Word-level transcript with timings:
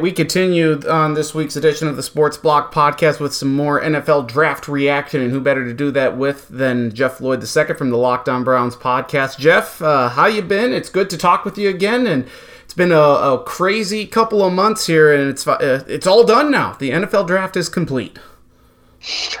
We 0.00 0.12
continue 0.12 0.80
on 0.88 1.12
this 1.12 1.34
week's 1.34 1.56
edition 1.56 1.86
of 1.86 1.94
the 1.94 2.02
Sports 2.02 2.38
Block 2.38 2.72
podcast 2.72 3.20
with 3.20 3.34
some 3.34 3.54
more 3.54 3.82
NFL 3.82 4.28
draft 4.28 4.66
reaction, 4.66 5.20
and 5.20 5.30
who 5.30 5.42
better 5.42 5.62
to 5.66 5.74
do 5.74 5.90
that 5.90 6.16
with 6.16 6.48
than 6.48 6.94
Jeff 6.94 7.20
Lloyd 7.20 7.42
II 7.44 7.74
from 7.74 7.90
the 7.90 7.98
Locked 7.98 8.26
On 8.26 8.42
Browns 8.42 8.74
podcast. 8.74 9.38
Jeff, 9.38 9.82
uh, 9.82 10.08
how 10.08 10.24
you 10.24 10.40
been? 10.40 10.72
It's 10.72 10.88
good 10.88 11.10
to 11.10 11.18
talk 11.18 11.44
with 11.44 11.58
you 11.58 11.68
again, 11.68 12.06
and 12.06 12.26
it's 12.64 12.72
been 12.72 12.92
a, 12.92 12.98
a 12.98 13.42
crazy 13.44 14.06
couple 14.06 14.42
of 14.42 14.54
months 14.54 14.86
here, 14.86 15.12
and 15.12 15.28
it's 15.28 15.46
uh, 15.46 15.84
it's 15.86 16.06
all 16.06 16.24
done 16.24 16.50
now. 16.50 16.72
The 16.78 16.92
NFL 16.92 17.26
draft 17.26 17.54
is 17.58 17.68
complete. 17.68 18.18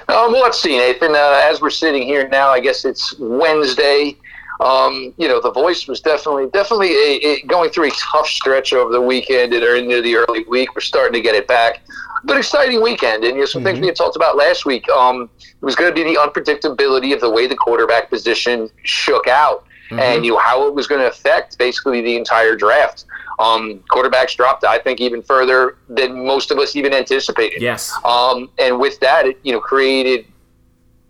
Um, 0.08 0.32
well, 0.32 0.42
let's 0.42 0.60
see, 0.60 0.76
Nathan. 0.76 1.14
Uh, 1.14 1.40
as 1.42 1.62
we're 1.62 1.70
sitting 1.70 2.02
here 2.02 2.28
now, 2.28 2.50
I 2.50 2.60
guess 2.60 2.84
it's 2.84 3.18
Wednesday 3.18 4.14
um, 4.60 5.14
you 5.16 5.26
know, 5.26 5.40
the 5.40 5.50
voice 5.50 5.88
was 5.88 6.00
definitely 6.00 6.48
definitely 6.50 6.90
a, 6.90 7.20
a, 7.24 7.42
going 7.42 7.70
through 7.70 7.88
a 7.88 7.90
tough 7.92 8.26
stretch 8.26 8.74
over 8.74 8.92
the 8.92 9.00
weekend 9.00 9.54
and 9.54 9.64
into 9.64 10.02
the 10.02 10.16
early 10.16 10.44
week. 10.44 10.74
We're 10.74 10.82
starting 10.82 11.14
to 11.14 11.20
get 11.20 11.34
it 11.34 11.48
back, 11.48 11.80
but 12.24 12.36
exciting 12.36 12.82
weekend. 12.82 13.24
And 13.24 13.34
you 13.34 13.40
know, 13.40 13.46
some 13.46 13.60
mm-hmm. 13.60 13.68
things 13.68 13.80
we 13.80 13.86
had 13.86 13.96
talked 13.96 14.16
about 14.16 14.36
last 14.36 14.66
week. 14.66 14.86
Um, 14.90 15.30
it 15.40 15.64
was 15.64 15.74
going 15.74 15.90
to 15.90 15.94
be 15.94 16.04
the 16.04 16.20
unpredictability 16.20 17.14
of 17.14 17.20
the 17.20 17.30
way 17.30 17.46
the 17.46 17.56
quarterback 17.56 18.10
position 18.10 18.68
shook 18.84 19.26
out, 19.28 19.64
mm-hmm. 19.86 19.98
and 19.98 20.26
you 20.26 20.32
know 20.32 20.38
how 20.38 20.66
it 20.66 20.74
was 20.74 20.86
going 20.86 21.00
to 21.00 21.08
affect 21.08 21.56
basically 21.56 22.02
the 22.02 22.16
entire 22.16 22.54
draft. 22.54 23.06
Um, 23.38 23.82
quarterbacks 23.90 24.36
dropped, 24.36 24.64
I 24.64 24.78
think, 24.78 25.00
even 25.00 25.22
further 25.22 25.78
than 25.88 26.26
most 26.26 26.50
of 26.50 26.58
us 26.58 26.76
even 26.76 26.92
anticipated. 26.92 27.62
Yes. 27.62 27.98
Um, 28.04 28.50
and 28.58 28.78
with 28.78 29.00
that, 29.00 29.24
it 29.24 29.38
you 29.42 29.52
know 29.52 29.60
created 29.60 30.26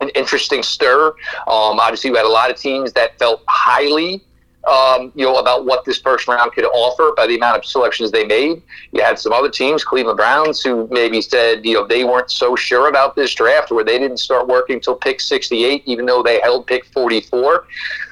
an 0.01 0.09
interesting 0.09 0.63
stir. 0.63 1.07
Um, 1.47 1.79
obviously, 1.79 2.11
we 2.11 2.17
had 2.17 2.25
a 2.25 2.29
lot 2.29 2.51
of 2.51 2.57
teams 2.57 2.91
that 2.93 3.17
felt 3.17 3.43
highly, 3.47 4.23
um, 4.67 5.11
you 5.15 5.25
know, 5.25 5.37
about 5.37 5.65
what 5.65 5.85
this 5.85 5.99
first 5.99 6.27
round 6.27 6.51
could 6.53 6.65
offer 6.65 7.13
by 7.15 7.25
the 7.27 7.35
amount 7.35 7.57
of 7.57 7.65
selections 7.65 8.11
they 8.11 8.25
made. 8.25 8.61
You 8.91 9.01
had 9.01 9.17
some 9.17 9.31
other 9.31 9.49
teams, 9.49 9.83
Cleveland 9.83 10.17
Browns, 10.17 10.61
who 10.61 10.87
maybe 10.91 11.21
said, 11.21 11.65
you 11.65 11.73
know, 11.73 11.87
they 11.87 12.03
weren't 12.03 12.29
so 12.29 12.55
sure 12.55 12.89
about 12.89 13.15
this 13.15 13.33
draft, 13.33 13.71
where 13.71 13.83
they 13.83 13.97
didn't 13.97 14.17
start 14.17 14.47
working 14.47 14.75
until 14.75 14.95
pick 14.95 15.21
68, 15.21 15.83
even 15.85 16.05
though 16.05 16.21
they 16.21 16.39
held 16.41 16.67
pick 16.67 16.85
44. 16.85 17.65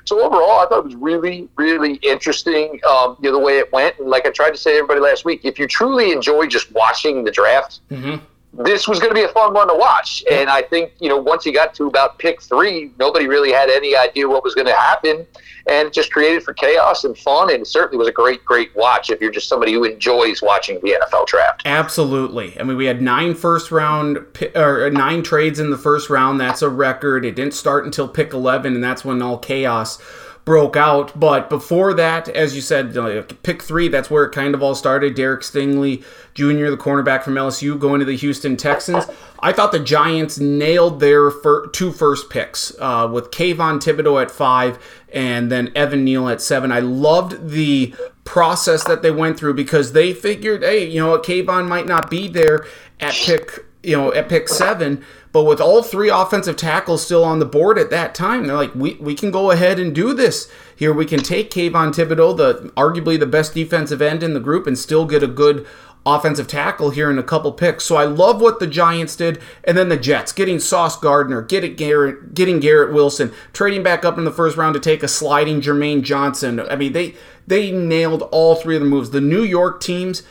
So 0.05 0.23
overall, 0.23 0.59
I 0.59 0.65
thought 0.67 0.79
it 0.79 0.85
was 0.85 0.95
really, 0.95 1.47
really 1.55 1.95
interesting, 1.95 2.79
um, 2.89 3.15
you 3.21 3.31
know, 3.31 3.37
the 3.37 3.43
way 3.43 3.59
it 3.59 3.71
went. 3.71 3.99
And 3.99 4.09
like 4.09 4.25
I 4.25 4.31
tried 4.31 4.51
to 4.51 4.57
say 4.57 4.71
to 4.71 4.77
everybody 4.77 5.01
last 5.01 5.25
week, 5.25 5.41
if 5.43 5.59
you 5.59 5.67
truly 5.67 6.11
enjoy 6.11 6.47
just 6.47 6.71
watching 6.71 7.23
the 7.23 7.31
draft. 7.31 7.81
Mm-hmm 7.91 8.25
this 8.53 8.87
was 8.87 8.99
going 8.99 9.11
to 9.11 9.15
be 9.15 9.23
a 9.23 9.29
fun 9.29 9.53
one 9.53 9.67
to 9.67 9.75
watch. 9.75 10.23
And 10.31 10.49
I 10.49 10.61
think, 10.61 10.93
you 10.99 11.07
know, 11.07 11.17
once 11.17 11.45
you 11.45 11.53
got 11.53 11.73
to 11.75 11.85
about 11.85 12.17
pick 12.17 12.41
three, 12.41 12.91
nobody 12.97 13.27
really 13.27 13.51
had 13.51 13.69
any 13.69 13.95
idea 13.95 14.27
what 14.27 14.43
was 14.43 14.55
going 14.55 14.67
to 14.67 14.75
happen. 14.75 15.25
And 15.67 15.87
it 15.87 15.93
just 15.93 16.11
created 16.11 16.41
for 16.41 16.53
chaos 16.53 17.03
and 17.03 17.15
fun. 17.15 17.51
And 17.51 17.61
it 17.61 17.67
certainly 17.67 17.97
was 17.97 18.07
a 18.07 18.11
great, 18.11 18.43
great 18.43 18.75
watch 18.75 19.11
if 19.11 19.21
you're 19.21 19.31
just 19.31 19.47
somebody 19.47 19.73
who 19.73 19.83
enjoys 19.83 20.41
watching 20.41 20.79
the 20.81 20.97
NFL 20.99 21.27
draft. 21.27 21.61
Absolutely. 21.65 22.59
I 22.59 22.63
mean, 22.63 22.75
we 22.75 22.85
had 22.85 23.01
nine 23.01 23.35
first 23.35 23.71
round 23.71 24.25
or 24.55 24.89
nine 24.89 25.21
trades 25.21 25.59
in 25.59 25.69
the 25.69 25.77
first 25.77 26.09
round. 26.09 26.39
That's 26.39 26.63
a 26.63 26.69
record. 26.69 27.25
It 27.25 27.35
didn't 27.35 27.53
start 27.53 27.85
until 27.85 28.07
pick 28.07 28.33
11, 28.33 28.73
and 28.73 28.83
that's 28.83 29.05
when 29.05 29.21
all 29.21 29.37
chaos 29.37 30.01
broke 30.49 30.75
out. 30.75 31.19
But 31.19 31.47
before 31.47 31.93
that, 31.93 32.27
as 32.27 32.55
you 32.55 32.61
said, 32.61 32.95
pick 33.43 33.61
three, 33.61 33.87
that's 33.87 34.09
where 34.09 34.23
it 34.23 34.31
kind 34.31 34.55
of 34.55 34.63
all 34.63 34.73
started. 34.73 35.13
Derek 35.13 35.41
Stingley 35.41 36.03
Jr., 36.33 36.71
the 36.71 36.75
cornerback 36.75 37.21
from 37.21 37.35
LSU, 37.35 37.79
going 37.79 37.99
to 37.99 38.05
the 38.05 38.17
Houston 38.17 38.57
Texans. 38.57 39.05
I 39.41 39.53
thought 39.53 39.71
the 39.71 39.77
Giants 39.77 40.39
nailed 40.39 41.01
their 41.01 41.29
fir- 41.29 41.67
two 41.67 41.91
first 41.91 42.31
picks 42.31 42.73
uh, 42.79 43.07
with 43.13 43.29
Kayvon 43.29 43.77
Thibodeaux 43.77 44.23
at 44.23 44.31
five 44.31 44.83
and 45.13 45.51
then 45.51 45.71
Evan 45.75 46.03
Neal 46.03 46.27
at 46.27 46.41
seven. 46.41 46.71
I 46.71 46.79
loved 46.79 47.49
the 47.49 47.93
process 48.23 48.83
that 48.85 49.03
they 49.03 49.11
went 49.11 49.37
through 49.37 49.53
because 49.53 49.91
they 49.91 50.13
figured, 50.13 50.63
hey, 50.63 50.83
you 50.83 50.99
know, 50.99 51.11
what, 51.11 51.23
Kayvon 51.23 51.67
might 51.67 51.85
not 51.85 52.09
be 52.09 52.27
there 52.27 52.65
at 52.99 53.13
pick, 53.13 53.65
you 53.83 53.95
know, 53.95 54.11
at 54.15 54.27
pick 54.27 54.49
seven 54.49 55.05
but 55.31 55.43
with 55.43 55.61
all 55.61 55.83
three 55.83 56.09
offensive 56.09 56.57
tackles 56.57 57.05
still 57.05 57.23
on 57.23 57.39
the 57.39 57.45
board 57.45 57.77
at 57.77 57.91
that 57.91 58.15
time, 58.15 58.47
they're 58.47 58.55
like, 58.55 58.73
we, 58.73 58.95
we 58.95 59.13
can 59.13 59.29
go 59.29 59.51
ahead 59.51 59.79
and 59.79 59.93
do 59.93 60.13
this. 60.13 60.51
Here 60.75 60.93
we 60.93 61.05
can 61.05 61.19
take 61.19 61.51
Kayvon 61.51 61.93
Thibodeaux, 61.93 62.35
the 62.35 62.71
arguably 62.75 63.19
the 63.19 63.27
best 63.27 63.53
defensive 63.53 64.01
end 64.01 64.23
in 64.23 64.33
the 64.33 64.39
group, 64.39 64.65
and 64.65 64.77
still 64.77 65.05
get 65.05 65.21
a 65.21 65.27
good 65.27 65.67
offensive 66.05 66.47
tackle 66.47 66.89
here 66.89 67.11
in 67.11 67.19
a 67.19 67.23
couple 67.23 67.51
picks. 67.51 67.83
So 67.83 67.95
I 67.95 68.05
love 68.05 68.41
what 68.41 68.59
the 68.59 68.67
Giants 68.67 69.15
did, 69.15 69.39
and 69.63 69.77
then 69.77 69.89
the 69.89 69.97
Jets 69.97 70.31
getting 70.31 70.57
Sauce 70.57 70.97
Gardner, 70.97 71.41
getting 71.41 71.75
Garrett, 71.75 72.33
getting 72.33 72.59
Garrett 72.59 72.93
Wilson, 72.93 73.31
trading 73.53 73.83
back 73.83 74.03
up 74.03 74.17
in 74.17 74.23
the 74.23 74.31
first 74.31 74.57
round 74.57 74.73
to 74.73 74.79
take 74.79 75.03
a 75.03 75.07
sliding 75.07 75.61
Jermaine 75.61 76.01
Johnson. 76.01 76.59
I 76.59 76.75
mean, 76.75 76.93
they 76.93 77.15
they 77.45 77.71
nailed 77.71 78.23
all 78.31 78.55
three 78.55 78.75
of 78.75 78.81
the 78.81 78.87
moves. 78.87 79.11
The 79.11 79.21
New 79.21 79.43
York 79.43 79.81
teams. 79.81 80.23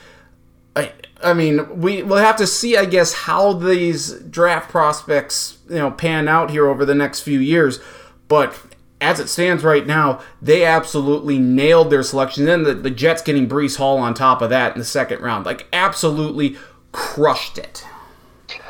I, 0.79 0.93
I 1.23 1.35
mean, 1.35 1.81
we 1.81 2.03
will 2.03 2.19
have 2.19 2.37
to 2.37 2.47
see, 2.47 2.77
I 2.77 2.85
guess, 2.85 3.13
how 3.13 3.53
these 3.53 4.13
draft 4.13 4.71
prospects, 4.71 5.59
you 5.69 5.77
know, 5.77 5.91
pan 5.91 6.29
out 6.29 6.51
here 6.51 6.69
over 6.69 6.85
the 6.85 6.95
next 6.95 7.21
few 7.21 7.41
years. 7.41 7.81
But 8.29 8.59
as 9.01 9.19
it 9.21 9.29
stands 9.29 9.65
right 9.65 9.87
now, 9.87 10.21
they 10.41 10.65
absolutely 10.65 11.39
nailed 11.39 11.91
their 11.91 12.03
selection. 12.03 12.45
Then 12.45 12.63
the, 12.63 12.75
the 12.75 12.91
Jets 12.91 13.23
getting 13.23 13.49
Breece 13.49 13.77
Hall 13.77 13.99
on 13.99 14.15
top 14.15 14.43
of 14.43 14.51
that 14.51 14.73
in 14.73 14.79
the 14.79 14.85
second 14.85 15.21
round, 15.21 15.47
like 15.47 15.67
absolutely 15.73 16.57
crushed 16.93 17.59
it. 17.59 17.85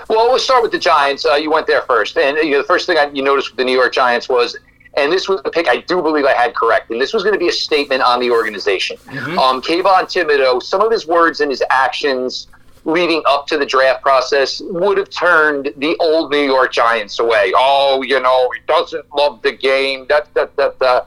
Well, 0.09 0.29
we'll 0.31 0.39
start 0.39 0.63
with 0.63 0.73
the 0.73 0.79
Giants. 0.79 1.27
Uh, 1.27 1.35
you 1.35 1.51
went 1.51 1.67
there 1.67 1.83
first, 1.83 2.17
and 2.17 2.39
you 2.39 2.53
know, 2.53 2.59
the 2.59 2.67
first 2.67 2.87
thing 2.87 2.97
I, 2.97 3.11
you 3.11 3.23
noticed 3.23 3.51
with 3.51 3.59
the 3.59 3.65
New 3.65 3.77
York 3.77 3.93
Giants 3.93 4.27
was 4.27 4.57
and 4.99 5.13
this 5.13 5.29
was 5.29 5.41
a 5.45 5.51
pick 5.51 5.69
I 5.69 5.79
do 5.79 6.03
believe 6.03 6.25
I 6.25 6.35
had 6.35 6.55
correct. 6.55 6.91
And 6.91 7.01
this 7.01 7.13
was 7.13 7.23
going 7.23 7.35
to 7.35 7.39
be 7.39 7.49
a 7.49 7.53
statement 7.53 8.03
on 8.03 8.21
the 8.21 8.31
organization. 8.31 8.97
Mm-hmm. 8.97 9.39
Um, 9.39 9.63
Kayvon 9.63 10.05
Thibodeaux, 10.05 10.63
some 10.63 10.81
of 10.81 10.91
his 10.91 11.07
words 11.07 11.41
and 11.41 11.51
his 11.51 11.63
actions 11.71 12.49
leading 12.85 13.23
up 13.27 13.47
to 13.47 13.59
the 13.59 13.67
draft 13.67 14.03
process 14.03 14.61
would 14.65 14.99
have 14.99 15.11
turned 15.11 15.73
the 15.77 15.97
old 16.01 16.31
New 16.31 16.45
York 16.45 16.73
Giants 16.73 17.19
away. 17.19 17.53
Oh, 17.55 18.03
you 18.03 18.21
know, 18.21 18.51
he 18.51 18.61
doesn't 18.67 19.05
love 19.15 19.43
the 19.43 19.53
game. 19.53 20.07
That, 20.09 20.33
that, 20.35 20.57
that, 20.57 20.79
that. 20.79 21.07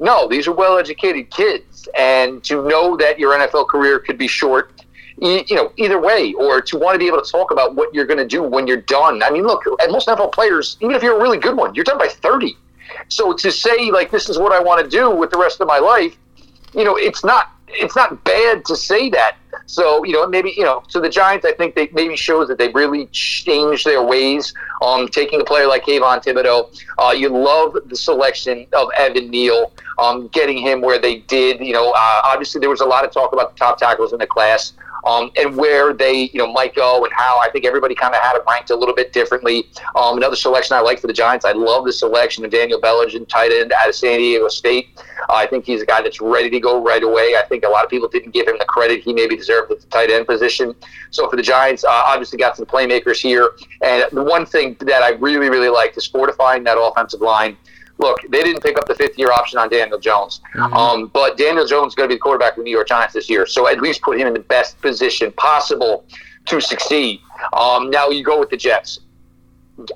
No, 0.00 0.28
these 0.28 0.46
are 0.46 0.52
well 0.52 0.78
educated 0.78 1.30
kids. 1.30 1.88
And 1.96 2.42
to 2.44 2.66
know 2.66 2.96
that 2.96 3.18
your 3.18 3.38
NFL 3.38 3.68
career 3.68 3.98
could 3.98 4.18
be 4.18 4.26
short 4.26 4.72
you 5.20 5.56
know, 5.56 5.72
either 5.76 6.00
way, 6.00 6.32
or 6.34 6.60
to 6.60 6.78
want 6.78 6.94
to 6.94 6.98
be 6.98 7.06
able 7.06 7.20
to 7.20 7.30
talk 7.30 7.50
about 7.50 7.74
what 7.74 7.92
you're 7.92 8.06
going 8.06 8.18
to 8.18 8.26
do 8.26 8.42
when 8.42 8.66
you're 8.66 8.82
done. 8.82 9.22
I 9.22 9.30
mean, 9.30 9.46
look, 9.46 9.64
most 9.90 10.06
NFL 10.06 10.32
players, 10.32 10.76
even 10.80 10.94
if 10.94 11.02
you're 11.02 11.18
a 11.18 11.20
really 11.20 11.38
good 11.38 11.56
one, 11.56 11.74
you're 11.74 11.84
done 11.84 11.98
by 11.98 12.08
30. 12.08 12.56
So 13.08 13.32
to 13.32 13.50
say 13.50 13.90
like 13.90 14.10
this 14.10 14.28
is 14.28 14.38
what 14.38 14.52
I 14.52 14.60
want 14.60 14.82
to 14.84 14.88
do 14.88 15.10
with 15.10 15.30
the 15.30 15.38
rest 15.38 15.60
of 15.60 15.68
my 15.68 15.78
life, 15.78 16.16
you 16.74 16.84
know, 16.84 16.96
it's 16.96 17.24
not 17.24 17.52
it's 17.70 17.96
not 17.96 18.24
bad 18.24 18.64
to 18.66 18.76
say 18.76 19.10
that. 19.10 19.36
So 19.66 20.04
you 20.04 20.12
know, 20.12 20.26
maybe 20.26 20.54
you 20.56 20.64
know, 20.64 20.82
so 20.88 21.00
the 21.00 21.08
Giants, 21.08 21.44
I 21.44 21.52
think 21.52 21.74
they 21.74 21.88
maybe 21.92 22.16
shows 22.16 22.48
that 22.48 22.58
they 22.58 22.68
really 22.68 23.06
changed 23.06 23.84
their 23.84 24.02
ways. 24.02 24.54
Um, 24.80 25.08
taking 25.08 25.40
a 25.40 25.44
player 25.44 25.66
like 25.66 25.84
Kayvon 25.84 26.24
Thibodeaux, 26.24 26.74
uh, 26.98 27.10
you 27.10 27.28
love 27.28 27.76
the 27.86 27.96
selection 27.96 28.66
of 28.72 28.88
Evan 28.96 29.30
Neal, 29.30 29.72
um, 29.98 30.28
getting 30.28 30.58
him 30.58 30.80
where 30.80 30.98
they 30.98 31.16
did. 31.16 31.60
You 31.60 31.74
know, 31.74 31.90
uh, 31.90 32.20
obviously 32.24 32.60
there 32.60 32.70
was 32.70 32.80
a 32.80 32.86
lot 32.86 33.04
of 33.04 33.12
talk 33.12 33.32
about 33.32 33.52
the 33.52 33.58
top 33.58 33.78
tackles 33.78 34.12
in 34.12 34.18
the 34.18 34.26
class 34.26 34.72
um, 35.04 35.30
and 35.36 35.56
where 35.56 35.92
they 35.92 36.30
you 36.32 36.38
know 36.38 36.52
might 36.52 36.74
go 36.74 37.04
and 37.04 37.12
how. 37.12 37.38
I 37.38 37.50
think 37.50 37.64
everybody 37.64 37.94
kind 37.94 38.14
of 38.14 38.20
had 38.20 38.36
it 38.36 38.42
ranked 38.48 38.70
a 38.70 38.76
little 38.76 38.94
bit 38.94 39.12
differently. 39.12 39.68
Um, 39.96 40.16
another 40.16 40.36
selection 40.36 40.76
I 40.76 40.80
like 40.80 41.00
for 41.00 41.06
the 41.06 41.12
Giants, 41.12 41.44
I 41.44 41.52
love 41.52 41.84
the 41.84 41.92
selection 41.92 42.44
of 42.44 42.50
Daniel 42.50 42.80
Bellinger, 42.80 43.24
tight 43.26 43.52
end 43.52 43.72
out 43.72 43.88
of 43.88 43.94
San 43.94 44.18
Diego 44.18 44.48
State. 44.48 44.88
Uh, 45.28 45.34
I 45.34 45.46
think 45.46 45.64
he's 45.64 45.82
a 45.82 45.86
guy 45.86 46.02
that's 46.02 46.20
ready 46.20 46.50
to 46.50 46.60
go 46.60 46.82
right 46.82 47.02
away. 47.02 47.34
I 47.36 47.44
think 47.48 47.64
a 47.64 47.68
lot 47.68 47.84
of 47.84 47.90
people 47.90 48.08
didn't 48.08 48.32
give 48.32 48.48
him 48.48 48.56
the 48.58 48.64
credit 48.64 49.02
he 49.02 49.12
maybe 49.12 49.36
deserved 49.36 49.70
at 49.72 49.80
the 49.80 49.86
tight 49.88 50.10
end 50.10 50.26
position. 50.26 50.74
So 51.10 51.28
for 51.28 51.36
the 51.36 51.42
Giants, 51.42 51.84
uh, 51.84 51.88
obviously 51.90 52.38
got 52.38 52.56
some 52.56 52.66
playmakers 52.66 53.16
here. 53.16 53.50
And 53.82 54.04
the 54.12 54.22
one 54.22 54.46
thing 54.46 54.76
that 54.80 55.02
I 55.02 55.10
really, 55.10 55.48
really 55.48 55.68
like 55.68 55.96
is 55.96 56.06
fortifying 56.06 56.64
that 56.64 56.78
offensive 56.78 57.20
line 57.20 57.56
look, 57.98 58.20
they 58.28 58.42
didn't 58.42 58.62
pick 58.62 58.78
up 58.78 58.86
the 58.86 58.94
fifth 58.94 59.18
year 59.18 59.30
option 59.30 59.58
on 59.58 59.68
Daniel 59.68 59.98
Jones. 59.98 60.40
Mm-hmm. 60.54 60.74
Um, 60.74 61.06
but 61.08 61.36
Daniel 61.36 61.66
Jones 61.66 61.92
is 61.92 61.94
going 61.94 62.08
to 62.08 62.12
be 62.12 62.16
the 62.16 62.20
quarterback 62.20 62.52
of 62.52 62.58
the 62.58 62.64
New 62.64 62.70
York 62.70 62.88
Giants 62.88 63.14
this 63.14 63.28
year. 63.28 63.46
So 63.46 63.68
at 63.68 63.80
least 63.80 64.02
put 64.02 64.18
him 64.18 64.26
in 64.26 64.32
the 64.32 64.40
best 64.40 64.80
position 64.80 65.32
possible 65.32 66.04
to 66.46 66.60
succeed. 66.60 67.20
Um, 67.52 67.90
now 67.90 68.08
you 68.08 68.24
go 68.24 68.38
with 68.38 68.50
the 68.50 68.56
Jets. 68.56 69.00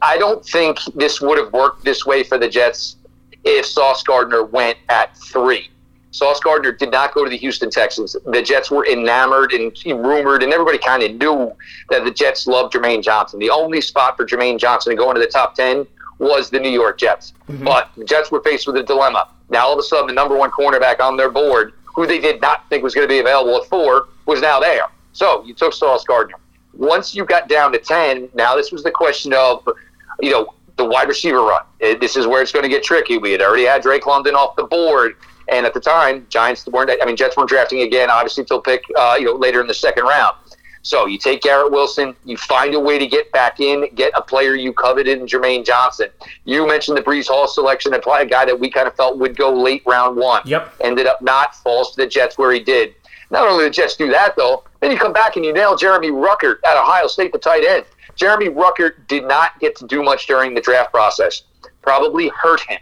I 0.00 0.18
don't 0.18 0.44
think 0.44 0.78
this 0.94 1.20
would 1.20 1.38
have 1.38 1.52
worked 1.52 1.84
this 1.84 2.06
way 2.06 2.22
for 2.22 2.38
the 2.38 2.48
Jets 2.48 2.96
if 3.44 3.66
Sauce 3.66 4.02
Gardner 4.02 4.44
went 4.44 4.78
at 4.88 5.16
three. 5.16 5.68
Sauce 6.12 6.40
Gardner 6.40 6.72
did 6.72 6.90
not 6.90 7.14
go 7.14 7.24
to 7.24 7.30
the 7.30 7.38
Houston 7.38 7.70
Texans. 7.70 8.14
The 8.26 8.42
Jets 8.42 8.70
were 8.70 8.86
enamored 8.86 9.52
and 9.52 9.72
rumored, 9.86 10.42
and 10.42 10.52
everybody 10.52 10.76
kind 10.76 11.02
of 11.02 11.12
knew 11.14 11.52
that 11.88 12.04
the 12.04 12.10
Jets 12.10 12.46
loved 12.46 12.74
Jermaine 12.74 13.02
Johnson. 13.02 13.40
The 13.40 13.48
only 13.48 13.80
spot 13.80 14.18
for 14.18 14.26
Jermaine 14.26 14.58
Johnson 14.58 14.90
to 14.90 14.96
go 14.96 15.08
into 15.10 15.20
the 15.20 15.26
top 15.26 15.54
10 15.54 15.86
was 16.18 16.50
the 16.50 16.60
New 16.60 16.70
York 16.70 16.98
Jets. 16.98 17.32
Mm-hmm. 17.48 17.64
But 17.64 17.90
the 17.96 18.04
Jets 18.04 18.30
were 18.30 18.40
faced 18.42 18.66
with 18.66 18.76
a 18.76 18.82
dilemma. 18.82 19.28
Now, 19.50 19.66
all 19.66 19.72
of 19.72 19.78
a 19.78 19.82
sudden, 19.82 20.06
the 20.06 20.12
number 20.12 20.36
one 20.36 20.50
cornerback 20.50 21.00
on 21.00 21.16
their 21.16 21.30
board, 21.30 21.74
who 21.84 22.06
they 22.06 22.18
did 22.18 22.40
not 22.40 22.68
think 22.68 22.82
was 22.82 22.94
going 22.94 23.06
to 23.06 23.12
be 23.12 23.18
available 23.18 23.56
at 23.60 23.68
four, 23.68 24.08
was 24.26 24.40
now 24.40 24.60
there. 24.60 24.86
So 25.12 25.44
you 25.44 25.54
took 25.54 25.72
Sauce 25.72 26.04
Gardner. 26.04 26.36
Once 26.74 27.14
you 27.14 27.24
got 27.24 27.48
down 27.48 27.72
to 27.72 27.78
10, 27.78 28.30
now 28.34 28.56
this 28.56 28.72
was 28.72 28.82
the 28.82 28.90
question 28.90 29.34
of, 29.34 29.66
you 30.20 30.30
know, 30.30 30.54
the 30.76 30.84
wide 30.84 31.08
receiver 31.08 31.42
run. 31.42 31.62
This 31.80 32.16
is 32.16 32.26
where 32.26 32.40
it's 32.40 32.52
going 32.52 32.62
to 32.62 32.68
get 32.68 32.82
tricky. 32.82 33.18
We 33.18 33.32
had 33.32 33.42
already 33.42 33.64
had 33.64 33.82
Drake 33.82 34.06
London 34.06 34.34
off 34.34 34.56
the 34.56 34.64
board. 34.64 35.16
And 35.48 35.66
at 35.66 35.74
the 35.74 35.80
time, 35.80 36.26
Giants 36.30 36.66
weren't, 36.66 36.90
I 36.90 37.04
mean, 37.04 37.16
Jets 37.16 37.36
weren't 37.36 37.48
drafting 37.48 37.82
again, 37.82 38.08
obviously, 38.08 38.42
until 38.42 38.60
pick, 38.60 38.84
uh, 38.96 39.16
you 39.18 39.26
know, 39.26 39.34
later 39.34 39.60
in 39.60 39.66
the 39.66 39.74
second 39.74 40.04
round. 40.04 40.36
So 40.82 41.06
you 41.06 41.16
take 41.16 41.42
Garrett 41.42 41.70
Wilson, 41.70 42.14
you 42.24 42.36
find 42.36 42.74
a 42.74 42.80
way 42.80 42.98
to 42.98 43.06
get 43.06 43.30
back 43.32 43.60
in, 43.60 43.88
get 43.94 44.12
a 44.16 44.22
player 44.22 44.54
you 44.54 44.72
coveted 44.72 45.20
in 45.20 45.26
Jermaine 45.26 45.64
Johnson. 45.64 46.08
You 46.44 46.66
mentioned 46.66 46.96
the 46.96 47.02
Breece 47.02 47.28
Hall 47.28 47.46
selection, 47.46 47.94
a 47.94 48.00
guy 48.00 48.44
that 48.44 48.58
we 48.58 48.68
kind 48.68 48.88
of 48.88 48.96
felt 48.96 49.18
would 49.18 49.36
go 49.36 49.52
late 49.52 49.82
round 49.86 50.16
one. 50.16 50.42
Yep. 50.44 50.74
Ended 50.80 51.06
up 51.06 51.22
not, 51.22 51.54
falls 51.54 51.94
to 51.94 52.02
the 52.02 52.08
Jets 52.08 52.36
where 52.36 52.52
he 52.52 52.60
did. 52.60 52.94
Not 53.30 53.48
only 53.48 53.64
the 53.64 53.70
Jets 53.70 53.96
do 53.96 54.10
that, 54.10 54.34
though, 54.36 54.64
then 54.80 54.90
you 54.90 54.98
come 54.98 55.12
back 55.12 55.36
and 55.36 55.44
you 55.44 55.52
nail 55.52 55.76
Jeremy 55.76 56.10
Ruckert 56.10 56.56
at 56.66 56.76
Ohio 56.76 57.06
State, 57.06 57.32
the 57.32 57.38
tight 57.38 57.64
end. 57.64 57.86
Jeremy 58.16 58.48
Ruckert 58.48 59.06
did 59.06 59.24
not 59.24 59.58
get 59.60 59.76
to 59.76 59.86
do 59.86 60.02
much 60.02 60.26
during 60.26 60.52
the 60.52 60.60
draft 60.60 60.92
process. 60.92 61.44
Probably 61.80 62.28
hurt 62.28 62.60
him. 62.60 62.78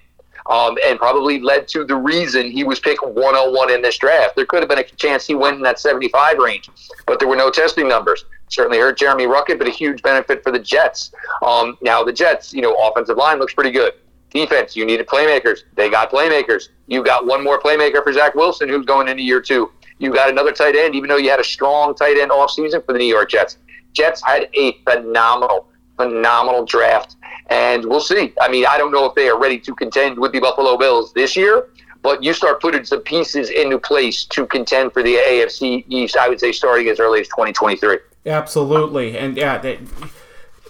Um, 0.51 0.77
and 0.85 0.99
probably 0.99 1.41
led 1.41 1.69
to 1.69 1.85
the 1.85 1.95
reason 1.95 2.51
he 2.51 2.65
was 2.65 2.81
picked 2.81 3.05
101 3.05 3.71
in 3.71 3.83
this 3.83 3.97
draft. 3.99 4.35
There 4.35 4.45
could 4.45 4.61
have 4.61 4.69
been 4.69 4.81
a 4.81 4.83
chance 4.83 5.25
he 5.25 5.37
went 5.37 5.57
in 5.57 5.63
that 5.63 5.79
75 5.79 6.39
range, 6.39 6.69
but 7.07 7.21
there 7.21 7.29
were 7.29 7.37
no 7.37 7.51
testing 7.51 7.87
numbers. 7.87 8.25
Certainly 8.49 8.79
hurt 8.79 8.99
Jeremy 8.99 9.27
Ruckert, 9.27 9.59
but 9.59 9.69
a 9.69 9.71
huge 9.71 10.03
benefit 10.03 10.43
for 10.43 10.51
the 10.51 10.59
Jets. 10.59 11.13
Um, 11.43 11.79
now 11.83 12.03
the 12.03 12.13
Jets, 12.13 12.53
you 12.53 12.63
know, 12.63 12.75
offensive 12.75 13.17
line 13.17 13.39
looks 13.39 13.55
pretty 13.55 13.71
good. 13.71 13.93
Defense, 14.31 14.75
you 14.75 14.85
needed 14.85 15.07
playmakers. 15.07 15.61
They 15.77 15.89
got 15.89 16.11
playmakers. 16.11 16.69
You 16.89 17.05
got 17.05 17.27
one 17.27 17.45
more 17.45 17.61
playmaker 17.61 18.03
for 18.03 18.13
Zach 18.13 18.35
Wilson, 18.35 18.69
who's 18.69 18.87
going 18.87 19.07
into 19.07 19.23
year 19.23 19.41
two. 19.41 19.71
You 19.99 20.13
got 20.13 20.31
another 20.31 20.53
tight 20.53 20.75
end, 20.75 20.95
even 20.95 21.09
though 21.09 21.17
you 21.17 21.31
had 21.31 21.41
a 21.41 21.45
strong 21.45 21.95
tight 21.95 22.17
end 22.17 22.31
offseason 22.31 22.85
for 22.85 22.93
the 22.93 22.99
New 22.99 23.07
York 23.07 23.31
Jets. 23.31 23.59
Jets 23.93 24.23
had 24.25 24.49
a 24.55 24.79
phenomenal, 24.85 25.67
phenomenal 26.01 26.65
draft. 26.65 27.17
And 27.49 27.85
we'll 27.85 28.01
see. 28.01 28.33
I 28.41 28.49
mean, 28.49 28.65
I 28.67 28.79
don't 28.79 28.93
know 28.93 29.05
if 29.07 29.15
they 29.15 29.29
are 29.29 29.39
ready 29.39 29.59
to 29.61 29.75
contend 29.75 30.19
with 30.19 30.33
the 30.33 30.41
Buffalo 30.41 30.77
Bills 30.77 31.13
this 31.13 31.37
year, 31.37 31.69
but 32.03 32.23
you 32.23 32.33
start 32.33 32.61
putting 32.61 32.85
some 32.85 33.01
pieces 33.01 33.51
into 33.51 33.79
place 33.79 34.25
to 34.27 34.47
contend 34.47 34.93
for 34.93 35.03
the 35.03 35.17
AFC 35.17 35.85
East, 35.89 36.17
I 36.17 36.29
would 36.29 36.41
say, 36.41 36.53
starting 36.53 36.89
as 36.89 37.01
early 37.01 37.21
as 37.21 37.29
2023. 37.29 37.99
Absolutely. 38.27 39.19
And 39.19 39.37
yeah, 39.37 39.59
they, 39.59 39.81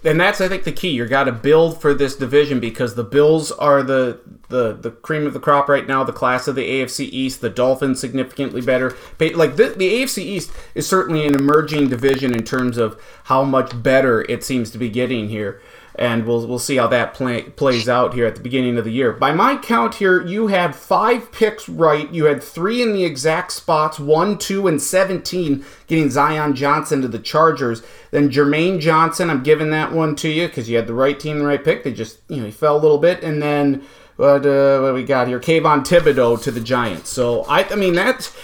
and 0.04 0.20
that's 0.20 0.40
I 0.40 0.48
think 0.48 0.64
the 0.64 0.72
key. 0.72 0.90
You 0.90 1.06
got 1.06 1.24
to 1.24 1.32
build 1.32 1.80
for 1.80 1.94
this 1.94 2.16
division 2.16 2.60
because 2.60 2.94
the 2.94 3.04
Bills 3.04 3.52
are 3.52 3.82
the 3.82 4.20
the 4.50 4.72
the 4.72 4.90
cream 4.90 5.26
of 5.26 5.32
the 5.32 5.40
crop 5.40 5.68
right 5.68 5.86
now. 5.86 6.04
The 6.04 6.12
class 6.12 6.46
of 6.46 6.54
the 6.54 6.68
AFC 6.68 7.08
East. 7.10 7.40
The 7.40 7.48
Dolphins 7.48 8.00
significantly 8.00 8.60
better. 8.60 8.94
Like 9.18 9.56
the, 9.56 9.70
the 9.76 10.02
AFC 10.02 10.18
East 10.18 10.52
is 10.74 10.86
certainly 10.86 11.26
an 11.26 11.34
emerging 11.34 11.88
division 11.88 12.34
in 12.34 12.44
terms 12.44 12.76
of 12.76 13.00
how 13.24 13.44
much 13.44 13.82
better 13.82 14.22
it 14.22 14.44
seems 14.44 14.70
to 14.72 14.78
be 14.78 14.90
getting 14.90 15.28
here 15.28 15.60
and 16.00 16.26
we'll 16.26 16.46
we'll 16.46 16.58
see 16.58 16.76
how 16.76 16.86
that 16.86 17.14
play, 17.14 17.42
plays 17.42 17.88
out 17.88 18.14
here 18.14 18.26
at 18.26 18.34
the 18.34 18.40
beginning 18.40 18.78
of 18.78 18.84
the 18.84 18.92
year. 18.92 19.12
By 19.12 19.32
my 19.32 19.56
count 19.56 19.96
here, 19.96 20.24
you 20.24 20.46
had 20.46 20.74
five 20.74 21.32
picks 21.32 21.68
right. 21.68 22.10
You 22.10 22.24
had 22.24 22.42
three 22.42 22.82
in 22.82 22.92
the 22.92 23.04
exact 23.04 23.52
spots: 23.52 23.98
one, 23.98 24.38
two, 24.38 24.66
and 24.66 24.80
seventeen, 24.80 25.64
getting 25.86 26.10
Zion 26.10 26.54
Johnson 26.54 27.02
to 27.02 27.08
the 27.08 27.18
Chargers. 27.18 27.82
Then 28.10 28.30
Jermaine 28.30 28.80
Johnson, 28.80 29.30
I'm 29.30 29.42
giving 29.42 29.70
that 29.70 29.92
one 29.92 30.16
to 30.16 30.28
you 30.28 30.48
because 30.48 30.68
you 30.68 30.76
had 30.76 30.86
the 30.86 30.94
right 30.94 31.18
team, 31.18 31.38
the 31.38 31.46
right 31.46 31.62
pick. 31.62 31.84
They 31.84 31.92
just 31.92 32.20
you 32.28 32.38
know 32.38 32.46
he 32.46 32.52
fell 32.52 32.76
a 32.76 32.80
little 32.80 32.98
bit, 32.98 33.22
and 33.22 33.42
then 33.42 33.84
what 34.20 34.44
uh, 34.44 34.80
what 34.80 34.94
we 34.94 35.02
got 35.02 35.28
here? 35.28 35.40
Kayvon 35.40 35.84
Thibodeaux 35.84 36.42
to 36.42 36.50
the 36.50 36.60
Giants. 36.60 37.08
So 37.10 37.44
I 37.44 37.64
I 37.64 37.74
mean 37.74 37.94
that's 37.94 38.36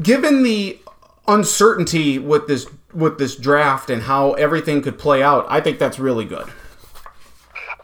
given 0.00 0.44
the 0.44 0.78
uncertainty 1.26 2.18
with 2.18 2.46
this 2.46 2.66
with 2.92 3.18
this 3.18 3.34
draft 3.34 3.90
and 3.90 4.02
how 4.02 4.34
everything 4.34 4.80
could 4.80 4.98
play 4.98 5.22
out. 5.22 5.44
I 5.48 5.60
think 5.60 5.78
that's 5.78 5.98
really 5.98 6.24
good. 6.24 6.46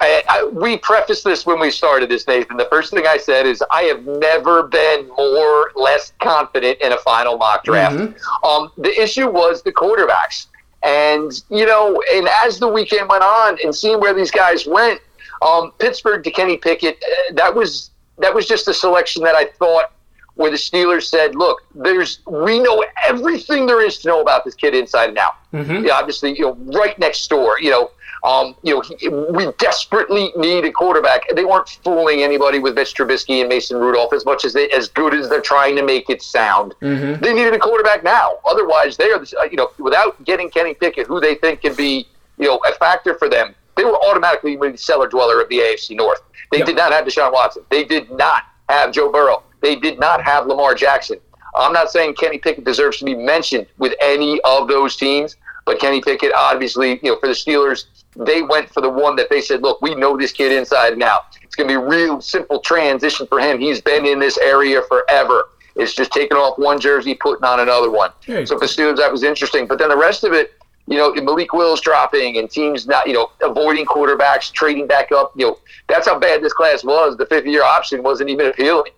I, 0.02 0.22
I, 0.30 0.44
we 0.44 0.78
prefaced 0.78 1.24
this 1.24 1.44
when 1.44 1.60
we 1.60 1.70
started 1.70 2.08
this, 2.08 2.26
Nathan. 2.26 2.56
The 2.56 2.68
first 2.70 2.90
thing 2.90 3.06
I 3.06 3.18
said 3.18 3.44
is 3.44 3.62
I 3.70 3.82
have 3.82 4.06
never 4.06 4.62
been 4.62 5.08
more 5.08 5.72
less 5.74 6.14
confident 6.20 6.80
in 6.80 6.92
a 6.92 6.96
final 6.98 7.36
mock 7.36 7.64
draft. 7.64 7.96
Mm-hmm. 7.96 8.46
Um, 8.46 8.72
the 8.78 8.98
issue 8.98 9.28
was 9.28 9.62
the 9.62 9.72
quarterbacks, 9.72 10.46
and 10.82 11.32
you 11.50 11.66
know, 11.66 12.02
and 12.14 12.28
as 12.46 12.58
the 12.58 12.68
weekend 12.68 13.10
went 13.10 13.24
on, 13.24 13.58
and 13.62 13.74
seeing 13.74 14.00
where 14.00 14.14
these 14.14 14.30
guys 14.30 14.66
went, 14.66 15.00
um, 15.42 15.72
Pittsburgh 15.78 16.22
to 16.24 16.30
Kenny 16.30 16.56
Pickett, 16.56 17.02
uh, 17.02 17.34
that 17.34 17.54
was 17.54 17.90
that 18.18 18.34
was 18.34 18.46
just 18.46 18.68
a 18.68 18.74
selection 18.74 19.22
that 19.24 19.34
I 19.34 19.46
thought 19.58 19.92
where 20.34 20.50
the 20.50 20.56
Steelers 20.56 21.04
said, 21.04 21.34
"Look, 21.34 21.62
there's 21.74 22.20
we 22.26 22.60
know 22.60 22.84
everything 23.06 23.66
there 23.66 23.84
is 23.84 23.98
to 23.98 24.08
know 24.08 24.20
about 24.20 24.44
this 24.44 24.54
kid 24.54 24.74
inside 24.74 25.10
and 25.10 25.18
out. 25.18 25.34
Mm-hmm. 25.52 25.86
Yeah, 25.86 25.94
obviously, 25.94 26.36
you 26.36 26.44
know, 26.44 26.54
right 26.78 26.98
next 26.98 27.28
door, 27.28 27.60
you 27.60 27.70
know." 27.70 27.90
Um, 28.22 28.54
you 28.62 28.74
know, 28.74 28.82
he, 28.82 29.08
we 29.08 29.50
desperately 29.58 30.30
need 30.36 30.66
a 30.66 30.72
quarterback. 30.72 31.22
They 31.34 31.46
weren't 31.46 31.70
fooling 31.82 32.22
anybody 32.22 32.58
with 32.58 32.74
Mitch 32.74 32.94
Trubisky 32.94 33.40
and 33.40 33.48
Mason 33.48 33.78
Rudolph 33.78 34.12
as 34.12 34.26
much 34.26 34.44
as 34.44 34.52
they, 34.52 34.68
as 34.70 34.88
good 34.88 35.14
as 35.14 35.30
they're 35.30 35.40
trying 35.40 35.74
to 35.76 35.82
make 35.82 36.10
it 36.10 36.20
sound. 36.20 36.74
Mm-hmm. 36.82 37.22
They 37.22 37.32
needed 37.32 37.54
a 37.54 37.58
quarterback 37.58 38.04
now. 38.04 38.32
Otherwise, 38.44 38.98
they 38.98 39.10
are, 39.10 39.24
you 39.50 39.56
know, 39.56 39.70
without 39.78 40.22
getting 40.24 40.50
Kenny 40.50 40.74
Pickett, 40.74 41.06
who 41.06 41.18
they 41.18 41.34
think 41.36 41.62
can 41.62 41.74
be, 41.74 42.06
you 42.36 42.46
know, 42.46 42.60
a 42.68 42.74
factor 42.74 43.14
for 43.14 43.30
them, 43.30 43.54
they 43.80 43.86
were 43.86 43.96
automatically 44.04 44.56
the 44.56 44.76
cellar 44.76 45.08
dweller 45.08 45.40
of 45.40 45.48
the 45.48 45.56
AFC 45.56 45.96
North. 45.96 46.20
They 46.52 46.58
yep. 46.58 46.66
did 46.66 46.76
not 46.76 46.92
have 46.92 47.06
Deshaun 47.06 47.32
Watson. 47.32 47.62
They 47.70 47.82
did 47.82 48.10
not 48.10 48.42
have 48.68 48.92
Joe 48.92 49.10
Burrow. 49.10 49.42
They 49.62 49.74
did 49.74 49.98
not 49.98 50.22
have 50.22 50.46
Lamar 50.46 50.74
Jackson. 50.74 51.18
I'm 51.54 51.72
not 51.72 51.90
saying 51.90 52.16
Kenny 52.16 52.36
Pickett 52.36 52.64
deserves 52.64 52.98
to 52.98 53.06
be 53.06 53.14
mentioned 53.14 53.68
with 53.78 53.94
any 54.02 54.38
of 54.42 54.68
those 54.68 54.96
teams, 54.96 55.36
but 55.64 55.80
Kenny 55.80 56.02
Pickett, 56.02 56.32
obviously, 56.34 57.00
you 57.02 57.10
know, 57.10 57.18
for 57.18 57.26
the 57.28 57.32
Steelers, 57.32 57.86
they 58.16 58.42
went 58.42 58.68
for 58.68 58.82
the 58.82 58.90
one 58.90 59.16
that 59.16 59.30
they 59.30 59.40
said, 59.40 59.62
look, 59.62 59.80
we 59.80 59.94
know 59.94 60.14
this 60.14 60.32
kid 60.32 60.52
inside 60.52 60.92
and 60.92 61.02
out. 61.02 61.38
It's 61.42 61.56
going 61.56 61.66
to 61.68 61.72
be 61.72 61.82
a 61.82 61.88
real 61.88 62.20
simple 62.20 62.60
transition 62.60 63.26
for 63.28 63.40
him. 63.40 63.58
He's 63.58 63.80
been 63.80 64.04
in 64.04 64.18
this 64.18 64.36
area 64.36 64.82
forever. 64.88 65.48
It's 65.74 65.94
just 65.94 66.12
taking 66.12 66.36
off 66.36 66.58
one 66.58 66.78
jersey, 66.78 67.14
putting 67.14 67.44
on 67.44 67.60
another 67.60 67.90
one. 67.90 68.10
So 68.46 68.58
for 68.58 68.66
Steelers, 68.66 68.98
that 68.98 69.10
was 69.10 69.22
interesting. 69.22 69.66
But 69.66 69.78
then 69.78 69.88
the 69.88 69.96
rest 69.96 70.22
of 70.24 70.34
it, 70.34 70.52
you 70.86 70.96
know, 70.96 71.12
Malik 71.14 71.52
Willis 71.52 71.80
dropping 71.80 72.38
and 72.38 72.50
teams 72.50 72.86
not, 72.86 73.06
you 73.06 73.12
know, 73.12 73.30
avoiding 73.42 73.86
quarterbacks, 73.86 74.52
trading 74.52 74.86
back 74.86 75.12
up. 75.12 75.32
You 75.36 75.46
know, 75.46 75.58
that's 75.88 76.08
how 76.08 76.18
bad 76.18 76.42
this 76.42 76.52
class 76.52 76.82
was. 76.84 77.16
The 77.16 77.26
fifth 77.26 77.46
year 77.46 77.62
option 77.62 78.02
wasn't 78.02 78.30
even 78.30 78.46
appealing. 78.46 78.92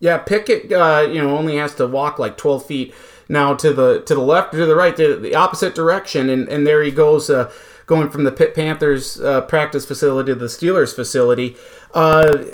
Yeah, 0.00 0.18
Pickett, 0.18 0.72
uh, 0.72 1.06
you 1.10 1.22
know, 1.22 1.36
only 1.36 1.56
has 1.56 1.74
to 1.76 1.86
walk 1.86 2.18
like 2.18 2.36
12 2.36 2.66
feet 2.66 2.94
now 3.28 3.54
to 3.54 3.72
the 3.72 4.02
to 4.02 4.14
the 4.14 4.20
left 4.20 4.52
or 4.54 4.58
to 4.58 4.66
the 4.66 4.76
right, 4.76 4.94
to 4.96 5.16
the 5.16 5.34
opposite 5.34 5.74
direction, 5.74 6.28
and 6.28 6.48
and 6.48 6.66
there 6.66 6.82
he 6.82 6.90
goes. 6.90 7.30
Uh, 7.30 7.50
going 7.86 8.10
from 8.10 8.24
the 8.24 8.32
Pitt 8.32 8.54
Panthers 8.54 9.20
uh, 9.20 9.42
practice 9.42 9.84
facility 9.84 10.32
to 10.32 10.38
the 10.38 10.46
Steelers 10.46 10.94
facility. 10.94 11.56
Uh, 11.92 12.44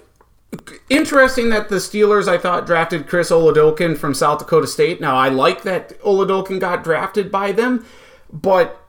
interesting 0.89 1.51
that 1.51 1.69
the 1.69 1.77
Steelers, 1.77 2.27
I 2.29 2.39
thought, 2.39 2.67
drafted 2.67 3.07
Chris 3.07 3.31
Oladokun 3.31 3.97
from 3.97 4.15
South 4.15 4.41
Dakota 4.41 4.67
State. 4.67 5.01
Now, 5.01 5.17
I 5.17 5.29
like 5.29 5.63
that 5.63 6.01
Oladokun 6.01 6.61
got 6.61 6.83
drafted 6.83 7.31
by 7.31 7.53
them, 7.53 7.87
but 8.33 8.81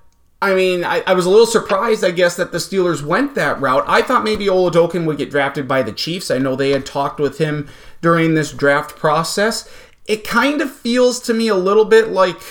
I 0.42 0.56
mean, 0.56 0.84
I, 0.84 1.04
I, 1.06 1.14
was 1.14 1.28
a 1.28 1.30
little 1.30 1.46
surprised, 1.46 2.04
I 2.04 2.10
guess, 2.10 2.36
that 2.38 2.52
the 2.52 2.58
Steelers 2.58 3.04
went 3.04 3.36
that 3.36 3.62
route. 3.62 3.84
I 3.88 4.02
thought 4.02 4.24
maybe 4.24 4.48
Oladokun 4.48 5.06
would 5.06 5.20
get 5.20 5.30
drafted 5.30 5.68
by 5.68 5.84
the 5.84 5.92
Chiefs. 5.92 6.32
I 6.32 6.40
know 6.40 6.56
they 6.56 6.72
had 6.72 6.84
talked 6.84 7.20
with 7.20 7.38
him 7.38 7.70
during 8.02 8.34
this 8.34 8.52
draft 8.52 8.96
process. 8.96 9.70
It 10.08 10.28
kind 10.28 10.60
of 10.60 10.72
feels 10.72 11.20
to 11.22 11.36
me 11.36 11.48
a 11.48 11.56
little 11.56 11.86
bit 11.86 12.08
like 12.08 12.42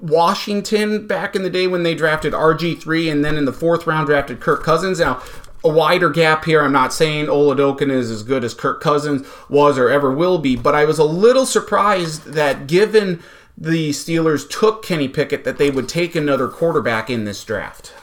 Washington 0.00 1.08
back 1.08 1.34
in 1.34 1.42
the 1.42 1.50
day 1.50 1.66
when 1.66 1.82
they 1.82 1.96
drafted 1.96 2.32
RG3 2.32 3.10
and 3.10 3.24
then 3.24 3.36
in 3.36 3.44
the 3.44 3.52
fourth 3.52 3.88
round 3.88 4.06
drafted 4.06 4.40
Kirk 4.40 4.62
Cousins. 4.62 5.00
Now, 5.00 5.20
a 5.64 5.68
wider 5.68 6.10
gap 6.10 6.44
here. 6.44 6.62
I'm 6.62 6.72
not 6.72 6.92
saying 6.92 7.26
Oladokun 7.26 7.90
is 7.90 8.08
as 8.08 8.22
good 8.22 8.44
as 8.44 8.54
Kirk 8.54 8.80
Cousins 8.80 9.26
was 9.48 9.78
or 9.78 9.88
ever 9.88 10.12
will 10.12 10.38
be, 10.38 10.54
but 10.54 10.76
I 10.76 10.84
was 10.84 11.00
a 11.00 11.04
little 11.04 11.44
surprised 11.44 12.24
that 12.24 12.68
given 12.68 13.20
the 13.56 13.90
Steelers 13.90 14.48
took 14.48 14.82
Kenny 14.82 15.08
Pickett 15.08 15.44
that 15.44 15.58
they 15.58 15.70
would 15.70 15.88
take 15.88 16.14
another 16.14 16.48
quarterback 16.48 17.08
in 17.08 17.24
this 17.24 17.42
draft. 17.44 17.94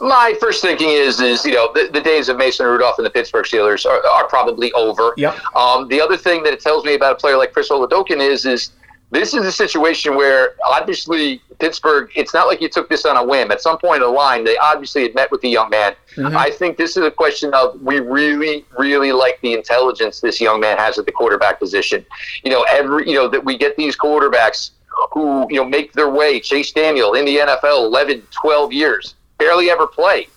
My 0.00 0.34
first 0.40 0.62
thinking 0.62 0.88
is, 0.88 1.20
is 1.20 1.44
you 1.44 1.52
know, 1.52 1.70
the, 1.72 1.88
the 1.92 2.00
days 2.00 2.28
of 2.28 2.36
Mason 2.36 2.66
Rudolph 2.66 2.98
and 2.98 3.06
the 3.06 3.10
Pittsburgh 3.10 3.44
Steelers 3.44 3.86
are, 3.86 4.04
are 4.04 4.26
probably 4.26 4.72
over. 4.72 5.14
Yep. 5.16 5.38
Um, 5.54 5.86
the 5.86 6.00
other 6.00 6.16
thing 6.16 6.42
that 6.42 6.52
it 6.52 6.60
tells 6.60 6.84
me 6.84 6.94
about 6.94 7.12
a 7.12 7.14
player 7.16 7.36
like 7.36 7.52
Chris 7.52 7.68
Oladokun 7.68 8.20
is, 8.20 8.44
is 8.44 8.72
this 9.12 9.34
is 9.34 9.44
a 9.44 9.52
situation 9.52 10.16
where 10.16 10.54
obviously 10.66 11.42
Pittsburgh, 11.58 12.10
it's 12.16 12.32
not 12.32 12.46
like 12.46 12.62
you 12.62 12.68
took 12.68 12.88
this 12.88 13.04
on 13.04 13.18
a 13.18 13.22
whim. 13.24 13.50
At 13.50 13.60
some 13.60 13.76
point 13.78 13.96
in 13.96 14.08
the 14.08 14.08
line, 14.08 14.42
they 14.42 14.56
obviously 14.56 15.02
had 15.02 15.14
met 15.14 15.30
with 15.30 15.42
the 15.42 15.50
young 15.50 15.68
man. 15.68 15.94
Mm-hmm. 16.16 16.34
I 16.34 16.50
think 16.50 16.78
this 16.78 16.96
is 16.96 17.04
a 17.04 17.10
question 17.10 17.52
of 17.52 17.80
we 17.82 18.00
really, 18.00 18.64
really 18.78 19.12
like 19.12 19.38
the 19.42 19.52
intelligence 19.52 20.20
this 20.20 20.40
young 20.40 20.60
man 20.60 20.78
has 20.78 20.98
at 20.98 21.04
the 21.04 21.12
quarterback 21.12 21.60
position. 21.60 22.06
You 22.42 22.52
know, 22.52 22.64
every, 22.70 23.06
you 23.06 23.14
know, 23.14 23.28
that 23.28 23.44
we 23.44 23.58
get 23.58 23.76
these 23.76 23.96
quarterbacks 23.96 24.70
who, 25.12 25.46
you 25.50 25.56
know, 25.56 25.64
make 25.64 25.92
their 25.92 26.08
way. 26.08 26.40
Chase 26.40 26.72
Daniel 26.72 27.12
in 27.12 27.26
the 27.26 27.36
NFL 27.36 27.84
11, 27.84 28.26
12 28.30 28.72
years, 28.72 29.14
barely 29.36 29.68
ever 29.68 29.86
played. 29.86 30.28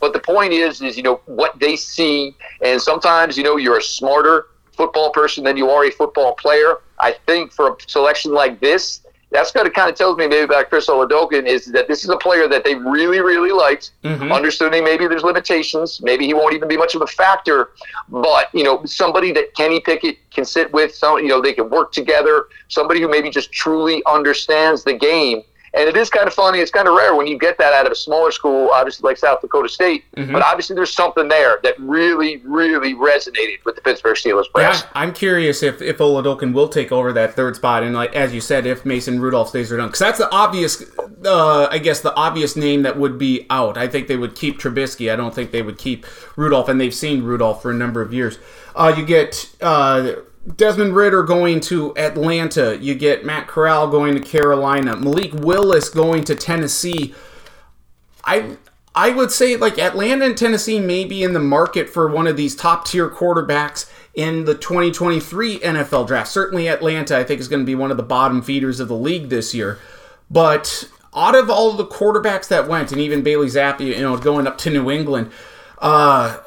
But 0.00 0.12
the 0.12 0.18
point 0.18 0.52
is, 0.52 0.82
is, 0.82 0.96
you 0.96 1.04
know, 1.04 1.20
what 1.26 1.58
they 1.60 1.76
see. 1.76 2.34
And 2.62 2.82
sometimes, 2.82 3.38
you 3.38 3.44
know, 3.44 3.56
you're 3.56 3.78
a 3.78 3.82
smarter 3.82 4.48
football 4.72 5.10
person 5.12 5.44
than 5.44 5.56
you 5.56 5.70
are 5.70 5.84
a 5.84 5.90
football 5.90 6.34
player. 6.34 6.78
I 6.98 7.12
think 7.26 7.52
for 7.52 7.70
a 7.70 7.76
selection 7.86 8.32
like 8.32 8.60
this, 8.60 9.00
that's 9.34 9.50
going 9.50 9.66
to 9.66 9.72
kind 9.72 9.90
of 9.90 9.96
tells 9.96 10.16
me 10.16 10.28
maybe 10.28 10.44
about 10.44 10.68
Chris 10.68 10.86
Oladokun 10.86 11.44
is 11.44 11.66
that 11.72 11.88
this 11.88 12.04
is 12.04 12.10
a 12.10 12.16
player 12.16 12.46
that 12.46 12.62
they 12.62 12.76
really, 12.76 13.20
really 13.20 13.50
liked. 13.50 13.90
Mm-hmm. 14.04 14.30
Understanding 14.30 14.84
maybe 14.84 15.08
there's 15.08 15.24
limitations, 15.24 16.00
maybe 16.00 16.24
he 16.24 16.34
won't 16.34 16.54
even 16.54 16.68
be 16.68 16.76
much 16.76 16.94
of 16.94 17.02
a 17.02 17.06
factor, 17.06 17.70
but 18.08 18.48
you 18.54 18.62
know 18.62 18.84
somebody 18.84 19.32
that 19.32 19.52
Kenny 19.56 19.80
Pickett 19.80 20.18
can 20.30 20.44
sit 20.44 20.72
with, 20.72 20.94
some 20.94 21.18
you 21.18 21.26
know 21.26 21.40
they 21.40 21.52
can 21.52 21.68
work 21.68 21.90
together, 21.90 22.46
somebody 22.68 23.00
who 23.00 23.08
maybe 23.08 23.28
just 23.28 23.50
truly 23.50 24.02
understands 24.06 24.84
the 24.84 24.94
game 24.94 25.42
And 25.74 25.88
it 25.88 25.96
is 25.96 26.08
kind 26.08 26.28
of 26.28 26.34
funny. 26.34 26.60
It's 26.60 26.70
kind 26.70 26.86
of 26.86 26.94
rare 26.94 27.16
when 27.16 27.26
you 27.26 27.36
get 27.36 27.58
that 27.58 27.72
out 27.72 27.84
of 27.84 27.90
a 27.90 27.96
smaller 27.96 28.30
school, 28.30 28.70
obviously 28.72 29.08
like 29.08 29.16
South 29.16 29.40
Dakota 29.40 29.68
State. 29.68 30.04
Mm-hmm. 30.16 30.32
But 30.32 30.42
obviously, 30.42 30.76
there's 30.76 30.92
something 30.92 31.26
there 31.26 31.58
that 31.64 31.74
really, 31.80 32.36
really 32.38 32.94
resonated 32.94 33.64
with 33.64 33.74
the 33.74 33.80
Pittsburgh 33.80 34.16
Steelers. 34.16 34.44
Yeah, 34.56 34.80
I'm 34.94 35.12
curious 35.12 35.64
if 35.64 35.82
if 35.82 35.98
Oladokun 35.98 36.52
will 36.52 36.68
take 36.68 36.92
over 36.92 37.12
that 37.14 37.34
third 37.34 37.56
spot, 37.56 37.82
and 37.82 37.94
like 37.94 38.14
as 38.14 38.32
you 38.32 38.40
said, 38.40 38.66
if 38.66 38.86
Mason 38.86 39.20
Rudolph's 39.20 39.50
days 39.50 39.72
are 39.72 39.76
done, 39.76 39.88
because 39.88 39.98
that's 39.98 40.18
the 40.18 40.30
obvious, 40.32 40.84
uh, 41.24 41.66
I 41.70 41.78
guess, 41.78 42.00
the 42.00 42.14
obvious 42.14 42.54
name 42.54 42.82
that 42.82 42.96
would 42.96 43.18
be 43.18 43.44
out. 43.50 43.76
I 43.76 43.88
think 43.88 44.06
they 44.06 44.16
would 44.16 44.36
keep 44.36 44.60
Trubisky. 44.60 45.12
I 45.12 45.16
don't 45.16 45.34
think 45.34 45.50
they 45.50 45.62
would 45.62 45.78
keep 45.78 46.06
Rudolph, 46.36 46.68
and 46.68 46.80
they've 46.80 46.94
seen 46.94 47.24
Rudolph 47.24 47.62
for 47.62 47.72
a 47.72 47.74
number 47.74 48.00
of 48.00 48.14
years. 48.14 48.38
Uh, 48.76 48.94
you 48.96 49.04
get. 49.04 49.52
Uh, 49.60 50.12
Desmond 50.56 50.94
Ridder 50.94 51.22
going 51.22 51.60
to 51.60 51.96
Atlanta. 51.96 52.76
You 52.78 52.94
get 52.94 53.24
Matt 53.24 53.46
Corral 53.46 53.88
going 53.88 54.14
to 54.14 54.20
Carolina. 54.20 54.96
Malik 54.96 55.32
Willis 55.32 55.88
going 55.88 56.24
to 56.24 56.34
Tennessee. 56.34 57.14
I 58.24 58.56
I 58.94 59.10
would 59.10 59.32
say 59.32 59.56
like 59.56 59.78
Atlanta 59.78 60.26
and 60.26 60.36
Tennessee 60.36 60.78
may 60.78 61.04
be 61.04 61.22
in 61.22 61.32
the 61.32 61.40
market 61.40 61.88
for 61.88 62.08
one 62.08 62.26
of 62.26 62.36
these 62.36 62.54
top 62.54 62.86
tier 62.86 63.08
quarterbacks 63.08 63.90
in 64.14 64.44
the 64.44 64.54
2023 64.54 65.60
NFL 65.60 66.06
draft. 66.06 66.28
Certainly 66.28 66.68
Atlanta 66.68 67.16
I 67.16 67.24
think 67.24 67.40
is 67.40 67.48
going 67.48 67.62
to 67.62 67.66
be 67.66 67.74
one 67.74 67.90
of 67.90 67.96
the 67.96 68.02
bottom 68.02 68.42
feeders 68.42 68.80
of 68.80 68.88
the 68.88 68.96
league 68.96 69.30
this 69.30 69.54
year. 69.54 69.78
But 70.30 70.88
out 71.16 71.34
of 71.34 71.48
all 71.48 71.72
the 71.72 71.86
quarterbacks 71.86 72.48
that 72.48 72.68
went, 72.68 72.92
and 72.92 73.00
even 73.00 73.22
Bailey 73.22 73.46
Zappe, 73.46 73.80
you 73.80 74.00
know, 74.00 74.16
going 74.16 74.46
up 74.46 74.58
to 74.58 74.70
New 74.70 74.90
England, 74.90 75.30
uh, 75.78 76.38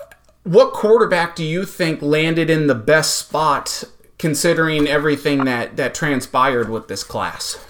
what 0.48 0.72
quarterback 0.72 1.36
do 1.36 1.44
you 1.44 1.66
think 1.66 2.02
landed 2.02 2.50
in 2.50 2.68
the 2.68 2.76
best 2.76 3.16
spot 3.16 3.84
considering 4.18 4.88
everything 4.88 5.44
that 5.44 5.76
that 5.76 5.94
transpired 5.94 6.70
with 6.70 6.88
this 6.88 7.04
class? 7.04 7.64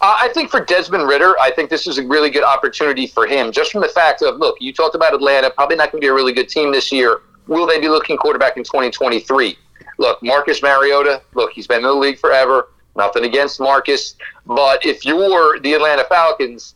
Uh, 0.00 0.16
I 0.20 0.28
think 0.34 0.50
for 0.50 0.60
Desmond 0.64 1.08
Ridder, 1.08 1.34
I 1.40 1.50
think 1.50 1.70
this 1.70 1.86
is 1.86 1.98
a 1.98 2.06
really 2.06 2.30
good 2.30 2.44
opportunity 2.44 3.06
for 3.06 3.26
him, 3.26 3.50
just 3.50 3.72
from 3.72 3.80
the 3.80 3.88
fact 3.88 4.22
of 4.22 4.36
look, 4.36 4.56
you 4.60 4.72
talked 4.72 4.94
about 4.94 5.14
Atlanta, 5.14 5.50
probably 5.50 5.76
not 5.76 5.90
going 5.90 6.00
to 6.00 6.04
be 6.04 6.08
a 6.08 6.14
really 6.14 6.32
good 6.32 6.48
team 6.48 6.70
this 6.70 6.92
year. 6.92 7.22
Will 7.46 7.66
they 7.66 7.80
be 7.80 7.88
looking 7.88 8.18
quarterback 8.18 8.58
in 8.58 8.64
2023? 8.64 9.58
Look, 9.96 10.22
Marcus 10.22 10.62
Mariota, 10.62 11.22
look, 11.34 11.52
he's 11.52 11.66
been 11.66 11.78
in 11.78 11.84
the 11.84 11.92
league 11.92 12.18
forever. 12.18 12.68
Nothing 12.96 13.24
against 13.24 13.60
Marcus, 13.60 14.16
but 14.44 14.84
if 14.84 15.04
you're 15.04 15.58
the 15.60 15.72
Atlanta 15.72 16.04
Falcons, 16.04 16.74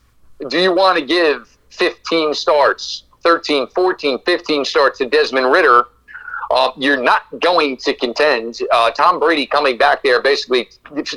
do 0.49 0.59
you 0.59 0.73
want 0.73 0.99
to 0.99 1.05
give 1.05 1.57
15 1.71 2.33
starts 2.33 3.05
13, 3.23 3.69
14, 3.69 4.19
15 4.25 4.65
starts 4.65 4.99
to 4.99 5.07
Desmond 5.07 5.51
Ridder, 5.51 5.87
uh, 6.51 6.73
you're 6.77 7.03
not 7.03 7.23
going 7.41 7.77
to 7.79 7.95
contend. 7.95 8.59
Uh, 8.73 8.91
Tom 8.91 9.19
Brady 9.19 9.47
coming 9.47 9.79
back 9.79 10.03
there 10.03 10.21
basically, 10.21 10.69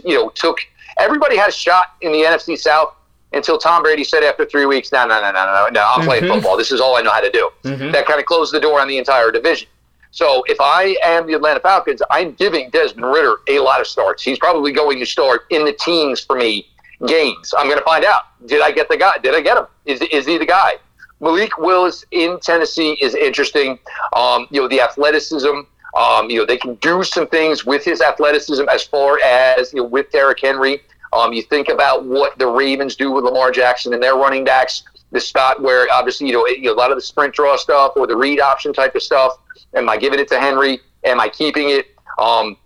you 0.03 0.15
know, 0.15 0.29
took 0.29 0.59
everybody 0.97 1.35
had 1.35 1.49
a 1.49 1.51
shot 1.51 1.95
in 2.01 2.11
the 2.11 2.19
NFC 2.19 2.57
South 2.57 2.95
until 3.33 3.57
Tom 3.57 3.83
Brady 3.83 4.03
said 4.03 4.23
after 4.23 4.45
three 4.45 4.65
weeks, 4.65 4.91
no, 4.91 5.05
no, 5.05 5.19
no, 5.19 5.31
no, 5.31 5.45
no, 5.45 5.67
no, 5.69 5.81
I'm 5.81 5.99
mm-hmm. 5.99 6.07
playing 6.07 6.27
football. 6.27 6.57
This 6.57 6.71
is 6.71 6.79
all 6.79 6.95
I 6.95 7.01
know 7.01 7.11
how 7.11 7.19
to 7.19 7.31
do. 7.31 7.49
Mm-hmm. 7.63 7.91
That 7.91 8.05
kind 8.05 8.19
of 8.19 8.25
closed 8.25 8.53
the 8.53 8.61
door 8.61 8.79
on 8.79 8.87
the 8.87 8.97
entire 8.97 9.31
division. 9.31 9.67
So 10.11 10.43
if 10.47 10.61
I 10.61 10.95
am 11.03 11.27
the 11.27 11.33
Atlanta 11.33 11.59
Falcons, 11.59 12.01
I'm 12.09 12.31
giving 12.35 12.69
Desmond 12.69 13.05
Ridder 13.05 13.35
a 13.49 13.59
lot 13.59 13.81
of 13.81 13.87
starts. 13.87 14.23
He's 14.23 14.39
probably 14.39 14.71
going 14.71 14.97
to 14.99 15.05
start 15.05 15.41
in 15.49 15.65
the 15.65 15.73
teens 15.73 16.21
for 16.21 16.37
me 16.37 16.65
games. 17.05 17.53
I'm 17.57 17.67
going 17.67 17.77
to 17.77 17.83
find 17.83 18.05
out. 18.05 18.21
Did 18.45 18.61
I 18.61 18.71
get 18.71 18.87
the 18.87 18.95
guy? 18.95 19.11
Did 19.21 19.35
I 19.35 19.41
get 19.41 19.57
him? 19.57 19.65
Is, 19.85 20.01
is 20.01 20.25
he 20.25 20.37
the 20.37 20.45
guy? 20.45 20.75
Malik 21.19 21.57
Willis 21.57 22.05
in 22.11 22.39
Tennessee 22.39 22.97
is 23.01 23.15
interesting. 23.15 23.79
Um, 24.13 24.47
you 24.49 24.61
know, 24.61 24.67
the 24.67 24.81
athleticism. 24.81 25.61
Um, 25.95 26.29
you 26.29 26.39
know, 26.39 26.45
they 26.45 26.57
can 26.57 26.75
do 26.75 27.03
some 27.03 27.25
things 27.27 27.65
with 27.65 27.85
his 27.85 28.01
athleticism 28.01 28.65
as 28.69 28.83
far 28.83 29.17
as 29.23 29.71
you 29.71 29.81
know 29.81 29.87
with 29.87 30.11
Derrick 30.11 30.39
Henry. 30.41 30.81
Um, 31.13 31.31
you 31.31 31.41
think 31.41 31.69
about 31.69 32.03
what 32.03 32.37
the 32.37 32.47
Ravens 32.47 32.95
do 32.95 33.11
with 33.11 33.23
Lamar 33.23 33.51
Jackson 33.51 33.93
and 33.93 34.03
their 34.03 34.15
running 34.15 34.43
backs. 34.43 34.83
The 35.11 35.21
spot 35.21 35.61
where 35.61 35.87
obviously 35.93 36.27
you 36.27 36.33
know, 36.33 36.45
you 36.47 36.63
know 36.63 36.73
a 36.73 36.75
lot 36.75 36.91
of 36.91 36.97
the 36.97 37.01
sprint 37.01 37.33
draw 37.33 37.55
stuff 37.55 37.93
or 37.95 38.05
the 38.07 38.17
read 38.17 38.41
option 38.41 38.73
type 38.73 38.95
of 38.95 39.03
stuff. 39.03 39.37
Am 39.73 39.87
I 39.87 39.95
giving 39.95 40.19
it 40.19 40.27
to 40.29 40.39
Henry? 40.39 40.81
Am 41.05 41.21
I 41.21 41.29
keeping 41.29 41.69
it? 41.69 41.95
Um, 42.17 42.57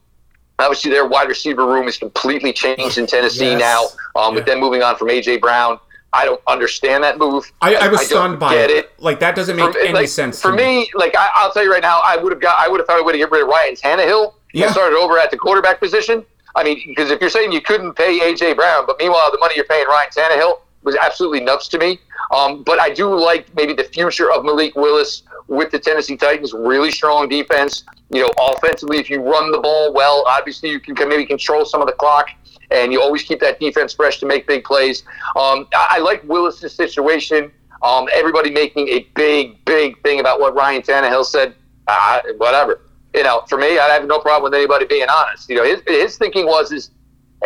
obviously, 0.58 0.89
their 0.89 1.08
wide 1.08 1.29
receiver 1.29 1.68
room 1.68 1.88
is 1.88 1.98
completely 1.98 2.51
changed 2.51 2.98
in 2.98 3.06
Tennessee 3.06 3.51
yes. 3.51 3.60
now 3.60 4.22
um, 4.22 4.34
yeah. 4.34 4.39
with 4.39 4.46
them 4.48 4.60
moving 4.60 4.82
on 4.82 4.96
from 4.96 5.10
AJ 5.10 5.41
Brown. 5.41 5.79
I 6.11 6.25
don't 6.25 6.41
understand 6.47 7.03
that 7.03 7.17
move. 7.17 7.51
I, 7.61 7.75
I 7.75 7.87
was 7.87 8.01
I 8.01 8.03
stunned 8.03 8.39
by 8.39 8.55
it. 8.55 8.71
it. 8.71 8.93
Like 8.99 9.19
that 9.19 9.35
doesn't 9.35 9.55
make 9.55 9.73
for, 9.73 9.79
any 9.79 9.93
like, 9.93 10.07
sense 10.07 10.41
for 10.41 10.51
me. 10.51 10.81
me. 10.81 10.91
Like 10.95 11.15
I, 11.15 11.45
will 11.45 11.51
tell 11.51 11.63
you 11.63 11.71
right 11.71 11.81
now, 11.81 12.01
I 12.03 12.17
would 12.17 12.31
have 12.31 12.41
got. 12.41 12.59
I 12.59 12.67
would 12.67 12.79
have 12.79 12.87
thought 12.87 12.97
I 12.97 13.01
would 13.01 13.15
have 13.15 13.19
get 13.19 13.31
rid 13.31 13.43
of 13.43 13.49
Ryan 13.49 13.75
Tannehill 13.75 14.33
yeah. 14.53 14.65
and 14.65 14.73
started 14.73 14.97
over 14.97 15.19
at 15.19 15.31
the 15.31 15.37
quarterback 15.37 15.79
position. 15.79 16.25
I 16.55 16.63
mean, 16.63 16.81
because 16.87 17.11
if 17.11 17.21
you're 17.21 17.29
saying 17.29 17.51
you 17.51 17.61
couldn't 17.61 17.93
pay 17.93 18.19
AJ 18.19 18.55
Brown, 18.55 18.85
but 18.87 18.97
meanwhile 18.97 19.31
the 19.31 19.37
money 19.39 19.53
you're 19.55 19.65
paying 19.65 19.85
Ryan 19.87 20.09
Tannehill 20.09 20.61
was 20.83 20.95
absolutely 20.95 21.41
nuts 21.41 21.67
to 21.69 21.77
me. 21.77 21.99
Um, 22.31 22.63
but 22.63 22.79
I 22.79 22.89
do 22.89 23.13
like 23.13 23.53
maybe 23.55 23.73
the 23.73 23.83
future 23.83 24.31
of 24.31 24.45
Malik 24.45 24.75
Willis 24.75 25.23
with 25.47 25.71
the 25.71 25.79
Tennessee 25.79 26.17
Titans. 26.17 26.53
Really 26.53 26.91
strong 26.91 27.29
defense. 27.29 27.83
You 28.11 28.23
know, 28.23 28.31
offensively, 28.39 28.97
if 28.97 29.09
you 29.09 29.21
run 29.21 29.51
the 29.51 29.59
ball 29.59 29.93
well, 29.93 30.23
obviously 30.27 30.69
you 30.69 30.79
can 30.79 31.07
maybe 31.07 31.25
control 31.25 31.65
some 31.65 31.81
of 31.81 31.87
the 31.87 31.93
clock 31.93 32.29
and 32.71 32.91
you 32.91 33.01
always 33.01 33.23
keep 33.23 33.39
that 33.39 33.59
defense 33.59 33.93
fresh 33.93 34.19
to 34.19 34.25
make 34.25 34.47
big 34.47 34.63
plays. 34.63 35.03
Um, 35.35 35.67
I, 35.73 35.88
I, 35.91 35.99
like 35.99 36.23
Willis's 36.23 36.73
situation. 36.73 37.51
Um, 37.81 38.07
everybody 38.13 38.51
making 38.51 38.89
a 38.89 39.07
big, 39.15 39.63
big 39.65 40.01
thing 40.03 40.19
about 40.19 40.39
what 40.39 40.53
Ryan 40.55 40.81
Tannehill 40.81 41.25
said. 41.25 41.55
Uh, 41.88 42.19
whatever. 42.38 42.81
You 43.15 43.23
know, 43.23 43.43
for 43.47 43.57
me, 43.57 43.79
I 43.79 43.88
have 43.88 44.05
no 44.05 44.19
problem 44.19 44.51
with 44.51 44.57
anybody 44.57 44.85
being 44.85 45.07
honest. 45.09 45.49
You 45.49 45.55
know, 45.55 45.63
his, 45.63 45.81
his 45.88 46.17
thinking 46.17 46.45
was 46.45 46.71
is, 46.71 46.91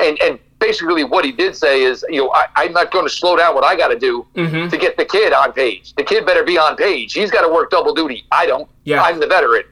and 0.02 0.22
and 0.22 0.40
basically 0.64 1.04
what 1.04 1.26
he 1.26 1.32
did 1.32 1.56
say 1.56 1.84
is, 1.84 2.06
you 2.10 2.22
know, 2.22 2.32
I, 2.34 2.64
am 2.64 2.72
not 2.72 2.92
going 2.92 3.06
to 3.06 3.14
slow 3.14 3.36
down 3.36 3.54
what 3.54 3.66
I 3.66 3.76
got 3.76 3.90
to 3.90 4.00
do 4.00 4.26
mm-hmm. 4.34 4.70
to 4.70 4.78
get 4.78 4.96
the 4.96 5.04
kid 5.06 5.34
on 5.34 5.52
page. 5.52 5.94
The 5.96 6.04
kid 6.04 6.26
better 6.26 6.44
be 6.44 6.58
on 6.58 6.78
page. 6.78 7.14
He's 7.14 7.32
got 7.32 7.42
to 7.42 7.54
work 7.54 7.70
double 7.70 7.94
duty. 7.94 8.26
I 8.32 8.46
don't. 8.46 8.70
Yeah. 8.86 9.02
I'm 9.02 9.20
the 9.20 9.28
veteran. 9.28 9.64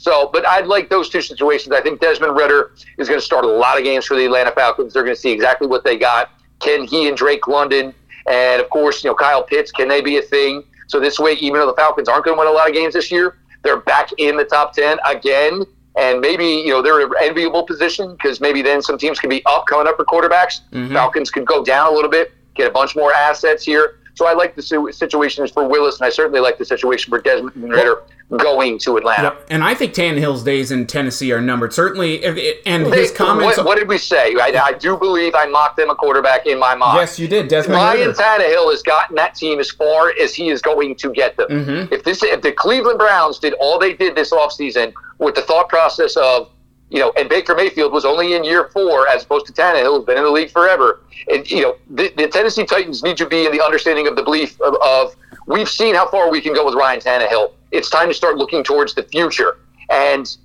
So, 0.00 0.30
but 0.32 0.48
I'd 0.48 0.66
like 0.66 0.88
those 0.88 1.10
two 1.10 1.20
situations. 1.20 1.74
I 1.74 1.82
think 1.82 2.00
Desmond 2.00 2.34
Ridder 2.34 2.72
is 2.96 3.06
going 3.06 3.20
to 3.20 3.24
start 3.24 3.44
a 3.44 3.48
lot 3.48 3.76
of 3.76 3.84
games 3.84 4.06
for 4.06 4.16
the 4.16 4.24
Atlanta 4.24 4.50
Falcons. 4.50 4.94
They're 4.94 5.02
going 5.02 5.14
to 5.14 5.20
see 5.20 5.30
exactly 5.30 5.66
what 5.66 5.84
they 5.84 5.98
got. 5.98 6.30
Can 6.58 6.86
he 6.86 7.06
and 7.06 7.14
Drake 7.14 7.46
London, 7.46 7.94
and 8.26 8.62
of 8.62 8.70
course, 8.70 9.04
you 9.04 9.10
know 9.10 9.14
Kyle 9.14 9.42
Pitts, 9.42 9.70
can 9.70 9.88
they 9.88 10.00
be 10.00 10.16
a 10.16 10.22
thing? 10.22 10.64
So 10.86 11.00
this 11.00 11.18
way, 11.18 11.32
even 11.34 11.60
though 11.60 11.66
the 11.66 11.74
Falcons 11.74 12.08
aren't 12.08 12.24
going 12.24 12.34
to 12.34 12.40
win 12.40 12.48
a 12.48 12.50
lot 12.50 12.66
of 12.66 12.74
games 12.74 12.94
this 12.94 13.12
year, 13.12 13.36
they're 13.62 13.80
back 13.80 14.08
in 14.16 14.38
the 14.38 14.44
top 14.44 14.72
ten 14.72 14.98
again, 15.06 15.64
and 15.96 16.22
maybe 16.22 16.46
you 16.46 16.70
know 16.70 16.80
they're 16.80 17.02
in 17.02 17.08
an 17.08 17.12
enviable 17.20 17.64
position 17.66 18.12
because 18.14 18.40
maybe 18.40 18.62
then 18.62 18.80
some 18.80 18.96
teams 18.96 19.20
can 19.20 19.28
be 19.28 19.42
up 19.44 19.66
coming 19.66 19.86
up 19.86 19.96
for 19.96 20.06
quarterbacks. 20.06 20.62
Mm-hmm. 20.72 20.94
Falcons 20.94 21.30
could 21.30 21.44
go 21.44 21.62
down 21.62 21.92
a 21.92 21.94
little 21.94 22.10
bit, 22.10 22.32
get 22.54 22.66
a 22.66 22.72
bunch 22.72 22.96
more 22.96 23.12
assets 23.12 23.64
here. 23.66 23.99
So 24.14 24.26
I 24.26 24.34
like 24.34 24.54
the 24.54 24.62
situations 24.92 25.50
for 25.50 25.66
Willis, 25.68 25.98
and 25.98 26.06
I 26.06 26.10
certainly 26.10 26.40
like 26.40 26.58
the 26.58 26.64
situation 26.64 27.10
for 27.10 27.20
Desmond 27.20 27.56
Ridder 27.56 28.02
going 28.36 28.78
to 28.78 28.96
Atlanta. 28.96 29.22
Yep. 29.24 29.46
And 29.50 29.64
I 29.64 29.74
think 29.74 29.92
Tannehill's 29.92 30.44
days 30.44 30.70
in 30.70 30.86
Tennessee 30.86 31.32
are 31.32 31.40
numbered. 31.40 31.72
Certainly, 31.72 32.22
it, 32.22 32.62
and 32.64 32.86
his 32.86 33.10
comments. 33.10 33.56
What, 33.56 33.66
what, 33.66 33.78
did 33.78 33.88
we 33.88 33.98
say? 33.98 34.34
I, 34.34 34.52
I, 34.62 34.72
do 34.72 34.96
believe 34.96 35.34
I 35.34 35.46
mocked 35.46 35.76
them 35.76 35.90
a 35.90 35.94
quarterback 35.94 36.46
in 36.46 36.58
my 36.58 36.74
mind. 36.74 36.98
Yes, 36.98 37.18
you 37.18 37.26
did. 37.26 37.48
Desmond 37.48 37.76
Ryan 37.76 38.08
Ridder. 38.08 38.12
Tannehill 38.12 38.70
has 38.70 38.82
gotten 38.82 39.16
that 39.16 39.34
team 39.34 39.58
as 39.58 39.70
far 39.70 40.12
as 40.20 40.34
he 40.34 40.48
is 40.48 40.62
going 40.62 40.94
to 40.96 41.12
get 41.12 41.36
them. 41.36 41.48
Mm-hmm. 41.48 41.94
If 41.94 42.04
this, 42.04 42.22
if 42.22 42.42
the 42.42 42.52
Cleveland 42.52 42.98
Browns 42.98 43.38
did 43.38 43.54
all 43.54 43.78
they 43.78 43.94
did 43.94 44.14
this 44.14 44.30
offseason 44.30 44.92
with 45.18 45.34
the 45.34 45.42
thought 45.42 45.68
process 45.68 46.16
of 46.16 46.50
you 46.90 46.98
know, 46.98 47.12
and 47.16 47.28
Baker 47.28 47.54
Mayfield 47.54 47.92
was 47.92 48.04
only 48.04 48.34
in 48.34 48.44
year 48.44 48.68
four 48.72 49.08
as 49.08 49.22
opposed 49.22 49.46
to 49.46 49.52
Tannehill, 49.52 49.98
who's 49.98 50.04
been 50.04 50.18
in 50.18 50.24
the 50.24 50.30
league 50.30 50.50
forever. 50.50 51.00
And, 51.32 51.48
you 51.48 51.62
know, 51.62 51.76
the, 51.88 52.12
the 52.16 52.28
Tennessee 52.28 52.66
Titans 52.66 53.02
need 53.02 53.16
to 53.18 53.26
be 53.26 53.46
in 53.46 53.52
the 53.52 53.64
understanding 53.64 54.08
of 54.08 54.16
the 54.16 54.22
belief 54.22 54.60
of, 54.60 54.74
of, 54.82 55.14
we've 55.46 55.68
seen 55.68 55.94
how 55.94 56.08
far 56.08 56.30
we 56.30 56.40
can 56.40 56.52
go 56.52 56.66
with 56.66 56.74
Ryan 56.74 57.00
Tannehill. 57.00 57.52
It's 57.70 57.88
time 57.88 58.08
to 58.08 58.14
start 58.14 58.36
looking 58.36 58.64
towards 58.64 58.94
the 58.94 59.04
future. 59.04 59.58
And 59.88 60.36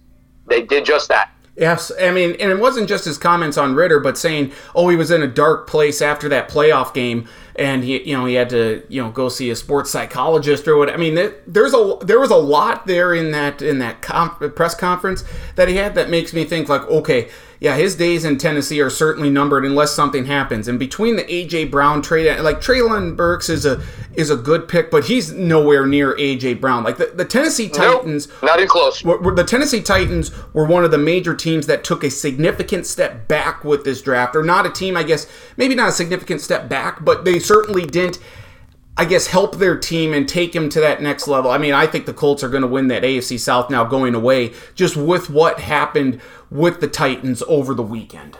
they 0.45 0.61
did 0.61 0.85
just 0.85 1.07
that. 1.09 1.31
Yes, 1.57 1.91
I 1.99 2.11
mean, 2.11 2.35
and 2.39 2.51
it 2.51 2.59
wasn't 2.59 2.89
just 2.89 3.05
his 3.05 3.17
comments 3.17 3.57
on 3.57 3.75
Ridder, 3.75 4.01
but 4.01 4.17
saying, 4.17 4.51
"Oh, 4.75 4.89
he 4.89 4.97
was 4.97 5.09
in 5.09 5.21
a 5.21 5.27
dark 5.27 5.67
place 5.67 6.01
after 6.01 6.27
that 6.27 6.49
playoff 6.49 6.93
game, 6.93 7.29
and 7.57 7.83
he, 7.83 8.01
you 8.09 8.17
know, 8.17 8.25
he 8.25 8.35
had 8.35 8.49
to, 8.49 8.83
you 8.89 9.01
know, 9.01 9.11
go 9.11 9.29
see 9.29 9.49
a 9.49 9.55
sports 9.55 9.91
psychologist 9.91 10.67
or 10.67 10.77
what." 10.77 10.89
I 10.89 10.97
mean, 10.97 11.15
there's 11.47 11.73
a 11.73 11.97
there 12.01 12.19
was 12.19 12.31
a 12.31 12.35
lot 12.35 12.87
there 12.87 13.13
in 13.13 13.31
that 13.31 13.61
in 13.61 13.79
that 13.79 14.01
press 14.01 14.75
conference 14.75 15.23
that 15.55 15.67
he 15.67 15.75
had 15.75 15.95
that 15.95 16.09
makes 16.09 16.33
me 16.33 16.45
think 16.45 16.69
like, 16.69 16.81
okay, 16.83 17.29
yeah, 17.59 17.75
his 17.75 17.95
days 17.95 18.25
in 18.25 18.37
Tennessee 18.37 18.81
are 18.81 18.89
certainly 18.89 19.29
numbered 19.29 19.65
unless 19.65 19.91
something 19.91 20.25
happens. 20.25 20.67
And 20.67 20.77
between 20.77 21.15
the 21.15 21.23
AJ 21.23 21.71
Brown 21.71 22.01
trade, 22.01 22.39
like 22.41 22.59
Treylon 22.59 23.15
Burks 23.15 23.49
is 23.49 23.65
a 23.65 23.81
is 24.13 24.29
a 24.29 24.35
good 24.35 24.67
pick, 24.67 24.91
but 24.91 25.05
he's 25.05 25.31
nowhere 25.31 25.85
near 25.85 26.15
AJ 26.15 26.61
Brown. 26.61 26.83
Like 26.83 26.97
the, 26.97 27.07
the 27.07 27.25
Tennessee 27.25 27.69
Titans, 27.69 28.27
nope, 28.27 28.43
not 28.43 28.57
even 28.59 28.69
close. 28.69 29.03
Were, 29.03 29.19
were, 29.21 29.35
the 29.35 29.43
Tennessee 29.43 29.81
Titans 29.81 30.31
were 30.53 30.65
one 30.65 30.83
of 30.83 30.91
the 30.91 30.97
major 30.97 31.35
teams 31.35 31.67
that 31.67 31.83
took 31.83 32.03
a 32.03 32.09
significant 32.09 32.85
step 32.85 33.27
back 33.27 33.63
with 33.63 33.83
this 33.83 34.01
draft, 34.01 34.35
or 34.35 34.43
not 34.43 34.65
a 34.65 34.69
team, 34.69 34.95
I 34.95 35.03
guess, 35.03 35.27
maybe 35.57 35.75
not 35.75 35.89
a 35.89 35.93
significant 35.93 36.41
step 36.41 36.69
back, 36.69 37.03
but 37.03 37.25
they 37.25 37.39
certainly 37.39 37.85
didn't 37.85 38.19
I 38.97 39.03
guess, 39.05 39.27
help 39.27 39.57
their 39.57 39.77
team 39.77 40.13
and 40.13 40.27
take 40.27 40.55
him 40.55 40.69
to 40.69 40.79
that 40.79 41.01
next 41.01 41.27
level. 41.27 41.51
I 41.51 41.57
mean, 41.57 41.73
I 41.73 41.85
think 41.85 42.05
the 42.05 42.13
Colts 42.13 42.43
are 42.43 42.49
going 42.49 42.61
to 42.61 42.67
win 42.67 42.87
that 42.87 43.03
AFC 43.03 43.37
South 43.39 43.69
now 43.69 43.83
going 43.83 44.15
away 44.15 44.53
just 44.73 44.95
with 44.95 45.29
what 45.29 45.59
happened 45.59 46.21
with 46.49 46.79
the 46.79 46.87
Titans 46.87 47.43
over 47.47 47.73
the 47.73 47.83
weekend. 47.83 48.37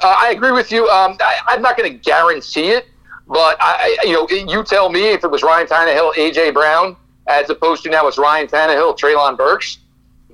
Uh, 0.00 0.14
I 0.18 0.30
agree 0.32 0.50
with 0.52 0.70
you. 0.70 0.86
Um, 0.88 1.16
I, 1.20 1.38
I'm 1.46 1.62
not 1.62 1.76
going 1.78 1.90
to 1.92 1.98
guarantee 1.98 2.70
it, 2.70 2.88
but 3.26 3.56
I, 3.60 3.96
I- 4.02 4.06
you 4.06 4.12
know, 4.12 4.28
you 4.28 4.62
tell 4.64 4.90
me 4.90 5.08
if 5.12 5.24
it 5.24 5.30
was 5.30 5.42
Ryan 5.42 5.66
Tannehill, 5.66 6.12
AJ 6.14 6.52
Brown, 6.52 6.94
as 7.26 7.48
opposed 7.48 7.82
to 7.84 7.90
now 7.90 8.06
it's 8.06 8.18
Ryan 8.18 8.48
Tannehill, 8.48 8.98
Treylon 8.98 9.36
Burks. 9.36 9.78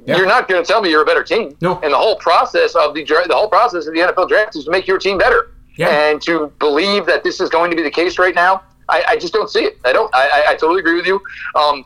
Yeah. 0.06 0.16
You're 0.16 0.26
not 0.26 0.46
going 0.48 0.62
to 0.62 0.66
tell 0.66 0.80
me 0.80 0.90
you're 0.90 1.02
a 1.02 1.06
better 1.06 1.24
team. 1.24 1.56
No. 1.60 1.80
And 1.82 1.92
the 1.92 1.96
whole 1.98 2.16
process 2.16 2.74
of 2.76 2.94
the 2.94 3.02
the 3.04 3.34
whole 3.34 3.48
process 3.48 3.86
of 3.86 3.94
the 3.94 4.00
NFL 4.00 4.28
draft 4.28 4.54
is 4.54 4.64
to 4.66 4.70
make 4.70 4.86
your 4.86 4.98
team 4.98 5.18
better. 5.18 5.50
Yeah. 5.76 5.88
And 5.88 6.22
to 6.22 6.52
believe 6.60 7.06
that 7.06 7.22
this 7.24 7.40
is 7.40 7.48
going 7.50 7.70
to 7.70 7.76
be 7.76 7.82
the 7.82 7.90
case 7.90 8.16
right 8.18 8.34
now, 8.34 8.62
I, 8.88 9.04
I 9.08 9.16
just 9.16 9.32
don't 9.32 9.50
see 9.50 9.64
it. 9.64 9.78
I 9.84 9.92
don't. 9.92 10.14
I, 10.14 10.28
I, 10.28 10.50
I 10.50 10.54
totally 10.54 10.80
agree 10.80 10.94
with 10.94 11.06
you. 11.06 11.20
Um, 11.54 11.84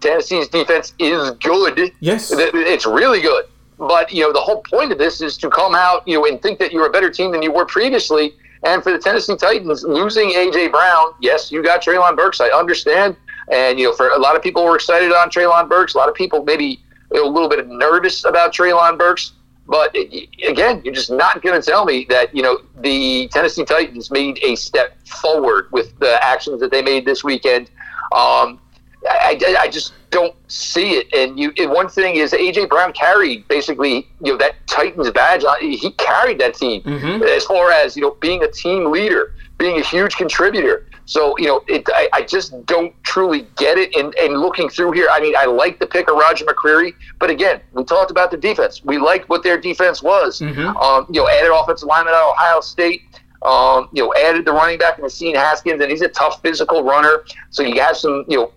Tennessee's 0.00 0.48
defense 0.48 0.94
is 0.98 1.30
good. 1.32 1.92
Yes. 2.00 2.32
It's 2.34 2.86
really 2.86 3.20
good. 3.20 3.46
But, 3.78 4.12
you 4.12 4.22
know, 4.22 4.32
the 4.32 4.40
whole 4.40 4.62
point 4.62 4.92
of 4.92 4.98
this 4.98 5.20
is 5.20 5.36
to 5.38 5.50
come 5.50 5.74
out, 5.74 6.06
you 6.06 6.18
know, 6.18 6.26
and 6.26 6.40
think 6.40 6.58
that 6.58 6.72
you're 6.72 6.86
a 6.86 6.90
better 6.90 7.10
team 7.10 7.32
than 7.32 7.42
you 7.42 7.52
were 7.52 7.64
previously. 7.64 8.34
And 8.64 8.82
for 8.82 8.92
the 8.92 8.98
Tennessee 8.98 9.36
Titans, 9.36 9.82
losing 9.82 10.30
A.J. 10.30 10.68
Brown, 10.68 11.14
yes, 11.20 11.50
you 11.50 11.62
got 11.62 11.82
Treylon 11.82 12.16
Burks. 12.16 12.40
I 12.40 12.48
understand. 12.48 13.16
And, 13.50 13.78
you 13.78 13.88
know, 13.88 13.94
for 13.94 14.10
a 14.10 14.18
lot 14.18 14.36
of 14.36 14.42
people 14.42 14.64
were 14.64 14.76
excited 14.76 15.10
on 15.12 15.30
Treylon 15.30 15.68
Burks. 15.68 15.94
A 15.94 15.98
lot 15.98 16.08
of 16.08 16.14
people 16.14 16.44
maybe 16.44 16.80
a 17.12 17.20
little 17.20 17.48
bit 17.48 17.66
nervous 17.66 18.24
about 18.24 18.52
Treylon 18.52 18.98
Burks. 18.98 19.32
But 19.72 19.96
eh, 19.96 20.04
eh, 20.12 20.50
again, 20.50 20.82
you're 20.84 20.92
just 20.92 21.10
not 21.10 21.40
going 21.40 21.58
to 21.58 21.66
tell 21.66 21.86
me 21.86 22.04
that, 22.10 22.36
you 22.36 22.42
know, 22.42 22.60
the 22.82 23.26
Tennessee 23.28 23.64
Titans 23.64 24.10
made 24.10 24.38
a 24.42 24.54
step 24.54 24.98
forward 25.08 25.72
with 25.72 25.98
the 25.98 26.22
actions 26.22 26.60
that 26.60 26.70
they 26.70 26.82
made 26.82 27.06
this 27.06 27.24
weekend. 27.24 27.70
Um, 28.14 28.60
I, 29.08 29.40
I, 29.58 29.68
just 29.68 29.94
don't 30.10 30.34
see 30.46 30.90
it. 30.90 31.10
And 31.14 31.40
you, 31.40 31.54
and 31.56 31.70
one 31.70 31.88
thing 31.88 32.16
is 32.16 32.32
AJ 32.32 32.68
Brown 32.68 32.92
carried 32.92 33.48
basically, 33.48 34.06
you 34.20 34.32
know, 34.32 34.36
that 34.36 34.56
Titans 34.66 35.10
badge. 35.10 35.42
On, 35.42 35.56
he 35.58 35.90
carried 35.92 36.38
that 36.40 36.54
team 36.54 36.82
mm-hmm. 36.82 37.22
as 37.22 37.44
far 37.46 37.72
as 37.72 37.96
you 37.96 38.02
know, 38.02 38.16
being 38.20 38.44
a 38.44 38.48
team 38.48 38.90
leader, 38.90 39.34
being 39.56 39.80
a 39.80 39.82
huge 39.82 40.16
contributor. 40.16 40.86
So 41.12 41.36
you 41.36 41.46
know, 41.46 41.62
it, 41.68 41.86
I, 41.92 42.08
I 42.14 42.22
just 42.22 42.64
don't 42.64 42.94
truly 43.04 43.46
get 43.58 43.76
it. 43.76 43.94
And, 43.94 44.14
and 44.14 44.40
looking 44.40 44.70
through 44.70 44.92
here, 44.92 45.08
I 45.12 45.20
mean, 45.20 45.34
I 45.36 45.44
like 45.44 45.78
the 45.78 45.86
pick 45.86 46.08
of 46.08 46.16
Roger 46.16 46.46
McCreary, 46.46 46.94
but 47.18 47.28
again, 47.28 47.60
we 47.74 47.84
talked 47.84 48.10
about 48.10 48.30
the 48.30 48.38
defense. 48.38 48.82
We 48.82 48.96
liked 48.96 49.28
what 49.28 49.42
their 49.42 49.58
defense 49.58 50.02
was. 50.02 50.40
Um, 50.74 51.04
you 51.10 51.20
know, 51.20 51.28
added 51.28 51.52
offensive 51.54 51.86
lineman 51.86 52.14
at 52.14 52.30
Ohio 52.30 52.62
State. 52.62 53.02
Um, 53.42 53.90
you 53.92 54.02
know, 54.02 54.14
added 54.26 54.46
the 54.46 54.52
running 54.52 54.78
back 54.78 54.96
in 54.96 55.04
Hassan 55.04 55.34
Haskins, 55.34 55.82
and 55.82 55.90
he's 55.90 56.00
a 56.00 56.08
tough 56.08 56.40
physical 56.40 56.82
runner. 56.82 57.24
So 57.50 57.62
you 57.62 57.78
have 57.82 57.98
some, 57.98 58.24
you 58.26 58.38
know, 58.38 58.52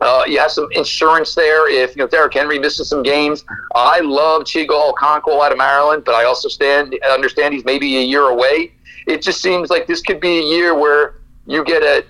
uh, 0.00 0.22
you 0.24 0.38
have 0.38 0.52
some 0.52 0.68
insurance 0.72 1.34
there 1.34 1.68
if 1.68 1.96
you 1.96 2.02
know 2.02 2.06
Derrick 2.06 2.32
Henry 2.32 2.60
misses 2.60 2.88
some 2.88 3.02
games. 3.02 3.44
I 3.74 3.98
love 3.98 4.44
Chigo 4.44 4.92
Okonkwo 4.92 5.44
out 5.44 5.50
of 5.50 5.58
Maryland, 5.58 6.04
but 6.04 6.14
I 6.14 6.22
also 6.26 6.48
stand 6.48 6.96
understand 7.10 7.54
he's 7.54 7.64
maybe 7.64 7.96
a 7.96 8.02
year 8.02 8.22
away. 8.22 8.72
It 9.08 9.20
just 9.20 9.42
seems 9.42 9.68
like 9.68 9.88
this 9.88 10.00
could 10.00 10.20
be 10.20 10.38
a 10.38 10.42
year 10.42 10.78
where 10.78 11.17
you 11.48 11.64
get 11.64 11.82
a 11.82 12.04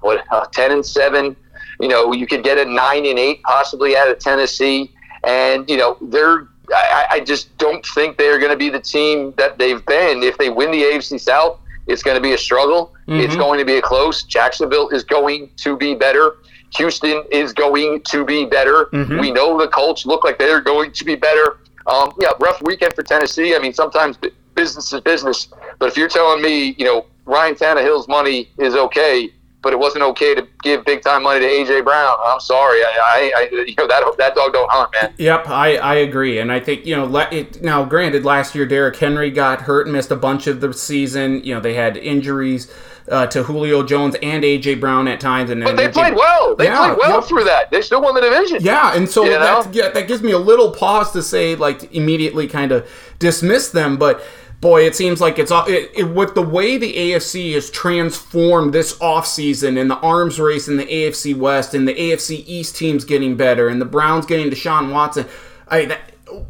what 0.00 0.24
uh, 0.30 0.44
ten 0.52 0.70
and 0.70 0.84
seven. 0.84 1.34
You 1.80 1.88
know, 1.88 2.12
you 2.12 2.26
could 2.26 2.44
get 2.44 2.58
a 2.58 2.64
nine 2.64 3.06
and 3.06 3.18
eight 3.18 3.42
possibly 3.42 3.96
out 3.96 4.08
of 4.08 4.18
Tennessee, 4.18 4.92
and 5.24 5.68
you 5.68 5.76
know 5.76 5.96
they're. 6.00 6.48
I, 6.72 7.06
I 7.10 7.20
just 7.20 7.56
don't 7.58 7.84
think 7.84 8.16
they're 8.16 8.38
going 8.38 8.52
to 8.52 8.56
be 8.56 8.70
the 8.70 8.80
team 8.80 9.34
that 9.36 9.58
they've 9.58 9.84
been. 9.84 10.22
If 10.22 10.38
they 10.38 10.48
win 10.48 10.70
the 10.70 10.80
AFC 10.82 11.20
South, 11.20 11.58
it's 11.86 12.02
going 12.02 12.14
to 12.14 12.20
be 12.20 12.32
a 12.34 12.38
struggle. 12.38 12.94
It's 13.20 13.34
going 13.36 13.58
to 13.58 13.64
be 13.64 13.76
a 13.76 13.82
close. 13.82 14.22
Jacksonville 14.22 14.88
is 14.90 15.02
going 15.02 15.50
to 15.56 15.76
be 15.76 15.94
better. 15.94 16.36
Houston 16.76 17.24
is 17.30 17.52
going 17.52 18.00
to 18.04 18.24
be 18.24 18.46
better. 18.46 18.88
We 19.20 19.30
know 19.32 19.58
the 19.58 19.68
Colts 19.68 20.06
look 20.06 20.24
like 20.24 20.38
they're 20.38 20.60
going 20.62 20.92
to 20.92 21.04
be 21.04 21.16
better. 21.16 21.58
Um, 21.86 22.12
yeah, 22.20 22.28
rough 22.40 22.62
weekend 22.62 22.94
for 22.94 23.02
Tennessee. 23.02 23.54
I 23.54 23.58
mean, 23.58 23.74
sometimes 23.74 24.16
business 24.54 24.92
is 24.92 25.00
business. 25.00 25.48
But 25.78 25.88
if 25.88 25.96
you're 25.96 26.08
telling 26.08 26.40
me, 26.42 26.74
you 26.78 26.84
know, 26.86 27.06
Ryan 27.24 27.54
Tannehill's 27.54 28.08
money 28.08 28.50
is 28.58 28.74
okay, 28.74 29.30
but 29.62 29.72
it 29.72 29.78
wasn't 29.78 30.02
okay 30.02 30.34
to 30.34 30.46
give 30.62 30.84
big 30.84 31.02
time 31.02 31.22
money 31.22 31.40
to 31.40 31.46
AJ 31.46 31.84
Brown, 31.84 32.16
I'm 32.24 32.40
sorry. 32.40 32.80
I, 32.80 32.92
I, 32.98 33.32
I 33.36 33.64
you 33.66 33.74
know, 33.78 33.86
that 33.86 34.02
that 34.18 34.34
dog 34.34 34.52
don't 34.52 34.70
hunt, 34.70 34.90
man. 35.00 35.14
Yep, 35.18 35.48
I, 35.48 35.76
I 35.76 35.94
agree, 35.96 36.38
and 36.38 36.50
I 36.50 36.60
think 36.60 36.84
you 36.84 36.96
know. 36.96 37.04
Le- 37.04 37.28
it, 37.30 37.62
now, 37.62 37.84
granted, 37.84 38.24
last 38.24 38.54
year 38.54 38.66
Derrick 38.66 38.96
Henry 38.96 39.30
got 39.30 39.62
hurt 39.62 39.86
and 39.86 39.92
missed 39.94 40.10
a 40.10 40.16
bunch 40.16 40.46
of 40.46 40.60
the 40.60 40.72
season. 40.72 41.44
You 41.44 41.54
know, 41.54 41.60
they 41.60 41.74
had 41.74 41.96
injuries 41.96 42.72
uh, 43.08 43.26
to 43.28 43.44
Julio 43.44 43.82
Jones 43.82 44.16
and 44.22 44.42
AJ 44.44 44.80
Brown 44.80 45.06
at 45.08 45.20
times, 45.20 45.50
and 45.50 45.62
But 45.62 45.76
they 45.76 45.88
AJ 45.88 45.92
played 45.92 46.14
well. 46.14 46.56
They 46.56 46.64
Yeah, 46.64 46.86
played 46.86 46.98
well 46.98 47.20
yep. 47.20 47.24
through 47.24 47.44
that. 47.44 47.70
They 47.70 47.82
still 47.82 48.02
won 48.02 48.14
the 48.14 48.20
division. 48.20 48.58
Yeah, 48.62 48.94
and 48.94 49.08
so 49.08 49.24
yeah, 49.24 49.62
that 49.72 50.08
gives 50.08 50.22
me 50.22 50.32
a 50.32 50.38
little 50.38 50.72
pause 50.72 51.12
to 51.12 51.22
say, 51.22 51.54
like, 51.54 51.94
immediately 51.94 52.46
kind 52.48 52.72
of 52.72 52.88
dismiss 53.18 53.70
them. 53.70 53.96
But 53.96 54.24
boy, 54.62 54.86
it 54.86 54.96
seems 54.96 55.20
like 55.20 55.38
it's 55.38 55.50
all 55.50 55.66
it, 55.66 55.90
it, 55.92 56.04
with 56.04 56.34
the 56.34 56.40
way 56.40 56.78
the 56.78 56.94
AFC 56.94 57.52
has 57.52 57.68
transformed 57.68 58.72
this 58.72 58.96
offseason 58.98 59.78
and 59.78 59.90
the 59.90 59.98
arms 59.98 60.40
race 60.40 60.68
in 60.68 60.78
the 60.78 60.86
AFC 60.86 61.36
West 61.36 61.74
and 61.74 61.86
the 61.86 61.94
AFC 61.94 62.44
East 62.46 62.76
teams 62.76 63.04
getting 63.04 63.36
better 63.36 63.68
and 63.68 63.80
the 63.80 63.84
Browns 63.84 64.24
getting 64.24 64.50
Deshaun 64.50 64.90
Watson. 64.90 65.26
I 65.68 65.86
that, 65.86 66.00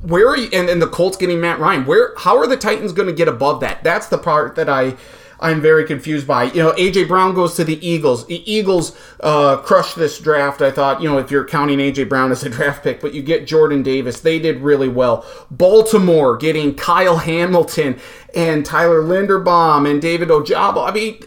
where 0.03 0.29
are 0.29 0.37
you, 0.37 0.51
and, 0.53 0.69
and 0.69 0.81
the 0.81 0.87
Colts 0.87 1.17
getting 1.17 1.41
Matt 1.41 1.59
Ryan? 1.59 1.87
Where 1.87 2.15
how 2.19 2.37
are 2.37 2.47
the 2.47 2.57
Titans 2.57 2.93
going 2.93 3.09
to 3.09 3.15
get 3.15 3.29
above 3.29 3.61
that? 3.61 3.83
That's 3.83 4.07
the 4.07 4.19
part 4.19 4.55
that 4.57 4.69
I 4.69 4.95
I'm 5.43 5.61
very 5.61 5.85
confused 5.85 6.27
by. 6.27 6.45
You 6.45 6.63
know, 6.63 6.73
AJ 6.73 7.09
Brown 7.09 7.35
goes 7.35 7.57
to 7.57 7.65
the 7.65 7.85
Eagles. 7.87 8.27
The 8.27 8.51
Eagles 8.51 8.97
uh, 9.21 9.57
crushed 9.59 9.97
this 9.97 10.19
draft. 10.19 10.63
I 10.63 10.71
thought, 10.71 11.03
you 11.03 11.09
know, 11.09 11.19
if 11.19 11.31
you're 11.31 11.45
counting 11.45 11.79
AJ 11.79 12.09
Brown 12.09 12.31
as 12.31 12.45
a 12.45 12.49
draft 12.51 12.85
pick, 12.85 13.01
but 13.01 13.13
you 13.13 13.23
get 13.23 13.47
Jordan 13.47 13.83
Davis, 13.83 14.21
they 14.21 14.39
did 14.39 14.59
really 14.61 14.89
well. 14.89 15.27
Baltimore 15.51 16.37
getting 16.37 16.75
Kyle 16.75 17.17
Hamilton 17.17 17.99
and 18.35 18.65
Tyler 18.65 19.03
Linderbaum 19.03 19.91
and 19.91 20.01
David 20.01 20.29
Ojabo. 20.29 20.89
I 20.89 20.93
mean, 20.93 21.19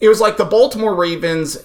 it 0.00 0.08
was 0.08 0.20
like 0.20 0.36
the 0.36 0.44
Baltimore 0.44 0.94
Ravens 0.94 1.58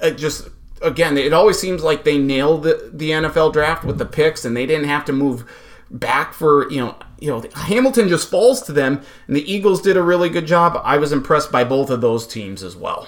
uh, 0.00 0.10
just 0.10 0.48
again. 0.80 1.18
It 1.18 1.32
always 1.32 1.58
seems 1.58 1.82
like 1.82 2.04
they 2.04 2.18
nailed 2.18 2.62
the, 2.62 2.90
the 2.92 3.10
NFL 3.10 3.52
draft 3.52 3.84
with 3.84 3.98
the 3.98 4.06
picks, 4.06 4.44
and 4.44 4.56
they 4.56 4.66
didn't 4.66 4.88
have 4.88 5.04
to 5.06 5.12
move 5.12 5.44
back 5.90 6.32
for 6.32 6.70
you 6.70 6.80
know 6.80 6.96
you 7.22 7.28
know 7.28 7.42
Hamilton 7.54 8.08
just 8.08 8.28
falls 8.28 8.62
to 8.62 8.72
them 8.72 9.00
and 9.28 9.36
the 9.36 9.52
Eagles 9.52 9.80
did 9.80 9.96
a 9.96 10.02
really 10.02 10.28
good 10.28 10.46
job. 10.46 10.80
I 10.84 10.98
was 10.98 11.12
impressed 11.12 11.52
by 11.52 11.62
both 11.62 11.88
of 11.88 12.00
those 12.00 12.26
teams 12.26 12.62
as 12.64 12.74
well. 12.76 13.06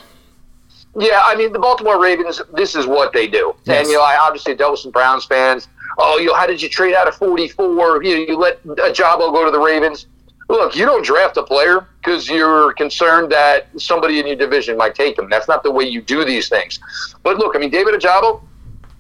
Yeah, 0.97 1.21
I 1.25 1.35
mean 1.35 1.53
the 1.53 1.59
Baltimore 1.59 2.01
Ravens. 2.01 2.41
This 2.55 2.77
is 2.77 2.87
what 2.87 3.13
they 3.13 3.27
do, 3.27 3.55
Yes. 3.65 3.81
and 3.81 3.89
you 3.89 3.95
know 3.95 4.03
I 4.03 4.17
obviously 4.17 4.55
dealt 4.55 4.73
with 4.73 4.81
some 4.81 4.93
Browns 4.93 5.25
fans. 5.25 5.67
Oh, 5.99 6.19
you 6.19 6.27
know, 6.27 6.35
how 6.35 6.47
did 6.47 6.63
you 6.63 6.69
trade 6.69 6.95
out 6.95 7.09
of 7.09 7.17
forty 7.17 7.49
four? 7.49 8.03
You 8.05 8.19
you 8.19 8.37
let 8.37 8.63
Ojabo 8.65 9.33
go 9.33 9.45
to 9.45 9.51
the 9.51 9.59
Ravens. 9.59 10.07
Look, 10.49 10.77
you 10.77 10.85
don't 10.85 11.05
draft 11.05 11.37
a 11.37 11.43
player 11.43 11.89
because 11.99 12.29
you're 12.29 12.75
concerned 12.75 13.33
that 13.33 13.69
somebody 13.79 14.21
in 14.21 14.27
your 14.27 14.37
division 14.37 14.77
might 14.77 14.95
take 14.95 15.19
him. 15.19 15.29
That's 15.29 15.49
not 15.49 15.63
the 15.63 15.71
way 15.71 15.85
you 15.85 16.03
do 16.03 16.25
these 16.25 16.49
things. 16.51 16.79
But 17.23 17.39
look, 17.39 17.57
I 17.57 17.59
mean, 17.59 17.71
David 17.71 17.95
Ojabo, 17.95 18.43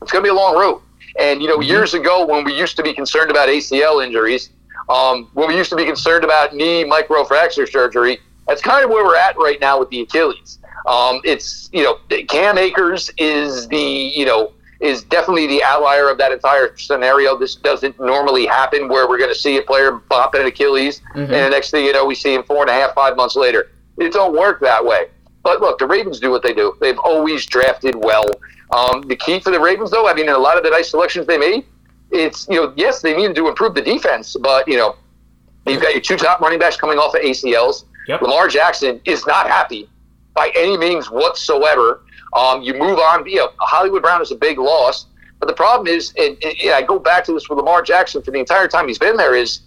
it's 0.00 0.11
going 0.11 0.24
to 0.24 0.27
be 0.27 0.31
a 0.31 0.35
long 0.35 0.57
road. 0.57 0.81
And 1.20 1.42
you 1.42 1.48
know, 1.48 1.59
mm-hmm. 1.59 1.70
years 1.70 1.92
ago 1.94 2.27
when 2.27 2.44
we 2.44 2.57
used 2.59 2.77
to 2.79 2.83
be 2.83 2.94
concerned 2.94 3.31
about 3.31 3.48
ACL 3.50 4.05
injuries, 4.05 4.50
um, 4.88 5.31
when 5.35 5.49
we 5.49 5.57
used 5.57 5.70
to 5.70 5.77
be 5.77 5.85
concerned 5.85 6.25
about 6.25 6.55
knee 6.55 6.85
microfracture 6.85 7.70
surgery, 7.70 8.18
that's 8.47 8.61
kind 8.61 8.85
of 8.85 8.90
where 8.90 9.05
we're 9.05 9.16
at 9.16 9.37
right 9.37 9.61
now 9.61 9.79
with 9.79 9.88
the 9.90 10.01
Achilles. 10.03 10.59
Um, 10.87 11.20
it's 11.25 11.70
you 11.73 11.83
know, 11.83 11.99
Cam 12.29 12.59
Akers 12.59 13.11
is 13.16 13.66
the 13.68 13.79
you 13.79 14.27
know 14.27 14.53
is 14.81 15.03
definitely 15.05 15.47
the 15.47 15.62
outlier 15.64 16.11
of 16.11 16.18
that 16.18 16.31
entire 16.31 16.77
scenario. 16.77 17.38
This 17.38 17.55
doesn't 17.55 17.99
normally 17.99 18.44
happen 18.44 18.88
where 18.88 19.09
we're 19.09 19.18
going 19.18 19.33
to 19.33 19.38
see 19.38 19.57
a 19.57 19.62
player 19.62 19.92
bop 19.92 20.35
an 20.35 20.44
Achilles, 20.47 21.01
and 21.14 21.31
the 21.31 21.51
next 21.51 21.70
thing 21.70 21.85
you 21.87 21.92
know, 21.92 22.05
we 22.05 22.14
see 22.14 22.35
him 22.35 22.42
four 22.42 22.62
and 22.62 22.70
a 22.70 22.75
half, 22.75 22.94
five 22.94 23.16
months 23.16 23.37
later. 23.37 23.70
It 23.97 24.12
don't 24.12 24.37
work 24.37 24.61
that 24.61 24.85
way. 24.85 25.07
But 25.42 25.61
look, 25.61 25.79
the 25.79 25.87
Ravens 25.87 26.20
do 26.20 26.31
what 26.31 26.42
they 26.42 26.53
do. 26.53 26.77
They've 26.81 26.99
always 26.99 27.47
drafted 27.47 27.94
well. 27.94 28.25
Um, 28.73 29.03
the 29.03 29.16
key 29.16 29.40
for 29.40 29.51
the 29.51 29.61
Ravens, 29.61 29.90
though, 29.90 30.09
I 30.09 30.14
mean, 30.14 30.29
in 30.29 30.35
a 30.35 30.38
lot 30.38 30.57
of 30.57 30.64
the 30.64 30.70
nice 30.70 30.90
selections 30.90 31.27
they 31.27 31.38
made, 31.38 31.64
it's 32.11 32.47
you 32.49 32.57
know, 32.57 32.73
yes, 32.77 33.03
they 33.03 33.17
need 33.17 33.35
to 33.35 33.49
improve 33.49 33.75
the 33.75 33.83
defense, 33.83 34.37
but 34.40 34.67
you 34.69 34.77
know, 34.77 34.97
you've 35.67 35.83
got 35.83 35.93
your 35.93 36.01
two 36.01 36.17
top 36.17 36.40
running 36.40 36.59
backs 36.59 36.77
coming 36.77 36.99
off 36.99 37.14
of 37.14 37.21
ACLs. 37.21 37.85
Yep. 38.07 38.23
Lamar 38.23 38.49
Jackson 38.49 39.01
is 39.05 39.27
not 39.27 39.49
happy 39.49 39.88
by 40.35 40.53
any 40.55 40.77
means 40.77 41.11
whatsoever. 41.11 42.03
Um, 42.35 42.62
you 42.62 42.75
move 42.75 42.99
on. 42.99 43.27
You 43.27 43.37
know, 43.37 43.51
Hollywood 43.59 44.03
Brown 44.03 44.21
is 44.21 44.31
a 44.31 44.37
big 44.37 44.59
loss, 44.59 45.07
but 45.38 45.47
the 45.47 45.55
problem 45.55 45.87
is, 45.87 46.12
and, 46.19 46.37
and 46.43 46.71
I 46.75 46.83
go 46.83 46.99
back 46.99 47.25
to 47.25 47.33
this 47.33 47.49
with 47.49 47.59
Lamar 47.59 47.83
Jackson 47.83 48.23
for 48.23 48.31
the 48.31 48.38
entire 48.38 48.69
time 48.69 48.88
he's 48.88 48.99
been 48.99 49.17
there, 49.17 49.35
is 49.35 49.61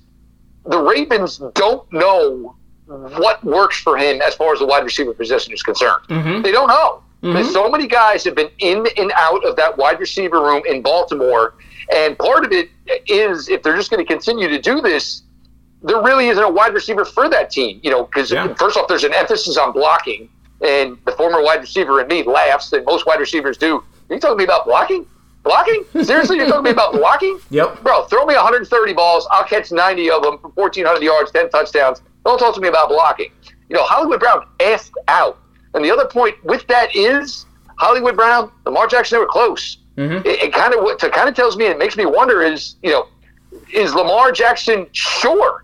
the 0.65 0.79
Ravens 0.79 1.41
don't 1.55 1.91
know 1.91 2.55
what 2.85 3.43
works 3.43 3.79
for 3.79 3.97
him 3.97 4.21
as 4.21 4.33
far 4.35 4.53
as 4.53 4.59
the 4.59 4.65
wide 4.65 4.83
receiver 4.83 5.13
position 5.13 5.53
is 5.53 5.63
concerned. 5.63 6.03
They 6.43 6.51
don't 6.51 6.67
know. 6.67 7.03
There's 7.21 7.47
mm-hmm. 7.47 7.51
so 7.51 7.69
many 7.69 7.87
guys 7.87 8.23
have 8.25 8.35
been 8.35 8.51
in 8.59 8.85
and 8.95 9.11
out 9.15 9.43
of 9.43 9.55
that 9.55 9.77
wide 9.77 9.99
receiver 9.99 10.39
room 10.39 10.61
in 10.67 10.81
Baltimore, 10.81 11.55
and 11.93 12.17
part 12.17 12.45
of 12.45 12.51
it 12.51 12.69
is 13.07 13.49
if 13.49 13.63
they're 13.63 13.75
just 13.75 13.89
going 13.89 14.05
to 14.05 14.11
continue 14.11 14.47
to 14.47 14.59
do 14.59 14.81
this, 14.81 15.23
there 15.81 16.01
really 16.01 16.27
isn't 16.27 16.43
a 16.43 16.49
wide 16.49 16.73
receiver 16.73 17.05
for 17.05 17.27
that 17.29 17.49
team. 17.49 17.79
You 17.83 17.91
know, 17.91 18.03
because 18.03 18.31
Yeah. 18.31 18.53
first 18.53 18.77
off, 18.77 18.87
there's 18.87 19.03
an 19.03 19.13
emphasis 19.13 19.57
on 19.57 19.71
blocking, 19.71 20.29
and 20.61 20.97
the 21.05 21.11
former 21.11 21.41
wide 21.41 21.61
receiver 21.61 21.99
in 22.01 22.07
me 22.07 22.23
laughs, 22.23 22.71
and 22.71 22.85
most 22.85 23.07
wide 23.07 23.19
receivers 23.19 23.57
do. 23.57 23.83
You 24.09 24.19
talking 24.19 24.35
to 24.35 24.35
me 24.37 24.43
about 24.43 24.65
blocking? 24.65 25.05
Blocking? 25.43 25.85
Seriously, 26.03 26.37
you're 26.37 26.47
talking 26.47 26.65
to 26.65 26.69
me 26.69 26.71
about 26.71 26.93
blocking? 27.01 27.39
Yep. 27.49 27.81
Bro, 27.81 28.05
throw 28.05 28.25
me 28.25 28.35
130 28.35 28.93
balls. 28.93 29.27
I'll 29.31 29.43
catch 29.43 29.71
90 29.71 30.11
of 30.11 30.21
them 30.21 30.37
for 30.39 30.49
1,400 30.49 31.01
yards, 31.01 31.31
10 31.31 31.49
touchdowns. 31.49 32.01
Don't 32.25 32.37
talk 32.37 32.53
to 32.55 32.61
me 32.61 32.67
about 32.67 32.89
blocking. 32.89 33.31
You 33.69 33.75
know, 33.75 33.83
Hollywood 33.83 34.19
Brown 34.19 34.45
asked 34.59 34.93
out. 35.07 35.39
And 35.73 35.83
the 35.83 35.91
other 35.91 36.05
point 36.05 36.43
with 36.43 36.65
that 36.67 36.95
is 36.95 37.45
Hollywood 37.77 38.15
Brown, 38.15 38.51
Lamar 38.65 38.87
Jackson, 38.87 39.17
they 39.17 39.19
were 39.19 39.29
close. 39.29 39.77
Mm-hmm. 39.97 40.27
It, 40.27 40.43
it 40.43 40.53
kind 40.53 40.73
of 40.73 40.83
what 40.83 40.99
kind 40.99 41.29
of 41.29 41.35
tells 41.35 41.57
me, 41.57 41.65
it 41.65 41.77
makes 41.77 41.97
me 41.97 42.05
wonder 42.05 42.41
is, 42.41 42.75
you 42.83 42.91
know, 42.91 43.07
is 43.73 43.93
Lamar 43.93 44.31
Jackson 44.31 44.87
sure 44.91 45.63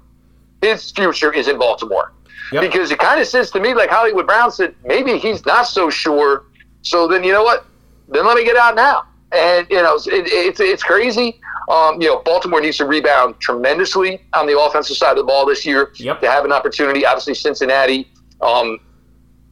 his 0.61 0.91
future 0.91 1.31
is 1.31 1.47
in 1.47 1.57
Baltimore? 1.57 2.11
Yep. 2.51 2.61
Because 2.61 2.91
it 2.91 2.99
kind 2.99 3.19
of 3.19 3.27
says 3.27 3.51
to 3.51 3.59
me 3.59 3.73
like 3.73 3.89
Hollywood 3.89 4.27
Brown 4.27 4.51
said, 4.51 4.75
maybe 4.85 5.17
he's 5.17 5.45
not 5.45 5.63
so 5.63 5.89
sure. 5.89 6.45
So 6.81 7.07
then 7.07 7.23
you 7.23 7.31
know 7.31 7.43
what? 7.43 7.65
Then 8.09 8.25
let 8.25 8.35
me 8.35 8.43
get 8.43 8.57
out 8.57 8.75
now. 8.75 9.05
And 9.31 9.67
you 9.69 9.81
know, 9.81 9.95
it, 9.95 10.27
it's 10.27 10.59
it's 10.59 10.83
crazy. 10.83 11.39
Um, 11.69 12.01
you 12.01 12.07
know, 12.07 12.19
Baltimore 12.19 12.59
needs 12.61 12.77
to 12.77 12.85
rebound 12.85 13.39
tremendously 13.39 14.21
on 14.33 14.45
the 14.45 14.59
offensive 14.59 14.97
side 14.97 15.11
of 15.11 15.17
the 15.17 15.23
ball 15.23 15.45
this 15.45 15.65
year 15.65 15.91
yep. 15.95 16.19
to 16.19 16.29
have 16.29 16.43
an 16.45 16.51
opportunity. 16.51 17.05
Obviously, 17.05 17.33
Cincinnati. 17.33 18.11
Um, 18.41 18.79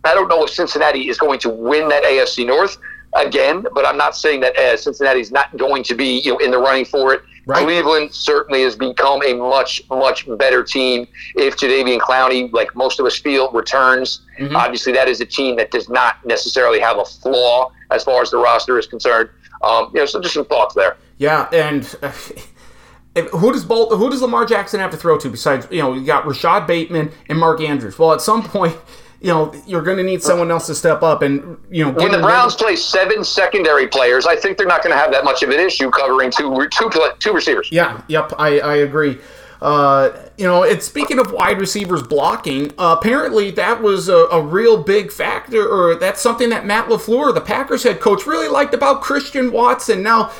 I 0.03 0.13
don't 0.13 0.27
know 0.27 0.43
if 0.43 0.49
Cincinnati 0.49 1.09
is 1.09 1.17
going 1.17 1.39
to 1.39 1.49
win 1.49 1.89
that 1.89 2.03
AFC 2.03 2.45
North 2.45 2.77
again, 3.13 3.65
but 3.73 3.85
I'm 3.85 3.97
not 3.97 4.15
saying 4.15 4.41
that 4.41 4.57
uh, 4.57 4.77
Cincinnati 4.77 5.19
is 5.19 5.31
not 5.31 5.55
going 5.57 5.83
to 5.83 5.95
be 5.95 6.19
you 6.19 6.31
know 6.31 6.37
in 6.39 6.51
the 6.51 6.57
running 6.57 6.85
for 6.85 7.13
it. 7.13 7.21
Right. 7.45 7.63
Cleveland 7.63 8.13
certainly 8.13 8.61
has 8.61 8.75
become 8.75 9.21
a 9.25 9.33
much, 9.33 9.81
much 9.89 10.27
better 10.37 10.63
team. 10.63 11.07
If 11.35 11.57
Jadeveon 11.57 11.99
Clowney, 11.99 12.51
like 12.53 12.75
most 12.75 12.99
of 12.99 13.05
us 13.07 13.17
feel, 13.17 13.51
returns, 13.51 14.21
mm-hmm. 14.39 14.55
obviously 14.55 14.93
that 14.93 15.07
is 15.07 15.21
a 15.21 15.25
team 15.25 15.55
that 15.55 15.71
does 15.71 15.89
not 15.89 16.23
necessarily 16.23 16.79
have 16.79 16.99
a 16.99 17.05
flaw 17.05 17.71
as 17.89 18.03
far 18.03 18.21
as 18.21 18.29
the 18.29 18.37
roster 18.37 18.77
is 18.77 18.85
concerned. 18.85 19.29
Um, 19.63 19.89
you 19.93 19.99
know, 19.99 20.05
so 20.05 20.21
just 20.21 20.35
some 20.35 20.45
thoughts 20.45 20.75
there. 20.75 20.97
Yeah, 21.17 21.49
and 21.51 21.83
uh, 22.03 22.11
who 23.31 23.51
does 23.51 23.63
who 23.63 24.09
does 24.09 24.21
Lamar 24.21 24.45
Jackson 24.45 24.79
have 24.79 24.91
to 24.91 24.97
throw 24.97 25.17
to 25.17 25.29
besides 25.29 25.67
you 25.71 25.81
know 25.81 25.93
you 25.93 26.05
got 26.05 26.25
Rashod 26.27 26.67
Bateman 26.67 27.11
and 27.27 27.39
Mark 27.39 27.59
Andrews? 27.59 27.97
Well, 27.97 28.13
at 28.13 28.21
some 28.21 28.43
point 28.43 28.77
you 29.21 29.27
know, 29.27 29.53
you're 29.67 29.83
going 29.83 29.97
to 29.97 30.03
need 30.03 30.23
someone 30.23 30.49
else 30.49 30.65
to 30.65 30.73
step 30.73 31.03
up 31.03 31.21
and, 31.21 31.57
you 31.69 31.85
know, 31.85 31.91
when 31.91 32.11
the 32.11 32.17
Browns 32.17 32.55
play 32.55 32.75
seven 32.75 33.23
secondary 33.23 33.87
players, 33.87 34.25
I 34.25 34.35
think 34.35 34.57
they're 34.57 34.65
not 34.67 34.83
going 34.83 34.95
to 34.95 34.97
have 34.97 35.11
that 35.11 35.23
much 35.23 35.43
of 35.43 35.51
an 35.51 35.59
issue 35.59 35.91
covering 35.91 36.31
two 36.31 36.67
two 36.71 36.89
two 37.19 37.31
receivers. 37.31 37.69
Yeah, 37.71 38.01
yep, 38.07 38.33
I, 38.39 38.59
I 38.59 38.75
agree. 38.77 39.19
Uh, 39.61 40.11
you 40.37 40.45
know, 40.45 40.63
it's 40.63 40.87
speaking 40.87 41.19
of 41.19 41.31
wide 41.31 41.59
receivers 41.59 42.01
blocking. 42.01 42.71
Uh, 42.79 42.95
apparently, 42.99 43.51
that 43.51 43.79
was 43.79 44.09
a, 44.09 44.25
a, 44.31 44.41
real 44.41 44.81
big 44.81 45.11
factor, 45.11 45.67
or 45.67 45.93
that's 45.93 46.19
something 46.19 46.49
that 46.49 46.65
Matt 46.65 46.87
LaFleur, 46.87 47.31
the 47.31 47.41
Packers 47.41 47.83
head 47.83 47.99
coach, 47.99 48.25
really 48.25 48.47
liked 48.47 48.73
about 48.73 49.03
Christian 49.03 49.51
Watson. 49.51 50.01
Now, 50.01 50.31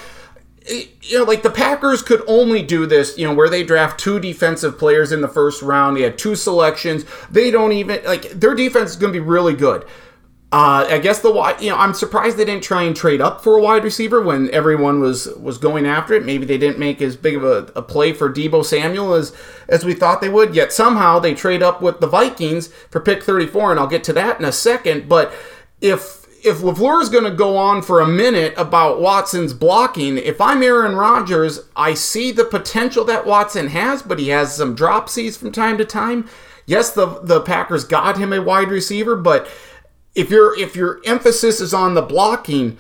you 0.70 1.18
know, 1.18 1.24
like 1.24 1.44
the 1.44 1.50
Packers 1.50 2.02
could 2.02 2.22
only 2.28 2.62
do 2.62 2.86
this, 2.86 3.18
you 3.18 3.28
know, 3.28 3.34
where 3.34 3.50
they 3.50 3.64
draft 3.64 4.00
two 4.00 4.20
defensive 4.20 4.78
players 4.78 5.12
in 5.12 5.22
the 5.22 5.28
first 5.28 5.62
round. 5.62 5.98
They 5.98 6.02
had 6.02 6.18
two 6.18 6.36
selections. 6.36 7.06
They 7.30 7.52
don't 7.52 7.72
even 7.72 8.04
like 8.06 8.30
their 8.32 8.54
defense 8.54 8.92
is 8.92 8.96
going 8.96 9.14
to 9.14 9.20
be 9.20 9.26
really 9.26 9.56
good. 9.56 9.86
Uh, 10.54 10.86
I 10.90 11.00
guess 11.00 11.22
the 11.22 11.32
wide, 11.32 11.62
you 11.62 11.70
know, 11.70 11.78
I'm 11.78 11.94
surprised 11.94 12.36
they 12.36 12.44
didn't 12.44 12.64
try 12.64 12.84
and 12.84 12.94
trade 12.94 13.22
up 13.22 13.42
for 13.42 13.58
a 13.58 13.62
wide 13.62 13.86
receiver 13.86 14.22
when 14.22 14.50
everyone 14.52 15.00
was 15.00 15.28
was 15.40 15.58
going 15.58 15.86
after 15.86 16.14
it. 16.14 16.26
Maybe 16.26 16.46
they 16.46 16.58
didn't 16.58 16.78
make 16.78 17.02
as 17.02 17.16
big 17.16 17.38
of 17.38 17.44
a, 17.46 17.72
a 17.74 17.82
play 17.82 18.12
for 18.12 18.32
Deebo 18.32 18.64
Samuel 18.64 19.14
as 19.14 19.34
as 19.70 19.86
we 19.86 19.94
thought 19.94 20.20
they 20.20 20.30
would. 20.30 20.54
Yet 20.54 20.74
somehow 20.74 21.20
they 21.20 21.34
trade 21.34 21.64
up 21.64 21.82
with 21.82 22.02
the 22.02 22.08
Vikings 22.08 22.68
for 22.90 23.00
pick 23.00 23.24
34, 23.24 23.72
and 23.72 23.80
I'll 23.80 23.88
get 23.88 24.04
to 24.06 24.14
that 24.14 24.40
in 24.40 24.46
a 24.46 24.52
second. 24.52 25.08
But 25.08 25.34
if 25.80 26.21
if 26.44 26.60
LaFleur 26.60 27.02
is 27.02 27.10
going 27.10 27.24
to 27.24 27.32
go 27.32 27.56
on 27.58 27.82
for 27.82 28.02
a 28.02 28.08
minute 28.08 28.54
about 28.58 29.00
Watson's 29.00 29.54
blocking, 29.54 30.18
if 30.18 30.42
I'm 30.42 30.64
Aaron 30.64 30.96
Rodgers, 30.96 31.60
I 31.76 31.94
see 31.94 32.32
the 32.32 32.46
potential 32.46 33.04
that 33.06 33.26
Watson 33.26 33.68
has, 33.68 34.02
but 34.02 34.20
he 34.20 34.30
has 34.30 34.56
some 34.56 34.76
dropsies 34.76 35.38
from 35.38 35.52
time 35.52 35.78
to 35.78 35.86
time. 35.86 36.28
Yes, 36.66 36.92
the 36.92 37.20
the 37.24 37.42
Packers 37.42 37.84
got 37.84 38.18
him 38.18 38.34
a 38.34 38.42
wide 38.42 38.70
receiver, 38.70 39.16
but 39.16 39.48
if 40.16 40.30
your 40.30 40.58
if 40.58 40.76
your 40.76 41.02
emphasis 41.06 41.60
is 41.60 41.74
on 41.74 41.94
the 41.94 42.02
blocking, 42.02 42.78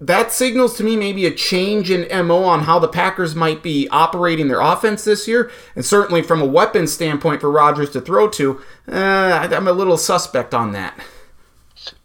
that 0.00 0.32
signals 0.32 0.76
to 0.76 0.84
me 0.84 0.96
maybe 0.96 1.26
a 1.26 1.30
change 1.30 1.90
in 1.90 2.26
MO 2.26 2.44
on 2.44 2.60
how 2.60 2.78
the 2.78 2.88
Packers 2.88 3.34
might 3.34 3.62
be 3.62 3.88
operating 3.88 4.48
their 4.48 4.60
offense 4.60 5.04
this 5.04 5.26
year. 5.26 5.50
And 5.74 5.84
certainly 5.84 6.22
from 6.22 6.40
a 6.40 6.46
weapon 6.46 6.86
standpoint 6.86 7.40
for 7.40 7.50
Rodgers 7.50 7.90
to 7.90 8.00
throw 8.00 8.28
to, 8.30 8.60
uh, 8.88 9.48
I'm 9.50 9.68
a 9.68 9.72
little 9.72 9.96
suspect 9.96 10.52
on 10.52 10.72
that. 10.72 10.98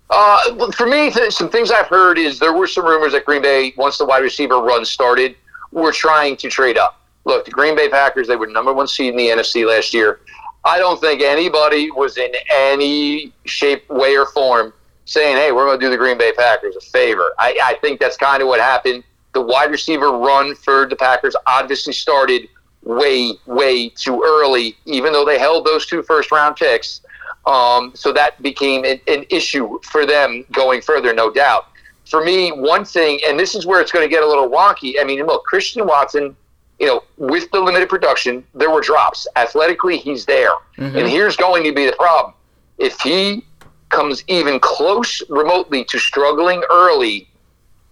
Uh, 0.09 0.71
for 0.71 0.87
me, 0.87 1.11
th- 1.11 1.33
some 1.33 1.49
things 1.49 1.71
I've 1.71 1.87
heard 1.87 2.17
is 2.17 2.39
there 2.39 2.53
were 2.53 2.67
some 2.67 2.85
rumors 2.85 3.11
that 3.13 3.25
Green 3.25 3.41
Bay, 3.41 3.73
once 3.77 3.97
the 3.97 4.05
wide 4.05 4.23
receiver 4.23 4.59
run 4.59 4.83
started, 4.83 5.35
were 5.71 5.91
trying 5.91 6.35
to 6.37 6.49
trade 6.49 6.77
up. 6.77 7.01
Look, 7.25 7.45
the 7.45 7.51
Green 7.51 7.75
Bay 7.75 7.89
Packers, 7.89 8.27
they 8.27 8.35
were 8.35 8.47
number 8.47 8.73
one 8.73 8.87
seed 8.87 9.11
in 9.11 9.17
the 9.17 9.27
NFC 9.27 9.67
last 9.67 9.93
year. 9.93 10.21
I 10.65 10.79
don't 10.79 10.99
think 10.99 11.21
anybody 11.21 11.91
was 11.91 12.17
in 12.17 12.31
any 12.51 13.31
shape, 13.45 13.87
way, 13.89 14.15
or 14.17 14.25
form 14.27 14.73
saying, 15.05 15.37
hey, 15.37 15.51
we're 15.51 15.65
going 15.65 15.79
to 15.79 15.85
do 15.85 15.89
the 15.89 15.97
Green 15.97 16.17
Bay 16.17 16.31
Packers 16.33 16.75
a 16.75 16.81
favor. 16.81 17.31
I, 17.39 17.57
I 17.63 17.73
think 17.81 17.99
that's 17.99 18.17
kind 18.17 18.41
of 18.41 18.47
what 18.47 18.59
happened. 18.59 19.03
The 19.33 19.41
wide 19.41 19.71
receiver 19.71 20.11
run 20.11 20.55
for 20.55 20.87
the 20.87 20.95
Packers 20.95 21.35
obviously 21.45 21.93
started 21.93 22.49
way, 22.83 23.33
way 23.45 23.89
too 23.89 24.23
early, 24.23 24.75
even 24.85 25.13
though 25.13 25.25
they 25.25 25.37
held 25.37 25.65
those 25.65 25.85
two 25.85 26.01
first 26.03 26.31
round 26.31 26.55
picks. 26.55 27.01
Um, 27.45 27.91
so 27.95 28.11
that 28.13 28.41
became 28.41 28.85
an, 28.85 28.99
an 29.07 29.25
issue 29.29 29.79
for 29.83 30.05
them 30.05 30.45
going 30.51 30.81
further, 30.81 31.13
no 31.13 31.31
doubt. 31.31 31.67
For 32.05 32.23
me, 32.23 32.51
one 32.51 32.85
thing, 32.85 33.19
and 33.27 33.39
this 33.39 33.55
is 33.55 33.65
where 33.65 33.81
it's 33.81 33.91
going 33.91 34.07
to 34.07 34.09
get 34.09 34.23
a 34.23 34.27
little 34.27 34.49
wonky. 34.49 34.95
I 34.99 35.03
mean, 35.03 35.25
look, 35.25 35.43
Christian 35.43 35.85
Watson, 35.85 36.35
you 36.79 36.87
know, 36.87 37.03
with 37.17 37.51
the 37.51 37.59
limited 37.59 37.89
production, 37.89 38.43
there 38.55 38.71
were 38.71 38.81
drops. 38.81 39.27
Athletically, 39.35 39.97
he's 39.97 40.25
there. 40.25 40.53
Mm-hmm. 40.77 40.97
And 40.97 41.07
here's 41.07 41.35
going 41.35 41.63
to 41.65 41.73
be 41.73 41.85
the 41.85 41.93
problem. 41.93 42.33
If 42.77 42.99
he 43.01 43.45
comes 43.89 44.23
even 44.27 44.59
close 44.59 45.21
remotely 45.29 45.83
to 45.85 45.99
struggling 45.99 46.63
early, 46.71 47.27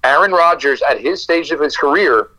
Aaron 0.03 0.31
Rodgers 0.31 0.81
at 0.83 0.99
his 0.99 1.21
stage 1.21 1.51
of 1.51 1.59
his 1.59 1.75
career, 1.75 2.29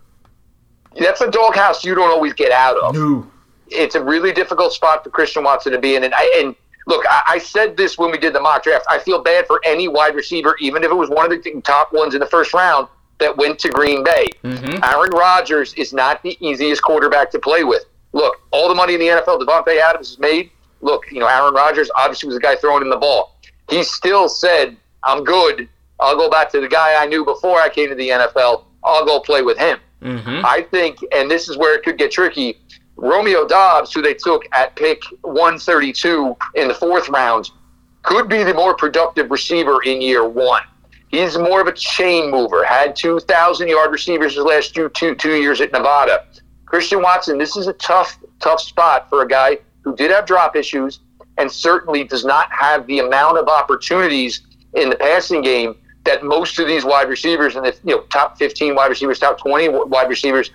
that's 0.99 1.21
a 1.21 1.31
doghouse 1.31 1.85
you 1.85 1.95
don't 1.95 2.11
always 2.11 2.33
get 2.33 2.51
out 2.51 2.77
of. 2.79 2.95
No. 2.95 3.27
It's 3.69 3.95
a 3.95 4.03
really 4.03 4.33
difficult 4.33 4.73
spot 4.73 5.05
for 5.05 5.11
Christian 5.11 5.45
Watson 5.45 5.73
to 5.73 5.79
be 5.79 5.95
in. 5.95 6.05
And, 6.05 6.15
I, 6.15 6.41
and 6.41 6.57
look, 6.89 7.05
I, 7.09 7.23
I, 7.27 7.39
said 7.39 7.77
this 7.77 7.99
when 7.99 8.11
we 8.11 8.19
did 8.19 8.35
the 8.35 8.41
mock 8.41 8.65
draft. 8.65 8.87
I 8.91 8.99
feel 8.99 9.23
bad 9.23 9.47
for 9.47 9.61
any 9.65 9.87
wide 9.87 10.17
receiver, 10.17 10.57
even 10.61 10.83
if 10.83 10.91
it 10.91 10.95
was 10.95 11.11
one 11.11 11.31
of 11.31 11.43
the 11.43 11.61
top 11.61 11.93
ones 11.93 12.15
in 12.15 12.21
the 12.21 12.27
first 12.27 12.53
round 12.55 12.89
that 13.19 13.37
went 13.37 13.59
to 13.61 13.69
Green 13.69 14.03
Bay. 14.03 14.29
Mm-hmm. 14.43 14.83
Aaron 14.83 15.11
Rodgers 15.11 15.75
is 15.75 15.93
not 15.93 16.23
the 16.23 16.37
easiest 16.41 16.83
quarterback 16.83 17.31
to 17.33 17.39
play 17.39 17.63
with. 17.63 17.85
Look, 18.13 18.41
all 18.51 18.69
the 18.69 18.75
money 18.75 18.95
in 18.95 19.01
the 19.01 19.07
NFL 19.07 19.41
Davante 19.41 19.79
Adams 19.81 20.11
has 20.11 20.19
made. 20.19 20.51
Look, 20.81 21.05
you 21.13 21.21
know, 21.21 21.27
Aaron 21.27 21.55
Rodgers 21.55 21.91
obviously 21.95 22.29
was 22.29 22.37
a 22.37 22.41
guy 22.41 22.57
throwing 22.57 22.83
in 22.83 22.91
the 22.91 22.97
ball. 22.97 23.39
He 23.69 23.83
still 23.83 24.29
said, 24.29 24.77
"I'm 25.03 25.25
good. 25.25 25.69
I'll 26.01 26.17
go 26.17 26.31
back 26.31 26.51
to 26.53 26.61
the 26.61 26.69
guy 26.69 27.01
I 27.01 27.07
knew 27.07 27.25
before 27.25 27.61
I 27.61 27.69
came 27.69 27.91
to 27.91 27.95
the 27.95 28.09
NFL. 28.09 28.65
I'll 28.83 29.05
go 29.05 29.21
play 29.21 29.43
with 29.43 29.59
him." 29.59 29.79
Mm-hmm. 30.01 30.47
I 30.47 30.63
think, 30.71 31.05
and 31.13 31.31
this 31.31 31.49
is 31.49 31.59
where 31.59 31.75
it 31.77 31.83
could 31.83 31.99
get 31.99 32.13
tricky 32.13 32.59
Romeo 32.99 33.47
Doubs, 33.47 33.93
who 33.93 34.03
they 34.03 34.13
took 34.13 34.45
at 34.53 34.75
pick 34.75 35.01
132 35.23 36.37
in 36.57 36.67
the 36.67 36.75
fourth 36.75 37.09
round, 37.09 37.49
could 38.03 38.29
be 38.29 38.43
the 38.43 38.53
more 38.53 38.75
productive 38.75 39.31
receiver 39.31 39.81
in 39.85 40.03
year 40.03 40.29
one. 40.29 40.63
He's 41.07 41.39
more 41.39 41.61
of 41.61 41.69
a 41.69 41.73
chain 41.73 42.29
mover. 42.31 42.65
Had 42.65 42.97
2,000 42.97 43.69
yard 43.69 43.93
receivers 43.93 44.35
his 44.35 44.45
last 44.45 44.75
two, 44.75 44.89
two, 44.91 45.15
two 45.15 45.37
years 45.37 45.61
at 45.61 45.73
Nevada. 45.73 46.27
Christian 46.67 47.01
Watson, 47.01 47.39
this 47.39 47.57
is 47.57 47.69
a 47.69 47.73
tough, 47.75 48.19
tough 48.41 48.61
spot 48.61 49.09
for 49.09 49.23
a 49.23 49.29
guy 49.29 49.59
who 49.83 49.95
did 49.95 50.11
have 50.11 50.27
drop 50.27 50.57
issues 50.57 50.99
and 51.39 51.51
certainly 51.51 52.03
does 52.03 52.25
not 52.25 52.53
have 52.53 52.87
the 52.89 52.99
amount 52.99 53.39
of 53.39 53.49
opportunities 53.49 54.43
in 54.75 54.91
the 54.91 54.97
passing 54.97 55.41
game 55.41 55.77
that 56.05 56.25
most 56.25 56.59
of 56.59 56.67
these 56.67 56.85
wide 56.85 57.09
receivers 57.09 57.55
and 57.55 57.65
the 57.65 57.75
you 57.85 57.95
know 57.95 58.03
top 58.11 58.39
15 58.39 58.75
wide 58.75 58.89
receivers, 58.89 59.21
top 59.21 59.39
20 59.39 59.69
wide 59.69 60.09
receivers 60.09 60.51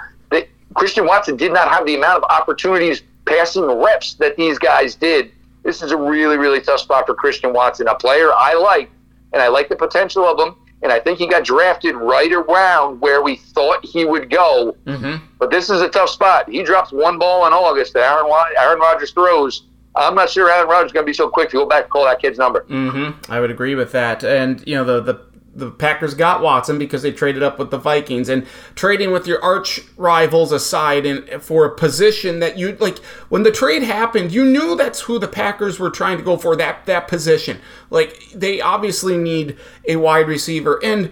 Christian 0.76 1.06
Watson 1.06 1.38
did 1.38 1.54
not 1.54 1.70
have 1.70 1.86
the 1.86 1.96
amount 1.96 2.24
of 2.24 2.30
opportunities 2.30 3.04
passing 3.26 3.66
reps 3.66 4.16
that 4.16 4.36
these 4.38 4.58
guys 4.60 4.96
did. 4.96 5.32
This 5.64 5.82
is 5.82 5.92
a 5.92 5.98
really, 5.98 6.38
really 6.38 6.60
tough 6.60 6.82
spot 6.82 7.06
for 7.08 7.16
Christian 7.16 7.54
Watson, 7.54 7.88
a 7.88 7.96
player 7.96 8.32
I 8.34 8.54
like, 8.54 8.92
and 9.32 9.42
I 9.42 9.48
like 9.48 9.70
the 9.70 9.76
potential 9.76 10.26
of 10.26 10.40
him. 10.40 10.56
And 10.82 10.92
I 10.92 11.00
think 11.00 11.18
he 11.18 11.28
got 11.28 11.46
drafted 11.46 11.96
right 11.96 12.32
around 12.34 13.00
where 13.00 13.22
we 13.22 13.38
thought 13.38 13.86
he 13.86 14.04
would 14.04 14.30
go. 14.30 14.76
Mm-hmm. 14.86 15.24
But 15.40 15.50
this 15.50 15.70
is 15.70 15.80
a 15.80 15.88
tough 15.88 16.10
spot. 16.10 16.50
He 16.50 16.62
drops 16.62 16.92
one 16.92 17.18
ball 17.18 17.48
in 17.48 17.54
August 17.54 17.94
that 17.94 18.04
Aaron, 18.04 18.30
Aaron 18.60 18.80
Rodgers 18.80 19.12
throws. 19.12 19.64
I'm 19.96 20.16
not 20.16 20.30
sure 20.30 20.52
Aaron 20.52 20.68
Rodgers 20.68 20.88
is 20.88 20.92
going 20.92 21.06
to 21.06 21.10
be 21.10 21.14
so 21.14 21.30
quick 21.30 21.50
to 21.52 21.58
go 21.58 21.66
back 21.66 21.84
and 21.84 21.92
call 21.92 22.04
that 22.04 22.20
kid's 22.22 22.38
number. 22.38 22.66
Mm-hmm. 22.70 23.32
I 23.32 23.40
would 23.40 23.50
agree 23.50 23.76
with 23.76 23.94
that. 23.94 24.26
And, 24.26 24.62
you 24.68 24.76
know, 24.76 24.84
the, 24.84 25.00
the 25.00 25.22
the 25.56 25.70
Packers 25.70 26.14
got 26.16 26.42
Watson 26.42 26.80
because 26.80 27.04
they 27.04 27.12
traded 27.12 27.44
up 27.44 27.60
with 27.60 27.70
the 27.70 27.78
Vikings. 27.78 28.30
And 28.30 28.46
trading 28.76 29.12
with 29.12 29.28
your 29.28 29.44
arch 29.44 29.82
rivals 29.98 30.52
aside 30.52 31.06
and 31.06 31.42
for 31.42 31.66
a 31.66 31.76
position 31.76 32.40
that 32.40 32.58
you 32.58 32.76
like 32.80 33.00
when 33.30 33.44
the 33.44 33.52
trade 33.52 33.84
happened 33.84 34.32
you 34.32 34.46
knew 34.46 34.76
that's 34.76 35.02
who 35.02 35.20
the 35.20 35.28
Packers 35.28 35.80
were 35.80 35.90
trying 35.90 36.18
to 36.18 36.24
go 36.24 36.38
for 36.38 36.56
that 36.56 36.86
that 36.86 37.08
position. 37.08 37.60
Like 37.90 38.20
they 38.34 38.62
obviously 38.62 39.18
need 39.18 39.58
a 39.88 39.98
wide 39.98 40.28
receiver. 40.28 40.80
And 40.84 41.12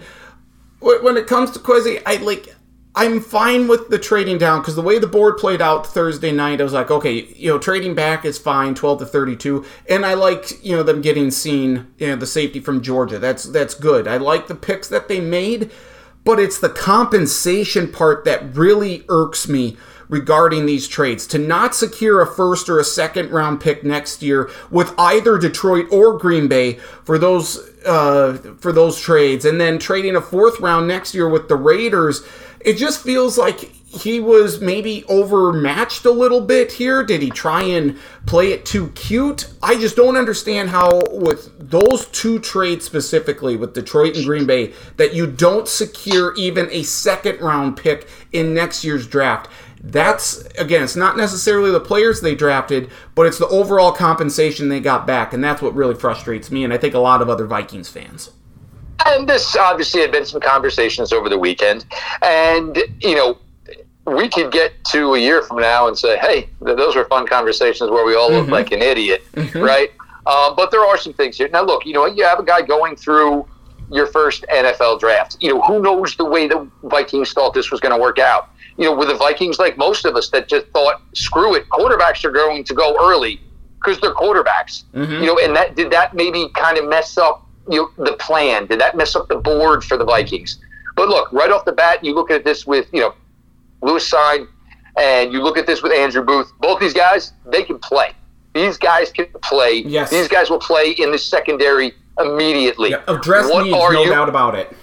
when 0.80 1.16
it 1.16 1.26
comes 1.26 1.52
to 1.52 1.58
Kwesi 1.58 2.02
I 2.04 2.16
like 2.16 2.54
I'm 2.94 3.20
fine 3.20 3.68
with 3.68 3.88
the 3.88 3.98
trading 3.98 4.36
down 4.36 4.60
because 4.60 4.76
the 4.76 4.82
way 4.82 4.98
the 4.98 5.06
board 5.06 5.38
played 5.38 5.62
out 5.62 5.86
Thursday 5.86 6.30
night, 6.30 6.60
I 6.60 6.64
was 6.64 6.74
like, 6.74 6.90
okay, 6.90 7.26
you 7.34 7.48
know, 7.48 7.58
trading 7.58 7.94
back 7.94 8.26
is 8.26 8.38
fine, 8.38 8.74
12 8.74 9.00
to 9.00 9.06
32, 9.06 9.64
and 9.88 10.04
I 10.04 10.12
liked, 10.12 10.62
you 10.62 10.76
know, 10.76 10.82
them 10.82 11.00
getting 11.00 11.28
Cine, 11.28 11.86
you 11.96 12.08
know, 12.08 12.16
the 12.16 12.26
safety 12.26 12.60
from 12.60 12.82
Georgia. 12.82 13.18
That's 13.18 13.44
that's 13.44 13.74
good. 13.74 14.06
I 14.06 14.18
like 14.18 14.46
the 14.46 14.54
picks 14.54 14.88
that 14.88 15.08
they 15.08 15.20
made, 15.20 15.70
but 16.22 16.38
it's 16.38 16.58
the 16.58 16.68
compensation 16.68 17.90
part 17.90 18.26
that 18.26 18.54
really 18.54 19.06
irks 19.08 19.48
me 19.48 19.78
regarding 20.10 20.66
these 20.66 20.86
trades. 20.86 21.26
To 21.28 21.38
not 21.38 21.74
secure 21.74 22.20
a 22.20 22.26
first 22.26 22.68
or 22.68 22.78
a 22.78 22.84
second 22.84 23.30
round 23.30 23.62
pick 23.62 23.82
next 23.82 24.22
year 24.22 24.50
with 24.70 24.92
either 24.98 25.38
Detroit 25.38 25.86
or 25.90 26.18
Green 26.18 26.46
Bay 26.46 26.74
for 27.04 27.16
those 27.16 27.56
uh, 27.86 28.36
for 28.60 28.70
those 28.70 29.00
trades, 29.00 29.46
and 29.46 29.58
then 29.58 29.78
trading 29.78 30.14
a 30.14 30.20
fourth 30.20 30.60
round 30.60 30.86
next 30.86 31.14
year 31.14 31.26
with 31.26 31.48
the 31.48 31.56
Raiders 31.56 32.22
it 32.64 32.74
just 32.74 33.02
feels 33.02 33.38
like 33.38 33.58
he 33.92 34.20
was 34.20 34.60
maybe 34.60 35.04
overmatched 35.06 36.06
a 36.06 36.10
little 36.10 36.40
bit 36.40 36.72
here. 36.72 37.04
Did 37.04 37.20
he 37.20 37.28
try 37.28 37.62
and 37.62 37.98
play 38.24 38.52
it 38.52 38.64
too 38.64 38.88
cute? 38.90 39.52
I 39.62 39.74
just 39.74 39.96
don't 39.96 40.16
understand 40.16 40.70
how, 40.70 41.02
with 41.10 41.70
those 41.70 42.06
two 42.06 42.38
trades 42.38 42.86
specifically, 42.86 43.56
with 43.56 43.74
Detroit 43.74 44.16
and 44.16 44.24
Green 44.24 44.46
Bay, 44.46 44.72
that 44.96 45.14
you 45.14 45.26
don't 45.26 45.68
secure 45.68 46.34
even 46.36 46.70
a 46.70 46.82
second 46.84 47.40
round 47.40 47.76
pick 47.76 48.08
in 48.32 48.54
next 48.54 48.82
year's 48.82 49.06
draft. 49.06 49.50
That's, 49.84 50.42
again, 50.58 50.84
it's 50.84 50.96
not 50.96 51.16
necessarily 51.16 51.70
the 51.70 51.80
players 51.80 52.20
they 52.20 52.34
drafted, 52.34 52.90
but 53.14 53.26
it's 53.26 53.38
the 53.38 53.48
overall 53.48 53.92
compensation 53.92 54.68
they 54.68 54.80
got 54.80 55.06
back. 55.06 55.34
And 55.34 55.44
that's 55.44 55.60
what 55.60 55.74
really 55.74 55.96
frustrates 55.96 56.50
me, 56.50 56.64
and 56.64 56.72
I 56.72 56.78
think 56.78 56.94
a 56.94 56.98
lot 56.98 57.20
of 57.20 57.28
other 57.28 57.46
Vikings 57.46 57.90
fans 57.90 58.30
and 59.06 59.28
this 59.28 59.56
obviously 59.56 60.00
had 60.00 60.12
been 60.12 60.26
some 60.26 60.40
conversations 60.40 61.12
over 61.12 61.28
the 61.28 61.38
weekend, 61.38 61.84
and 62.22 62.78
you 63.00 63.14
know 63.14 63.38
we 64.06 64.28
could 64.28 64.50
get 64.50 64.72
to 64.86 65.14
a 65.14 65.18
year 65.18 65.42
from 65.42 65.58
now 65.58 65.86
and 65.86 65.96
say, 65.96 66.18
hey, 66.18 66.48
those 66.60 66.96
were 66.96 67.04
fun 67.04 67.26
conversations 67.26 67.90
where 67.90 68.04
we 68.04 68.16
all 68.16 68.30
mm-hmm. 68.30 68.40
look 68.40 68.48
like 68.48 68.72
an 68.72 68.82
idiot, 68.82 69.22
mm-hmm. 69.32 69.60
right? 69.60 69.90
Um, 70.26 70.54
but 70.56 70.70
there 70.70 70.84
are 70.84 70.98
some 70.98 71.12
things 71.12 71.36
here. 71.36 71.48
Now, 71.48 71.62
look, 71.62 71.86
you 71.86 71.92
know, 71.92 72.06
you 72.06 72.24
have 72.24 72.38
a 72.38 72.44
guy 72.44 72.62
going 72.62 72.96
through 72.96 73.46
your 73.90 74.06
first 74.06 74.44
NFL 74.52 75.00
draft. 75.00 75.36
You 75.40 75.54
know, 75.54 75.60
who 75.62 75.80
knows 75.80 76.16
the 76.16 76.24
way 76.24 76.48
the 76.48 76.68
Vikings 76.84 77.32
thought 77.32 77.54
this 77.54 77.70
was 77.70 77.80
going 77.80 77.94
to 77.94 78.00
work 78.00 78.18
out? 78.18 78.50
You 78.76 78.86
know, 78.86 78.96
with 78.96 79.08
the 79.08 79.14
Vikings, 79.14 79.58
like 79.58 79.76
most 79.76 80.04
of 80.04 80.16
us, 80.16 80.30
that 80.30 80.48
just 80.48 80.66
thought, 80.68 81.02
screw 81.14 81.54
it, 81.54 81.68
quarterbacks 81.68 82.24
are 82.24 82.30
going 82.30 82.64
to 82.64 82.74
go 82.74 82.96
early 83.00 83.40
because 83.76 84.00
they're 84.00 84.14
quarterbacks. 84.14 84.84
Mm-hmm. 84.94 85.12
You 85.12 85.26
know, 85.26 85.38
and 85.38 85.54
that 85.54 85.76
did 85.76 85.90
that 85.90 86.14
maybe 86.14 86.48
kind 86.54 86.78
of 86.78 86.88
mess 86.88 87.18
up 87.18 87.46
you 87.68 87.90
the 87.96 88.14
plan? 88.14 88.66
Did 88.66 88.80
that 88.80 88.96
mess 88.96 89.14
up 89.14 89.28
the 89.28 89.36
board 89.36 89.84
for 89.84 89.96
the 89.96 90.04
Vikings? 90.04 90.58
But 90.96 91.08
look, 91.08 91.32
right 91.32 91.50
off 91.50 91.64
the 91.64 91.72
bat, 91.72 92.04
you 92.04 92.14
look 92.14 92.30
at 92.30 92.44
this 92.44 92.66
with 92.66 92.86
you 92.92 93.00
know 93.00 93.14
Lewis 93.82 94.08
Cine, 94.08 94.46
and 94.96 95.32
you 95.32 95.42
look 95.42 95.56
at 95.56 95.66
this 95.66 95.82
with 95.82 95.92
Andrew 95.92 96.24
Booth. 96.24 96.52
Both 96.60 96.80
these 96.80 96.94
guys, 96.94 97.32
they 97.46 97.62
can 97.62 97.78
play. 97.78 98.12
These 98.54 98.76
guys 98.76 99.10
can 99.10 99.26
play. 99.42 99.82
Yes. 99.86 100.10
These 100.10 100.28
guys 100.28 100.50
will 100.50 100.58
play 100.58 100.90
in 100.98 101.10
the 101.10 101.18
secondary 101.18 101.94
immediately. 102.18 102.90
Yeah, 102.90 103.02
address 103.08 103.50
what 103.50 103.64
needs, 103.64 103.76
no 103.76 104.02
you, 104.02 104.10
doubt 104.10 104.28
about 104.28 104.54
it. 104.54 104.76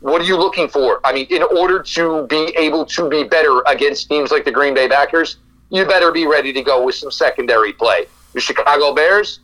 What 0.00 0.22
are 0.22 0.24
you 0.24 0.38
looking 0.38 0.66
for? 0.66 1.00
I 1.04 1.12
mean, 1.12 1.26
in 1.28 1.42
order 1.42 1.82
to 1.82 2.26
be 2.26 2.54
able 2.56 2.86
to 2.86 3.08
be 3.10 3.24
better 3.24 3.60
against 3.66 4.08
teams 4.08 4.30
like 4.30 4.46
the 4.46 4.50
Green 4.50 4.72
Bay 4.72 4.88
Packers, 4.88 5.36
you 5.68 5.84
better 5.84 6.10
be 6.10 6.26
ready 6.26 6.54
to 6.54 6.62
go 6.62 6.86
with 6.86 6.94
some 6.94 7.10
secondary 7.10 7.74
play. 7.74 8.06
The 8.32 8.40
Chicago 8.40 8.94
Bears, 8.94 9.40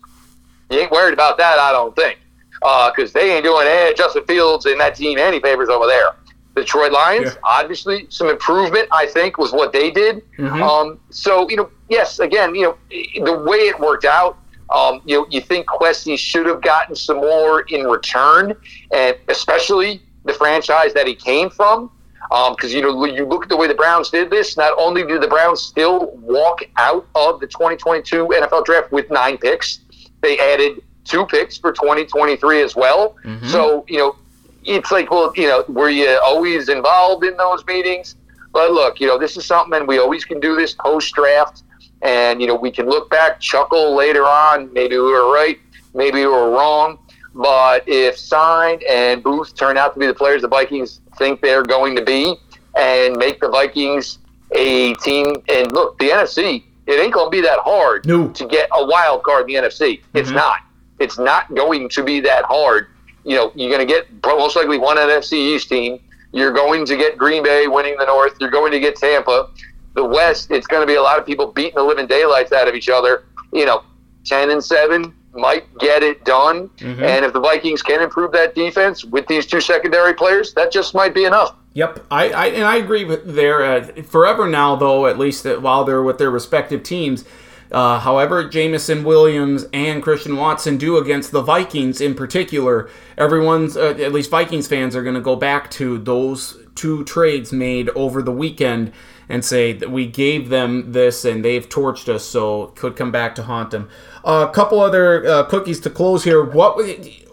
you 0.71 0.79
ain't 0.79 0.91
worried 0.91 1.13
about 1.13 1.37
that, 1.37 1.59
I 1.59 1.73
don't 1.73 1.95
think 1.95 2.19
because 2.61 3.15
uh, 3.15 3.19
they 3.19 3.37
ain't 3.37 3.45
doing 3.45 3.67
eh, 3.67 3.93
Justin 3.95 4.25
Fields 4.25 4.67
and 4.67 4.81
that 4.81 4.95
team 4.95 5.19
any 5.19 5.41
favors 5.41 5.69
over 5.69 5.87
there. 5.87 6.11
The 6.55 6.63
Detroit 6.63 6.93
Lions, 6.93 7.35
yeah. 7.35 7.41
obviously, 7.45 8.07
some 8.09 8.29
improvement, 8.29 8.89
I 8.91 9.07
think, 9.07 9.37
was 9.37 9.53
what 9.53 9.73
they 9.73 9.91
did. 9.91 10.23
Mm-hmm. 10.39 10.63
Um, 10.63 11.01
so, 11.11 11.49
you 11.51 11.57
know, 11.57 11.71
yes, 11.89 12.19
again, 12.19 12.55
you 12.55 12.63
know, 12.63 12.77
the 13.25 13.43
way 13.45 13.59
it 13.59 13.79
worked 13.79 14.07
out, 14.07 14.39
um, 14.71 15.01
you 15.05 15.19
know, 15.19 15.27
you 15.31 15.41
think 15.41 15.67
Kwesi 15.67 16.19
should 16.19 16.47
have 16.47 16.63
gotten 16.63 16.97
some 16.97 17.19
more 17.19 17.61
in 17.63 17.87
return, 17.87 18.55
and 18.93 19.17
especially 19.29 20.03
the 20.25 20.33
franchise 20.33 20.93
that 20.95 21.07
he 21.07 21.15
came 21.15 21.51
from. 21.51 21.91
Because 22.29 22.73
um, 22.73 22.77
you 22.77 22.83
know, 22.83 23.05
you 23.05 23.25
look 23.25 23.45
at 23.45 23.49
the 23.49 23.57
way 23.57 23.69
the 23.69 23.75
Browns 23.75 24.11
did 24.11 24.31
this. 24.31 24.57
Not 24.57 24.77
only 24.79 25.05
did 25.05 25.21
the 25.21 25.29
Browns 25.29 25.63
still 25.63 26.11
walk 26.17 26.63
out 26.77 27.07
of 27.15 27.39
the 27.39 27.47
2022 27.47 28.27
NFL 28.27 28.65
Draft 28.65 28.91
with 28.91 29.09
nine 29.11 29.39
picks, 29.39 29.81
they 30.23 30.37
added 30.41 30.83
two 31.07 31.27
picks 31.27 31.57
for 31.57 31.73
2023 31.73 32.63
as 32.63 32.77
well. 32.77 33.17
Mm-hmm. 33.25 33.47
So, 33.47 33.85
you 33.89 33.99
know, 33.99 34.17
it's 34.65 34.91
like, 34.91 35.11
well, 35.11 35.33
you 35.37 35.47
know, 35.47 35.65
were 35.69 35.89
you 35.89 36.19
always 36.23 36.69
involved 36.69 37.25
in 37.25 37.37
those 37.37 37.65
meetings? 37.67 38.17
But 38.53 38.73
look, 38.73 39.01
you 39.01 39.07
know, 39.07 39.19
this 39.19 39.37
is 39.37 39.45
something, 39.45 39.79
and 39.79 39.87
we 39.87 39.99
always 39.99 40.25
can 40.25 40.41
do 40.41 40.57
this 40.57 40.73
post 40.75 41.15
draft. 41.15 41.63
And, 42.03 42.41
you 42.41 42.47
know, 42.47 42.55
we 42.55 42.71
can 42.71 42.87
look 42.87 43.11
back, 43.11 43.41
chuckle 43.41 43.95
later 43.95 44.25
on. 44.25 44.73
Maybe 44.73 44.97
we 44.97 45.13
were 45.13 45.33
right, 45.33 45.59
maybe 45.95 46.21
we 46.21 46.27
were 46.27 46.51
wrong. 46.51 46.99
But 47.35 47.87
if 47.87 48.17
Cine 48.17 48.83
and 48.89 49.23
Booth 49.23 49.55
turn 49.55 49.77
out 49.77 49.93
to 49.95 50.01
be 50.01 50.07
the 50.07 50.15
players 50.15 50.43
the 50.43 50.49
Vikings 50.49 51.01
think 51.19 51.43
they're 51.43 51.63
going 51.63 51.95
to 51.97 52.03
be 52.03 52.35
and 52.77 53.17
make 53.17 53.41
the 53.41 53.49
Vikings 53.49 54.19
a 54.53 54.95
team, 54.95 55.37
and 55.49 55.73
look, 55.73 55.99
the 55.99 56.09
NFC, 56.09 56.65
it 56.87 56.93
ain't 56.93 57.13
going 57.13 57.27
to 57.27 57.31
be 57.31 57.43
that 57.43 57.59
hard 57.61 58.07
no. 58.07 58.29
to 58.29 58.47
get 58.47 58.69
a 58.73 58.87
wild 58.87 59.23
card 59.23 59.51
in 59.51 59.63
the 59.63 59.69
NFC. 59.69 60.01
It's 60.15 60.29
mm-hmm. 60.29 60.37
not. 60.37 60.61
It's 60.99 61.19
not 61.19 61.55
going 61.55 61.89
to 61.91 62.03
be 62.03 62.21
that 62.21 62.45
hard. 62.45 62.89
You 63.25 63.37
know, 63.37 63.53
you're 63.55 63.71
going 63.71 63.87
to 63.87 63.93
get 63.93 64.07
most 64.25 64.57
likely 64.57 64.79
one 64.79 64.97
NFC 64.97 65.35
East 65.35 65.69
team. 65.69 66.01
You're 66.33 66.53
going 66.53 66.85
to 66.87 66.97
get 66.97 67.19
Green 67.19 67.43
Bay 67.43 67.67
winning 67.67 67.97
the 67.99 68.07
North. 68.07 68.37
You're 68.41 68.51
going 68.51 68.73
to 68.73 68.81
get 68.81 68.97
Tampa. 68.97 69.49
The 69.95 70.05
West, 70.05 70.51
it's 70.51 70.67
going 70.67 70.83
to 70.83 70.87
be 70.87 70.97
a 70.97 71.03
lot 71.03 71.19
of 71.19 71.25
people 71.25 71.53
beating 71.53 71.77
the 71.77 71.83
living 71.83 72.07
daylights 72.07 72.53
out 72.53 72.69
of 72.69 72.75
each 72.75 72.89
other. 72.89 73.25
You 73.53 73.65
know, 73.65 73.83
10 74.27 74.51
and 74.51 74.63
7 74.63 75.15
might 75.33 75.67
get 75.79 76.03
it 76.03 76.25
done. 76.25 76.69
Mm-hmm. 76.69 77.03
And 77.03 77.25
if 77.25 77.33
the 77.33 77.41
Vikings 77.41 77.83
can 77.83 78.03
improve 78.03 78.33
that 78.33 78.55
defense 78.55 79.05
with 79.05 79.27
these 79.27 79.47
two 79.47 79.61
secondary 79.61 80.15
players, 80.15 80.53
that 80.55 80.71
just 80.73 80.95
might 80.95 81.15
be 81.15 81.25
enough. 81.25 81.57
Yep, 81.75 82.07
I, 82.11 82.31
I 82.31 82.47
and 82.47 82.65
I 82.65 82.77
agree 82.77 83.05
with 83.05 83.35
there. 83.35 83.63
Uh, 83.63 84.03
forever 84.03 84.49
now, 84.49 84.77
though, 84.77 85.07
at 85.07 85.19
least 85.19 85.43
that 85.43 85.61
while 85.61 85.85
they're 85.85 86.03
with 86.03 86.17
their 86.17 86.31
respective 86.31 86.83
teams, 86.83 87.27
uh, 87.71 88.01
however, 88.01 88.49
Jameson 88.49 89.05
Williams 89.05 89.67
and 89.73 90.03
Christian 90.03 90.37
Watson 90.37 90.77
do 90.79 90.97
against 90.97 91.33
the 91.33 91.43
Vikings 91.43 92.01
in 92.01 92.15
particular, 92.15 92.89
everyone's, 93.19 93.77
uh, 93.77 93.95
at 93.99 94.13
least 94.13 94.31
Vikings 94.31 94.69
fans, 94.69 94.95
are 94.95 95.03
going 95.03 95.15
to 95.15 95.21
go 95.21 95.37
back 95.37 95.71
to 95.73 95.99
those 95.99 96.59
two 96.75 97.05
trades 97.05 97.53
made 97.53 97.89
over 97.91 98.23
the 98.23 98.33
weekend 98.33 98.93
and 99.29 99.45
say 99.45 99.73
that 99.73 99.91
we 99.91 100.07
gave 100.07 100.49
them 100.49 100.93
this 100.93 101.25
and 101.25 101.45
they've 101.45 101.69
torched 101.69 102.09
us, 102.09 102.25
so 102.25 102.69
could 102.77 102.95
come 102.95 103.11
back 103.11 103.35
to 103.35 103.43
haunt 103.43 103.71
them. 103.71 103.89
A 104.25 104.29
uh, 104.29 104.51
couple 104.51 104.81
other 104.81 105.27
uh, 105.27 105.43
cookies 105.45 105.81
to 105.81 105.91
close 105.91 106.23
here. 106.25 106.45
What 106.45 106.77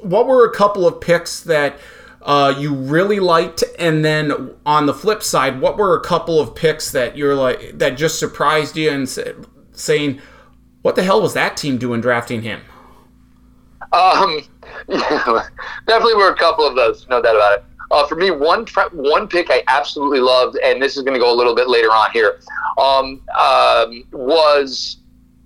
what 0.02 0.26
were 0.26 0.46
a 0.46 0.54
couple 0.54 0.88
of 0.88 1.00
picks 1.00 1.42
that 1.42 1.78
uh, 2.24 2.56
you 2.58 2.74
really 2.74 3.20
liked, 3.20 3.64
and 3.78 4.04
then 4.04 4.52
on 4.66 4.86
the 4.86 4.94
flip 4.94 5.22
side, 5.22 5.62
what 5.62 5.78
were 5.78 5.96
a 5.96 6.02
couple 6.02 6.40
of 6.40 6.56
picks 6.56 6.92
that 6.92 7.18
you're 7.18 7.36
like 7.36 7.78
that 7.78 7.98
just 7.98 8.18
surprised 8.18 8.76
you 8.76 8.90
and 8.90 9.08
said, 9.08 9.46
saying, 9.74 10.22
"What 10.82 10.96
the 10.96 11.04
hell 11.04 11.22
was 11.22 11.34
that 11.34 11.58
team 11.58 11.78
doing 11.78 12.02
drafting 12.02 12.42
him?" 12.42 12.62
Um, 13.92 14.42
yeah, 14.88 15.48
definitely 15.88 16.16
were 16.16 16.30
a 16.30 16.36
couple 16.36 16.66
of 16.66 16.76
those, 16.76 17.08
no 17.10 17.22
doubt 17.22 17.36
about 17.36 17.60
it. 17.60 17.66
Uh, 17.92 18.08
for 18.08 18.16
me, 18.16 18.32
one 18.32 18.66
one 18.92 19.28
pick 19.28 19.52
I 19.52 19.64
absolutely 19.68 20.20
loved, 20.20 20.58
and 20.64 20.82
this 20.82 20.98
is 20.98 21.04
going 21.04 21.14
to 21.14 21.20
go 21.20 21.32
a 21.32 21.36
little 21.36 21.54
bit 21.54 21.70
later 21.70 21.90
on 21.90 22.10
here, 22.12 22.40
um, 22.80 23.22
um, 23.38 24.04
was 24.12 24.98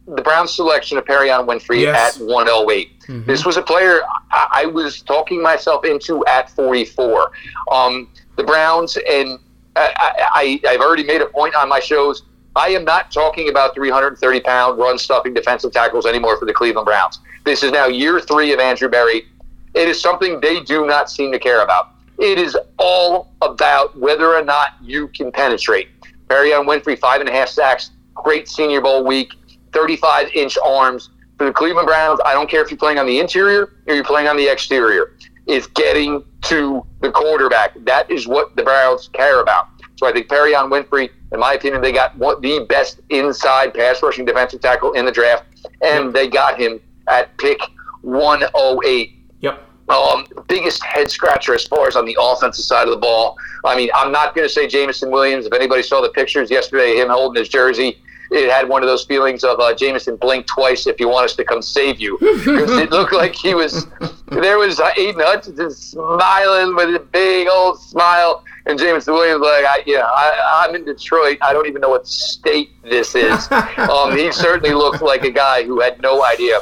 the 0.08 0.22
Browns 0.22 0.56
selection 0.56 0.98
of 0.98 1.04
Perrion 1.04 1.46
Winfrey 1.46 1.82
yes. 1.82 2.18
at 2.18 2.26
108. 2.26 3.00
Mm-hmm. 3.02 3.30
This 3.30 3.46
was 3.46 3.58
a 3.58 3.62
player 3.62 4.02
I, 4.32 4.64
I, 4.64 4.66
was 4.66 5.02
talking 5.02 5.42
myself 5.42 5.84
into 5.84 6.26
at 6.28 6.50
44. 6.52 7.32
Um, 7.70 8.10
the 8.38 8.44
Browns, 8.46 8.98
and 9.10 9.38
I, 9.76 10.60
I, 10.64 10.70
I've 10.70 10.80
already 10.80 11.04
made 11.04 11.22
a 11.22 11.26
point 11.26 11.56
on 11.56 11.68
my 11.68 11.82
shows 11.82 12.24
I 12.58 12.70
am 12.70 12.84
not 12.86 13.12
talking 13.12 13.50
about 13.50 13.76
330 13.76 14.40
pound 14.40 14.80
run 14.80 14.98
stuffing 14.98 15.36
defensive 15.36 15.72
tackles 15.72 16.08
anymore 16.08 16.38
for 16.40 16.46
the 16.46 16.54
Cleveland 16.54 16.86
Browns. 16.86 17.20
This 17.46 17.62
is 17.62 17.72
now 17.72 17.86
year 17.86 18.20
three 18.20 18.52
of 18.52 18.60
Andrew 18.60 18.90
Berry. 18.90 19.28
It 19.76 19.88
is 19.88 20.02
something 20.02 20.40
they 20.42 20.62
do 20.62 20.88
not 20.88 21.12
seem 21.12 21.32
to 21.34 21.38
care 21.38 21.62
about. 21.62 21.92
It 22.18 22.40
is 22.40 22.58
all 22.80 23.32
about 23.44 23.96
whether 24.00 24.34
or 24.34 24.44
not 24.44 24.70
you 24.82 25.08
can 25.10 25.32
penetrate. 25.32 25.90
Perrion 26.30 26.66
Winfrey, 26.66 26.98
five 26.98 27.22
and 27.22 27.30
a 27.30 27.32
half 27.32 27.48
sacks, 27.48 27.92
great 28.16 28.50
Senior 28.50 28.82
Bowl 28.82 29.06
week, 29.06 29.34
35 29.74 30.32
inch 30.34 30.58
arms. 30.66 31.12
For 31.38 31.46
the 31.46 31.54
Cleveland 31.54 31.86
Browns, 31.86 32.20
I 32.26 32.34
don't 32.34 32.50
care 32.50 32.64
if 32.64 32.72
you're 32.72 32.80
playing 32.80 32.98
on 32.98 33.06
the 33.06 33.20
interior 33.20 33.72
or 33.86 33.94
you're 33.94 34.04
playing 34.04 34.28
on 34.28 34.36
the 34.36 34.48
exterior, 34.48 35.16
It's 35.46 35.68
getting 35.68 36.26
to 36.46 36.84
the 37.02 37.12
quarterback. 37.12 37.76
That 37.86 38.10
is 38.10 38.28
what 38.28 38.56
the 38.56 38.64
Browns 38.64 39.10
care 39.14 39.42
about. 39.42 39.68
So 39.98 40.08
I 40.08 40.14
think 40.14 40.28
Perrion 40.28 40.70
Winfrey 40.72 41.10
in 41.32 41.40
my 41.40 41.54
opinion, 41.54 41.82
they 41.82 41.92
got 41.92 42.18
one, 42.18 42.40
the 42.42 42.66
best 42.70 43.02
inside 43.10 43.74
pass 43.74 44.02
rushing 44.02 44.26
defensive 44.26 44.62
tackle 44.62 44.94
in 44.94 45.06
the 45.06 45.12
draft, 45.12 45.44
and 45.82 46.14
they 46.14 46.28
got 46.28 46.60
him 46.60 46.80
at 47.08 47.38
pick 47.38 47.60
108. 48.02 49.14
Yep. 49.42 49.64
Um, 49.90 50.28
biggest 50.48 50.84
head 50.84 51.10
scratcher 51.12 51.54
as 51.54 51.66
far 51.66 51.88
as 51.88 51.96
on 51.96 52.06
the 52.06 52.18
offensive 52.20 52.64
side 52.64 52.88
of 52.88 52.94
the 52.94 53.00
ball. 53.00 53.38
I 53.66 53.76
mean, 53.76 53.90
I'm 53.94 54.12
not 54.12 54.36
going 54.36 54.48
to 54.48 54.54
say 54.54 54.68
Jameson 54.68 55.12
Williams. 55.12 55.46
If 55.46 55.54
anybody 55.54 55.84
saw 55.84 56.02
the 56.02 56.10
pictures 56.10 56.50
yesterday, 56.50 56.98
him 56.98 57.10
holding 57.10 57.40
his 57.40 57.50
jersey, 57.50 57.98
it 58.32 58.52
had 58.52 58.68
one 58.68 58.84
of 58.84 58.88
those 58.88 59.06
feelings 59.06 59.44
of 59.44 59.60
uh, 59.60 59.74
Jameson 59.74 60.18
blink 60.18 60.48
twice 60.48 60.88
if 60.88 61.00
you 61.00 61.08
want 61.08 61.26
us 61.26 61.36
to 61.36 61.44
come 61.44 61.62
save 61.62 62.00
you. 62.00 62.18
Because 62.20 62.72
it 62.78 62.92
looked 62.92 63.14
like 63.14 63.34
he 63.34 63.54
was, 63.54 63.88
there 64.28 64.58
was 64.58 64.80
uh, 64.80 64.90
Aidan 64.98 65.22
Hutchinson 65.22 65.72
smiling 65.72 66.76
with 66.76 66.96
a 66.96 67.00
big 67.00 67.48
old 67.48 67.80
smile. 67.80 68.44
And 68.66 68.78
Jameson 68.78 69.14
Williams, 69.14 69.42
like, 69.42 69.64
I, 69.66 69.84
know, 69.88 70.02
I, 70.02 70.66
I'm 70.66 70.76
in 70.76 70.84
Detroit. 70.84 71.38
I 71.42 71.54
don't 71.54 71.68
even 71.68 71.82
know 71.82 71.90
what 71.90 72.06
state 72.06 72.72
this 72.84 73.16
is. 73.16 73.50
um, 73.78 74.18
he 74.18 74.32
certainly 74.32 74.74
looked 74.74 75.02
like 75.02 75.24
a 75.24 75.32
guy 75.32 75.64
who 75.64 75.80
had 75.80 76.02
no 76.02 76.24
idea. 76.26 76.60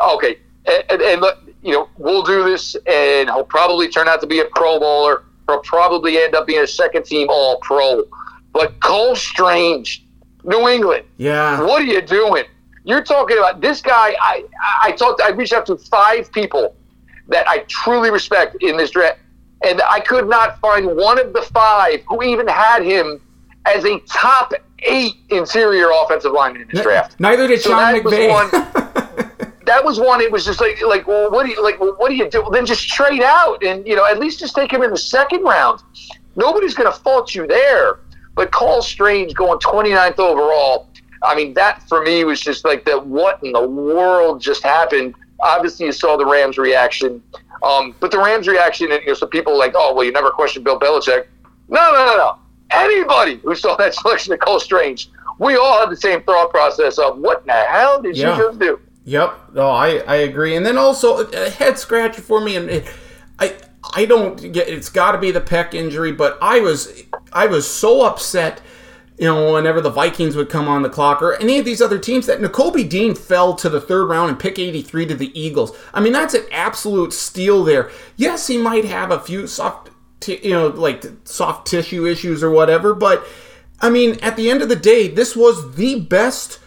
Okay. 0.00 0.38
And, 0.64 1.02
and 1.02 1.20
look, 1.20 1.38
you 1.62 1.72
know, 1.72 1.88
we'll 1.98 2.22
do 2.22 2.44
this, 2.44 2.76
and 2.86 3.28
he'll 3.28 3.44
probably 3.44 3.88
turn 3.88 4.08
out 4.08 4.20
to 4.20 4.26
be 4.26 4.40
a 4.40 4.44
Pro 4.54 4.78
Bowler. 4.78 5.24
He'll 5.48 5.60
probably 5.60 6.18
end 6.18 6.34
up 6.34 6.46
being 6.46 6.62
a 6.62 6.66
second 6.66 7.04
team 7.04 7.28
All 7.30 7.58
Pro. 7.60 8.04
But 8.52 8.80
Cole 8.80 9.16
Strange, 9.16 10.03
New 10.44 10.68
England. 10.68 11.04
Yeah. 11.16 11.60
What 11.62 11.82
are 11.82 11.86
you 11.86 12.00
doing? 12.02 12.44
You're 12.84 13.02
talking 13.02 13.38
about 13.38 13.60
this 13.60 13.80
guy. 13.80 14.14
I 14.20 14.44
I 14.82 14.92
talked. 14.92 15.22
I 15.22 15.30
reached 15.30 15.52
out 15.54 15.66
to 15.66 15.76
five 15.76 16.30
people 16.32 16.76
that 17.28 17.48
I 17.48 17.58
truly 17.68 18.10
respect 18.10 18.56
in 18.62 18.76
this 18.76 18.90
draft, 18.90 19.18
and 19.66 19.80
I 19.82 20.00
could 20.00 20.28
not 20.28 20.60
find 20.60 20.94
one 20.96 21.18
of 21.18 21.32
the 21.32 21.42
five 21.42 22.02
who 22.06 22.22
even 22.22 22.46
had 22.46 22.82
him 22.82 23.20
as 23.64 23.84
a 23.86 23.98
top 24.00 24.52
eight 24.80 25.14
interior 25.30 25.88
offensive 26.02 26.32
lineman 26.32 26.62
in 26.62 26.68
this 26.72 26.82
draft. 26.82 27.18
Neither 27.18 27.48
did 27.48 27.62
So 27.62 27.70
Sean 27.70 27.78
that 27.94 28.04
was 28.04 28.12
McVay. 28.12 28.30
one- 28.30 29.54
that 29.64 29.82
was 29.82 29.98
one. 29.98 30.20
It 30.20 30.30
was 30.30 30.44
just 30.44 30.60
like, 30.60 30.82
like, 30.82 31.06
well, 31.06 31.30
what 31.30 31.46
do 31.46 31.52
you 31.52 31.62
like? 31.64 31.80
Well, 31.80 31.94
what 31.96 32.10
do 32.10 32.16
you 32.16 32.28
do? 32.28 32.42
Well, 32.42 32.50
then 32.50 32.66
just 32.66 32.86
trade 32.88 33.22
out, 33.22 33.62
and 33.64 33.86
you 33.86 33.96
know, 33.96 34.04
at 34.04 34.18
least 34.18 34.40
just 34.40 34.54
take 34.54 34.70
him 34.70 34.82
in 34.82 34.90
the 34.90 34.98
second 34.98 35.42
round. 35.42 35.80
Nobody's 36.36 36.74
going 36.74 36.92
to 36.92 36.98
fault 36.98 37.34
you 37.34 37.46
there. 37.46 38.00
But 38.34 38.50
Cole 38.52 38.82
Strange 38.82 39.34
going 39.34 39.58
29th 39.60 40.18
overall. 40.18 40.88
I 41.22 41.34
mean, 41.34 41.54
that 41.54 41.82
for 41.88 42.02
me 42.02 42.24
was 42.24 42.40
just 42.40 42.64
like 42.64 42.84
that. 42.84 43.06
what 43.06 43.42
in 43.42 43.52
the 43.52 43.66
world 43.66 44.40
just 44.40 44.62
happened. 44.62 45.14
Obviously, 45.40 45.86
you 45.86 45.92
saw 45.92 46.16
the 46.16 46.24
Rams' 46.26 46.58
reaction, 46.58 47.22
um, 47.62 47.94
but 48.00 48.10
the 48.10 48.18
Rams' 48.18 48.46
reaction, 48.48 48.90
and 48.92 49.00
you 49.02 49.08
know, 49.08 49.14
some 49.14 49.28
people 49.28 49.56
like, 49.58 49.72
oh, 49.76 49.94
well, 49.94 50.04
you 50.04 50.12
never 50.12 50.30
questioned 50.30 50.64
Bill 50.64 50.78
Belichick. 50.78 51.26
No, 51.68 51.92
no, 51.92 52.06
no, 52.06 52.16
no. 52.16 52.38
Anybody 52.70 53.36
who 53.36 53.54
saw 53.54 53.76
that 53.76 53.94
selection 54.00 54.32
of 54.32 54.40
Cole 54.40 54.60
Strange, 54.60 55.10
we 55.38 55.56
all 55.56 55.80
had 55.80 55.90
the 55.90 55.96
same 55.96 56.22
thought 56.22 56.50
process 56.50 56.98
of 56.98 57.18
what 57.18 57.40
in 57.42 57.46
the 57.48 57.52
hell 57.52 58.00
did 58.02 58.16
Yeah. 58.16 58.36
you 58.36 58.42
just 58.42 58.58
do? 58.58 58.80
Yep. 59.04 59.34
No, 59.54 59.68
I, 59.68 59.98
I 60.06 60.16
agree. 60.16 60.56
And 60.56 60.64
then 60.64 60.78
also 60.78 61.26
a 61.26 61.50
head 61.50 61.78
scratcher 61.78 62.22
for 62.22 62.40
me, 62.40 62.56
and 62.56 62.84
I 63.38 63.54
I 63.94 64.04
don't 64.04 64.52
get. 64.52 64.68
It's 64.68 64.88
got 64.88 65.12
to 65.12 65.18
be 65.18 65.30
the 65.30 65.40
pec 65.40 65.74
injury, 65.74 66.12
but 66.12 66.38
I 66.40 66.60
was 66.60 67.02
I 67.32 67.46
was 67.46 67.68
so 67.68 68.02
upset. 68.02 68.60
You 69.16 69.26
know, 69.26 69.52
whenever 69.52 69.80
the 69.80 69.90
Vikings 69.90 70.34
would 70.34 70.48
come 70.48 70.66
on 70.66 70.82
the 70.82 70.88
clock, 70.88 71.22
or 71.22 71.34
any 71.36 71.60
of 71.60 71.64
these 71.64 71.80
other 71.80 72.00
teams, 72.00 72.26
that 72.26 72.40
N'Kobe 72.40 72.88
Dean 72.88 73.14
fell 73.14 73.54
to 73.54 73.68
the 73.68 73.80
third 73.80 74.06
round 74.06 74.30
and 74.30 74.40
pick 74.40 74.58
83 74.58 75.06
to 75.06 75.14
the 75.14 75.40
Eagles. 75.40 75.70
I 75.92 76.00
mean, 76.00 76.12
that's 76.12 76.34
an 76.34 76.44
absolute 76.50 77.12
steal 77.12 77.62
there. 77.62 77.92
Yes, 78.16 78.48
he 78.48 78.58
might 78.58 78.84
have 78.84 79.12
a 79.12 79.20
few 79.20 79.46
soft, 79.46 79.90
t- 80.18 80.40
you 80.42 80.50
know, 80.50 80.66
like 80.66 81.04
soft 81.22 81.68
tissue 81.68 82.06
issues 82.08 82.42
or 82.42 82.50
whatever, 82.50 82.92
but 82.92 83.24
I 83.80 83.90
mean, 83.90 84.18
at 84.22 84.36
the 84.36 84.50
end 84.50 84.62
of 84.62 84.68
the 84.68 84.76
day, 84.76 85.08
this 85.08 85.36
was 85.36 85.76
the 85.76 86.00
best 86.00 86.58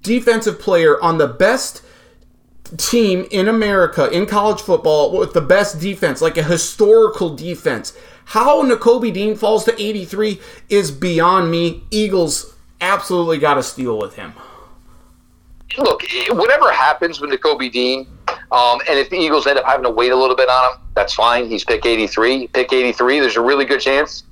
defensive 0.00 0.60
player 0.60 1.02
on 1.02 1.18
the 1.18 1.26
best 1.26 1.82
team 2.76 3.26
in 3.30 3.48
America 3.48 4.10
in 4.10 4.26
college 4.26 4.60
football 4.60 5.16
with 5.16 5.32
the 5.32 5.40
best 5.40 5.80
defense, 5.80 6.20
like 6.20 6.36
a 6.36 6.42
historical 6.42 7.34
defense. 7.34 7.96
How 8.26 8.62
N'Kobe 8.62 9.12
Dean 9.12 9.36
falls 9.36 9.64
to 9.64 9.82
83 9.82 10.40
is 10.68 10.90
beyond 10.90 11.50
me. 11.50 11.84
Eagles 11.90 12.54
absolutely 12.80 13.38
got 13.38 13.54
to 13.54 13.62
steal 13.62 13.98
with 13.98 14.14
him. 14.14 14.32
look, 15.78 16.02
whatever 16.30 16.72
happens 16.72 17.20
with 17.20 17.38
Kobe 17.40 17.68
Dean, 17.68 18.06
um, 18.50 18.80
and 18.88 18.98
if 18.98 19.10
the 19.10 19.16
Eagles 19.16 19.46
end 19.46 19.58
up 19.58 19.64
having 19.64 19.84
to 19.84 19.90
wait 19.90 20.12
a 20.12 20.16
little 20.16 20.36
bit 20.36 20.48
on 20.48 20.72
him, 20.72 20.80
that's 20.94 21.14
fine. 21.14 21.48
He's 21.48 21.64
pick 21.64 21.84
83. 21.84 22.48
Pick 22.48 22.72
83, 22.72 23.20
there's 23.20 23.36
a 23.36 23.40
really 23.40 23.64
good 23.64 23.80
chance 23.80 24.24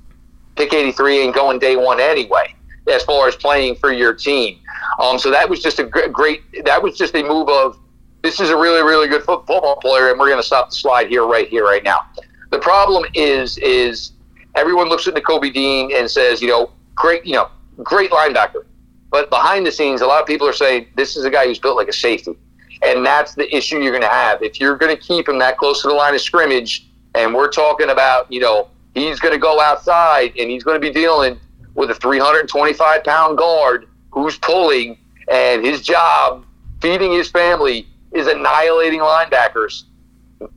pick 0.55 0.73
83 0.73 1.19
ain't 1.19 1.35
going 1.35 1.59
day 1.59 1.75
one 1.75 1.99
anyway, 1.99 2.53
as 2.91 3.03
far 3.03 3.27
as 3.27 3.35
playing 3.35 3.75
for 3.75 3.91
your 3.91 4.13
team. 4.13 4.59
Um, 4.99 5.17
so 5.17 5.31
that 5.31 5.49
was 5.49 5.61
just 5.61 5.79
a 5.79 5.83
gr- 5.83 6.07
great, 6.07 6.41
that 6.65 6.81
was 6.81 6.97
just 6.97 7.15
a 7.15 7.23
move 7.23 7.49
of, 7.49 7.79
this 8.23 8.39
is 8.39 8.49
a 8.49 8.55
really, 8.55 8.81
really 8.81 9.07
good 9.07 9.23
football 9.23 9.77
player, 9.77 10.09
and 10.09 10.19
we're 10.19 10.29
going 10.29 10.41
to 10.41 10.45
stop 10.45 10.69
the 10.69 10.75
slide 10.75 11.07
here, 11.07 11.25
right 11.25 11.47
here, 11.47 11.63
right 11.63 11.83
now. 11.83 12.05
The 12.51 12.59
problem 12.59 13.05
is, 13.13 13.57
is 13.59 14.13
everyone 14.55 14.89
looks 14.89 15.07
at 15.07 15.25
Kobe 15.25 15.49
Dean 15.49 15.91
and 15.95 16.09
says, 16.09 16.41
you 16.41 16.47
know, 16.47 16.71
great, 16.95 17.25
you 17.25 17.33
know, 17.33 17.49
great 17.83 18.11
linebacker. 18.11 18.65
But 19.09 19.29
behind 19.29 19.65
the 19.65 19.71
scenes, 19.71 20.01
a 20.01 20.05
lot 20.05 20.21
of 20.21 20.27
people 20.27 20.47
are 20.47 20.53
saying 20.53 20.87
this 20.95 21.15
is 21.15 21.25
a 21.25 21.29
guy 21.29 21.45
who's 21.45 21.59
built 21.59 21.75
like 21.77 21.87
a 21.87 21.93
safety. 21.93 22.37
And 22.83 23.05
that's 23.05 23.35
the 23.35 23.53
issue 23.55 23.79
you're 23.79 23.91
going 23.91 24.01
to 24.01 24.07
have. 24.07 24.41
If 24.41 24.59
you're 24.59 24.77
going 24.77 24.95
to 24.95 25.01
keep 25.01 25.27
him 25.27 25.37
that 25.39 25.57
close 25.57 25.81
to 25.83 25.87
the 25.87 25.93
line 25.93 26.15
of 26.15 26.21
scrimmage, 26.21 26.87
and 27.13 27.33
we're 27.33 27.49
talking 27.49 27.89
about, 27.89 28.31
you 28.31 28.39
know, 28.39 28.69
he's 28.95 29.19
going 29.19 29.33
to 29.33 29.39
go 29.39 29.59
outside 29.59 30.33
and 30.37 30.49
he's 30.49 30.63
going 30.63 30.75
to 30.75 30.79
be 30.79 30.91
dealing 30.91 31.39
with 31.75 31.91
a 31.91 31.95
325 31.95 33.03
pound 33.03 33.37
guard 33.37 33.87
who's 34.11 34.37
pulling, 34.37 34.97
and 35.29 35.63
his 35.65 35.81
job, 35.81 36.45
feeding 36.81 37.11
his 37.11 37.29
family, 37.29 37.87
is 38.13 38.27
annihilating 38.27 38.99
linebackers. 38.99 39.83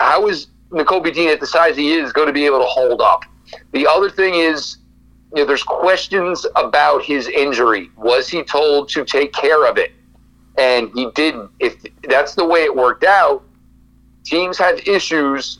How 0.00 0.26
is 0.28 0.48
N'Kobe 0.70 1.12
Dean 1.12 1.28
at 1.28 1.40
the 1.40 1.46
size 1.46 1.76
he 1.76 1.94
is 1.94 2.12
going 2.12 2.26
to 2.26 2.32
be 2.32 2.46
able 2.46 2.58
to 2.58 2.66
hold 2.66 3.00
up? 3.00 3.24
The 3.72 3.86
other 3.86 4.10
thing 4.10 4.34
is, 4.34 4.78
you 5.34 5.42
know, 5.42 5.46
there's 5.46 5.62
questions 5.62 6.46
about 6.56 7.04
his 7.04 7.28
injury. 7.28 7.90
Was 7.96 8.28
he 8.28 8.42
told 8.42 8.88
to 8.90 9.04
take 9.04 9.32
care 9.32 9.66
of 9.66 9.78
it? 9.78 9.92
And 10.56 10.90
he 10.94 11.10
didn't. 11.14 11.50
If 11.58 11.76
that's 12.04 12.34
the 12.34 12.44
way 12.44 12.60
it 12.62 12.74
worked 12.74 13.04
out, 13.04 13.42
teams 14.24 14.56
have 14.58 14.78
issues 14.86 15.58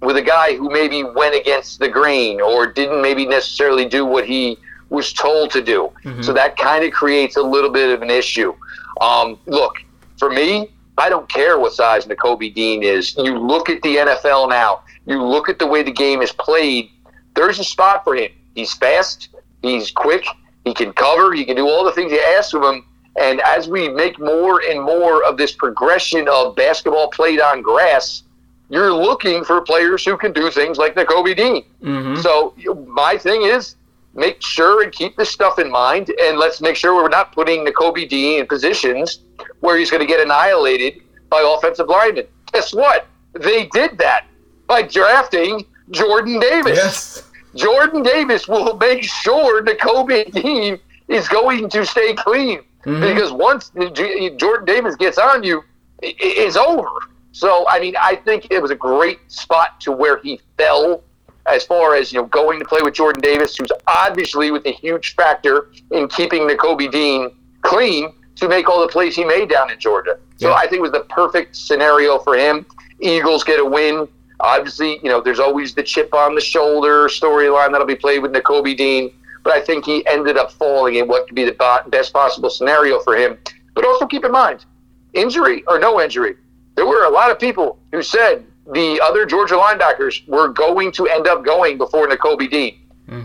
with 0.00 0.16
a 0.16 0.22
guy 0.22 0.56
who 0.56 0.70
maybe 0.70 1.04
went 1.04 1.34
against 1.34 1.78
the 1.78 1.88
grain 1.88 2.40
or 2.40 2.66
didn't 2.66 3.00
maybe 3.00 3.26
necessarily 3.26 3.86
do 3.86 4.04
what 4.04 4.26
he 4.26 4.58
was 4.88 5.12
told 5.12 5.50
to 5.50 5.62
do. 5.62 5.90
So 6.22 6.32
that 6.32 6.56
kind 6.56 6.84
of 6.84 6.92
creates 6.92 7.36
a 7.36 7.42
little 7.42 7.70
bit 7.70 7.90
of 7.90 8.02
an 8.02 8.10
issue. 8.10 8.54
Um, 9.00 9.38
look, 9.46 9.76
for 10.18 10.30
me, 10.30 10.70
I 10.98 11.08
don't 11.08 11.28
care 11.28 11.58
what 11.58 11.72
size 11.72 12.06
N'Kobe 12.06 12.54
Dean 12.54 12.82
is. 12.82 13.16
You 13.16 13.38
look 13.38 13.68
at 13.68 13.82
the 13.82 13.96
NFL 13.96 14.48
now, 14.48 14.82
you 15.06 15.22
look 15.22 15.48
at 15.48 15.58
the 15.58 15.66
way 15.66 15.82
the 15.82 15.92
game 15.92 16.22
is 16.22 16.32
played, 16.32 16.90
there's 17.34 17.58
a 17.58 17.64
spot 17.64 18.02
for 18.02 18.16
him. 18.16 18.30
He's 18.54 18.72
fast, 18.72 19.28
he's 19.62 19.90
quick, 19.90 20.24
he 20.64 20.72
can 20.72 20.92
cover, 20.92 21.32
he 21.32 21.44
can 21.44 21.56
do 21.56 21.68
all 21.68 21.84
the 21.84 21.92
things 21.92 22.10
you 22.10 22.20
ask 22.36 22.54
of 22.54 22.62
him. 22.62 22.84
And 23.20 23.40
as 23.42 23.68
we 23.68 23.88
make 23.88 24.18
more 24.18 24.62
and 24.62 24.82
more 24.82 25.24
of 25.24 25.36
this 25.36 25.52
progression 25.52 26.28
of 26.28 26.56
basketball 26.56 27.08
played 27.08 27.40
on 27.40 27.62
grass, 27.62 28.22
you're 28.68 28.92
looking 28.92 29.44
for 29.44 29.60
players 29.60 30.04
who 30.04 30.16
can 30.16 30.32
do 30.32 30.50
things 30.50 30.76
like 30.76 30.94
N'Kobe 30.94 31.36
Dean. 31.36 31.64
Mm-hmm. 31.82 32.20
So 32.20 32.54
my 32.88 33.16
thing 33.16 33.42
is 33.42 33.76
make 34.16 34.42
sure 34.42 34.82
and 34.82 34.90
keep 34.92 35.16
this 35.16 35.30
stuff 35.30 35.58
in 35.58 35.70
mind, 35.70 36.10
and 36.20 36.38
let's 36.38 36.60
make 36.60 36.74
sure 36.74 36.94
we're 36.94 37.08
not 37.08 37.32
putting 37.32 37.64
N'Kobe 37.64 38.08
Dean 38.08 38.40
in 38.40 38.46
positions 38.46 39.20
where 39.60 39.76
he's 39.76 39.90
going 39.90 40.00
to 40.00 40.06
get 40.06 40.20
annihilated 40.20 41.02
by 41.28 41.42
offensive 41.56 41.88
linemen. 41.88 42.26
Guess 42.52 42.74
what? 42.74 43.06
They 43.34 43.66
did 43.66 43.98
that 43.98 44.26
by 44.66 44.82
drafting 44.82 45.64
Jordan 45.90 46.40
Davis. 46.40 46.76
Yes. 46.76 47.22
Jordan 47.54 48.02
Davis 48.02 48.48
will 48.48 48.76
make 48.78 49.02
sure 49.02 49.62
N'Kobe 49.62 50.32
Dean 50.32 50.78
is 51.08 51.28
going 51.28 51.68
to 51.70 51.86
stay 51.86 52.14
clean 52.14 52.60
mm-hmm. 52.84 53.00
because 53.00 53.32
once 53.32 53.70
Jordan 54.36 54.64
Davis 54.64 54.96
gets 54.96 55.18
on 55.18 55.42
you, 55.42 55.62
it's 56.02 56.56
over. 56.56 56.88
So, 57.32 57.66
I 57.68 57.80
mean, 57.80 57.94
I 58.00 58.16
think 58.16 58.48
it 58.50 58.62
was 58.62 58.70
a 58.70 58.74
great 58.74 59.18
spot 59.30 59.78
to 59.82 59.92
where 59.92 60.18
he 60.18 60.40
fell 60.56 61.02
as 61.48 61.64
far 61.64 61.94
as, 61.94 62.12
you 62.12 62.20
know, 62.20 62.26
going 62.26 62.58
to 62.58 62.64
play 62.64 62.80
with 62.82 62.94
Jordan 62.94 63.22
Davis, 63.22 63.56
who's 63.56 63.70
obviously 63.86 64.50
with 64.50 64.66
a 64.66 64.72
huge 64.72 65.14
factor 65.14 65.70
in 65.90 66.08
keeping 66.08 66.42
N'Kobe 66.42 66.90
Dean 66.90 67.30
clean 67.62 68.12
to 68.36 68.48
make 68.48 68.68
all 68.68 68.80
the 68.80 68.88
plays 68.88 69.16
he 69.16 69.24
made 69.24 69.48
down 69.48 69.70
in 69.70 69.78
Georgia. 69.78 70.18
So 70.36 70.48
Yeah. 70.48 70.54
I 70.54 70.62
think 70.62 70.74
it 70.74 70.82
was 70.82 70.92
the 70.92 71.06
perfect 71.08 71.56
scenario 71.56 72.18
for 72.18 72.36
him. 72.36 72.66
Eagles 73.00 73.44
get 73.44 73.60
a 73.60 73.64
win. 73.64 74.08
Obviously, 74.40 74.98
you 75.02 75.08
know, 75.08 75.20
there's 75.20 75.40
always 75.40 75.74
the 75.74 75.82
chip 75.82 76.12
on 76.14 76.34
the 76.34 76.40
shoulder 76.40 77.08
storyline 77.08 77.72
that'll 77.72 77.86
be 77.86 77.94
played 77.94 78.20
with 78.20 78.32
N'Kobe 78.32 78.76
Dean, 78.76 79.12
but 79.42 79.54
I 79.54 79.60
think 79.60 79.84
he 79.84 80.06
ended 80.06 80.36
up 80.36 80.52
falling 80.52 80.96
in 80.96 81.08
what 81.08 81.26
could 81.26 81.34
be 81.34 81.44
the 81.44 81.82
best 81.88 82.12
possible 82.12 82.50
scenario 82.50 83.00
for 83.00 83.16
him. 83.16 83.38
But 83.74 83.86
also 83.86 84.06
keep 84.06 84.24
in 84.24 84.32
mind, 84.32 84.64
injury 85.14 85.64
or 85.68 85.78
no 85.78 86.00
injury, 86.00 86.36
there 86.74 86.86
were 86.86 87.04
a 87.04 87.10
lot 87.10 87.30
of 87.30 87.38
people 87.38 87.78
who 87.92 88.02
said 88.02 88.44
the 88.72 89.00
other 89.02 89.26
Georgia 89.26 89.54
linebackers 89.54 90.26
were 90.28 90.48
going 90.48 90.92
to 90.92 91.06
end 91.08 91.26
up 91.26 91.44
going 91.44 91.78
before 91.78 92.08
N'Kobe 92.08 92.50
Dean. 92.50 92.80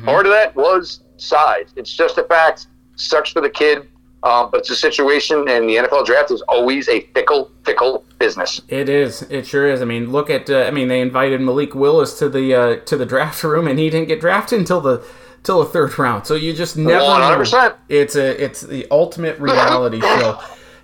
Part 0.06 0.26
of 0.26 0.32
that 0.32 0.56
was 0.56 1.02
size. 1.18 1.74
It's 1.76 1.92
just 1.96 2.18
a 2.18 2.24
fact. 2.24 2.68
Sucks 2.96 3.32
for 3.32 3.42
the 3.42 3.50
kid. 3.50 3.88
Um, 4.24 4.50
but 4.52 4.60
it's 4.60 4.70
a 4.70 4.76
situation, 4.76 5.48
and 5.50 5.68
the 5.68 5.78
NFL 5.78 6.06
draft 6.06 6.30
is 6.30 6.44
always 6.44 6.88
a 6.88 7.00
fickle, 7.16 7.52
fickle 7.66 8.06
business. 8.20 8.62
It 8.68 8.88
is. 8.88 9.24
It 9.24 9.48
sure 9.48 9.68
is. 9.68 9.82
I 9.82 9.86
mean, 9.86 10.12
look 10.12 10.30
at. 10.30 10.48
Uh, 10.48 10.66
I 10.66 10.72
mean, 10.72 10.90
they 10.90 11.02
invited 11.02 11.42
Malik 11.42 11.74
Willis 11.74 12.20
to 12.20 12.30
the 12.30 12.54
uh, 12.54 12.76
to 12.82 12.98
the 12.98 13.06
draft 13.08 13.44
room, 13.44 13.68
and 13.68 13.80
he 13.80 13.90
didn't 13.90 14.08
get 14.10 14.22
drafted 14.22 14.60
until 14.60 14.80
the 14.80 15.04
till 15.42 15.60
the 15.64 15.66
third 15.66 15.98
round. 15.98 16.28
So 16.28 16.36
you 16.36 16.54
just 16.54 16.78
never 16.78 17.04
100%. 17.04 17.52
know. 17.52 17.76
It's 17.90 18.16
a 18.16 18.44
it's 18.44 18.62
the 18.62 18.86
ultimate 18.92 19.40
reality 19.40 20.00
show. 20.02 20.40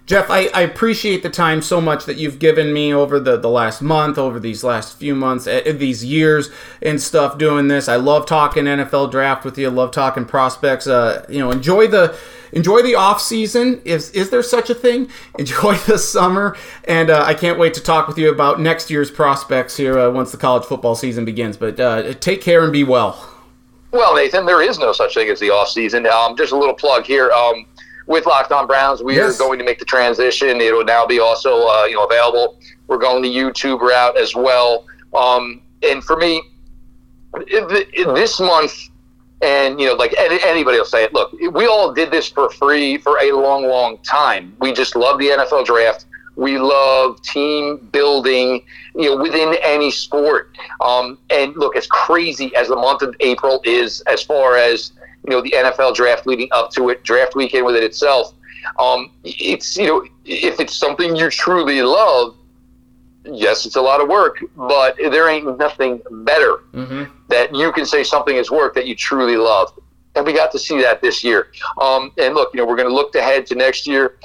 Jeff, 0.08 0.30
I, 0.30 0.48
I 0.54 0.62
appreciate 0.62 1.22
the 1.22 1.30
time 1.30 1.62
so 1.62 1.82
much 1.82 2.06
that 2.06 2.16
you've 2.16 2.40
given 2.40 2.72
me 2.72 2.94
over 2.94 3.20
the, 3.20 3.36
the 3.36 3.50
last 3.50 3.82
month, 3.82 4.18
over 4.18 4.40
these 4.40 4.64
last 4.64 4.98
few 4.98 5.14
months, 5.14 5.48
uh, 5.48 5.62
these 5.76 6.04
years 6.04 6.50
and 6.82 7.02
stuff 7.02 7.38
doing 7.38 7.68
this. 7.68 7.90
I 7.90 7.98
love 7.98 8.26
talking 8.26 8.64
NFL 8.64 9.12
draft 9.12 9.44
with 9.44 9.58
you. 9.58 9.68
I 9.68 9.72
love 9.72 9.92
talking 9.92 10.24
prospects. 10.24 10.88
Uh, 10.88 11.26
you 11.28 11.40
know, 11.40 11.52
enjoy 11.52 11.88
the 11.88 12.18
enjoy 12.54 12.82
the 12.84 12.96
off 12.96 13.22
season. 13.22 13.82
Is 13.84 14.10
is 14.12 14.30
there 14.30 14.42
such 14.42 14.70
a 14.70 14.74
thing? 14.74 15.10
Enjoy 15.40 15.76
the 15.76 15.98
summer, 15.98 16.56
and 16.86 17.10
uh, 17.10 17.24
I 17.26 17.34
can't 17.34 17.60
wait 17.60 17.74
to 17.74 17.82
talk 17.82 18.08
with 18.08 18.18
you 18.18 18.32
about 18.32 18.62
next 18.62 18.90
year's 18.90 19.12
prospects 19.12 19.76
here 19.76 20.00
uh, 20.00 20.10
once 20.10 20.32
the 20.32 20.38
college 20.38 20.64
football 20.64 20.96
season 20.96 21.26
begins. 21.26 21.58
But 21.58 21.82
uh, 21.82 22.14
take 22.14 22.42
care 22.42 22.64
and 22.64 22.72
be 22.72 22.86
well. 22.86 23.34
Well, 23.92 24.16
Nathan, 24.16 24.46
there 24.46 24.62
is 24.62 24.80
no 24.80 24.94
such 24.94 25.16
thing 25.16 25.28
as 25.28 25.42
the 25.42 25.50
off 25.50 25.68
season. 25.68 26.08
Um, 26.08 26.38
just 26.38 26.54
a 26.54 26.58
little 26.58 26.76
plug 26.76 27.06
here. 27.06 27.30
Um, 27.32 27.66
with 28.08 28.26
Locked 28.26 28.52
On 28.52 28.66
Browns, 28.66 29.04
we 29.04 29.16
yes. 29.16 29.36
are 29.36 29.38
going 29.38 29.60
to 29.60 29.66
make 29.66 29.80
the 29.80 29.86
transition. 29.86 30.60
It 30.62 30.74
will 30.74 30.86
now 30.86 31.06
be 31.06 31.20
also 31.20 31.68
uh, 31.68 31.86
you 31.86 31.96
know 31.96 32.06
available. 32.06 32.60
We're 32.88 32.98
going 32.98 33.22
the 33.22 33.34
YouTube 33.34 33.82
route 33.82 34.18
as 34.18 34.34
well. 34.34 34.86
Um, 35.14 35.62
and 35.84 36.04
for 36.04 36.16
me, 36.18 36.42
this 37.46 38.40
month, 38.40 38.90
and 39.42 39.80
you 39.80 39.88
know, 39.88 39.94
like 39.94 40.16
anybody 40.18 40.78
will 40.78 40.86
say 40.86 41.04
it. 41.04 41.14
Look, 41.14 41.32
we 41.34 41.68
all 41.68 41.94
did 41.94 42.12
this 42.12 42.28
for 42.30 42.50
free 42.50 42.98
for 42.98 43.18
a 43.20 43.32
long, 43.32 43.68
long 43.68 43.98
time. 44.00 44.56
We 44.60 44.74
just 44.74 44.96
love 44.96 45.20
the 45.20 45.28
NFL 45.28 45.66
draft. 45.66 46.06
We 46.36 46.60
love 46.60 47.20
team 47.24 47.90
building, 47.92 48.64
you 48.96 49.10
know, 49.10 49.18
within 49.18 49.56
any 49.64 49.90
sport. 49.90 50.56
Um, 50.82 51.18
and 51.32 51.56
look, 51.56 51.76
as 51.76 51.88
crazy 51.88 52.56
as 52.56 52.68
the 52.68 52.76
month 52.76 53.02
of 53.02 53.16
April 53.22 53.60
is, 53.64 54.02
as 54.02 54.22
far 54.22 54.56
as 54.56 54.92
you 55.28 55.34
know 55.34 55.42
the 55.42 55.52
NFL 55.52 55.94
draft 55.94 56.26
leading 56.26 56.48
up 56.52 56.72
to 56.72 56.90
it, 56.90 57.04
draft 57.04 57.36
weekend 57.36 57.66
with 57.66 57.76
it 57.76 57.84
itself. 57.84 58.34
Um, 58.80 59.12
it's 59.24 59.78
you 59.78 59.88
know 59.88 60.08
if 60.26 60.60
it's 60.60 60.76
something 60.76 61.16
you 61.16 61.30
truly 61.30 61.82
love, 61.82 62.36
yes, 63.26 63.66
it's 63.66 63.76
a 63.76 63.82
lot 63.82 64.02
of 64.02 64.08
work, 64.08 64.40
but 64.56 64.96
there 64.98 65.30
ain't 65.30 65.58
nothing 65.58 66.02
better 66.24 66.64
mm-hmm. 66.74 67.04
that 67.28 67.54
you 67.54 67.72
can 67.72 67.86
say 67.86 68.04
something 68.04 68.36
is 68.36 68.50
work 68.50 68.74
that 68.76 68.88
you 68.88 68.96
truly 68.96 69.38
love. 69.38 69.78
And 70.16 70.26
we 70.26 70.34
got 70.34 70.52
to 70.54 70.60
see 70.60 70.82
that 70.82 71.02
this 71.02 71.24
year. 71.24 71.52
Um, 71.80 72.12
and 72.18 72.34
look, 72.34 72.52
you 72.54 72.60
know, 72.60 72.66
we're 72.66 72.76
going 72.76 72.90
to 72.90 72.96
look 72.96 73.14
ahead 73.14 73.46
to 73.48 73.56
next 73.56 73.86
year. 73.86 74.18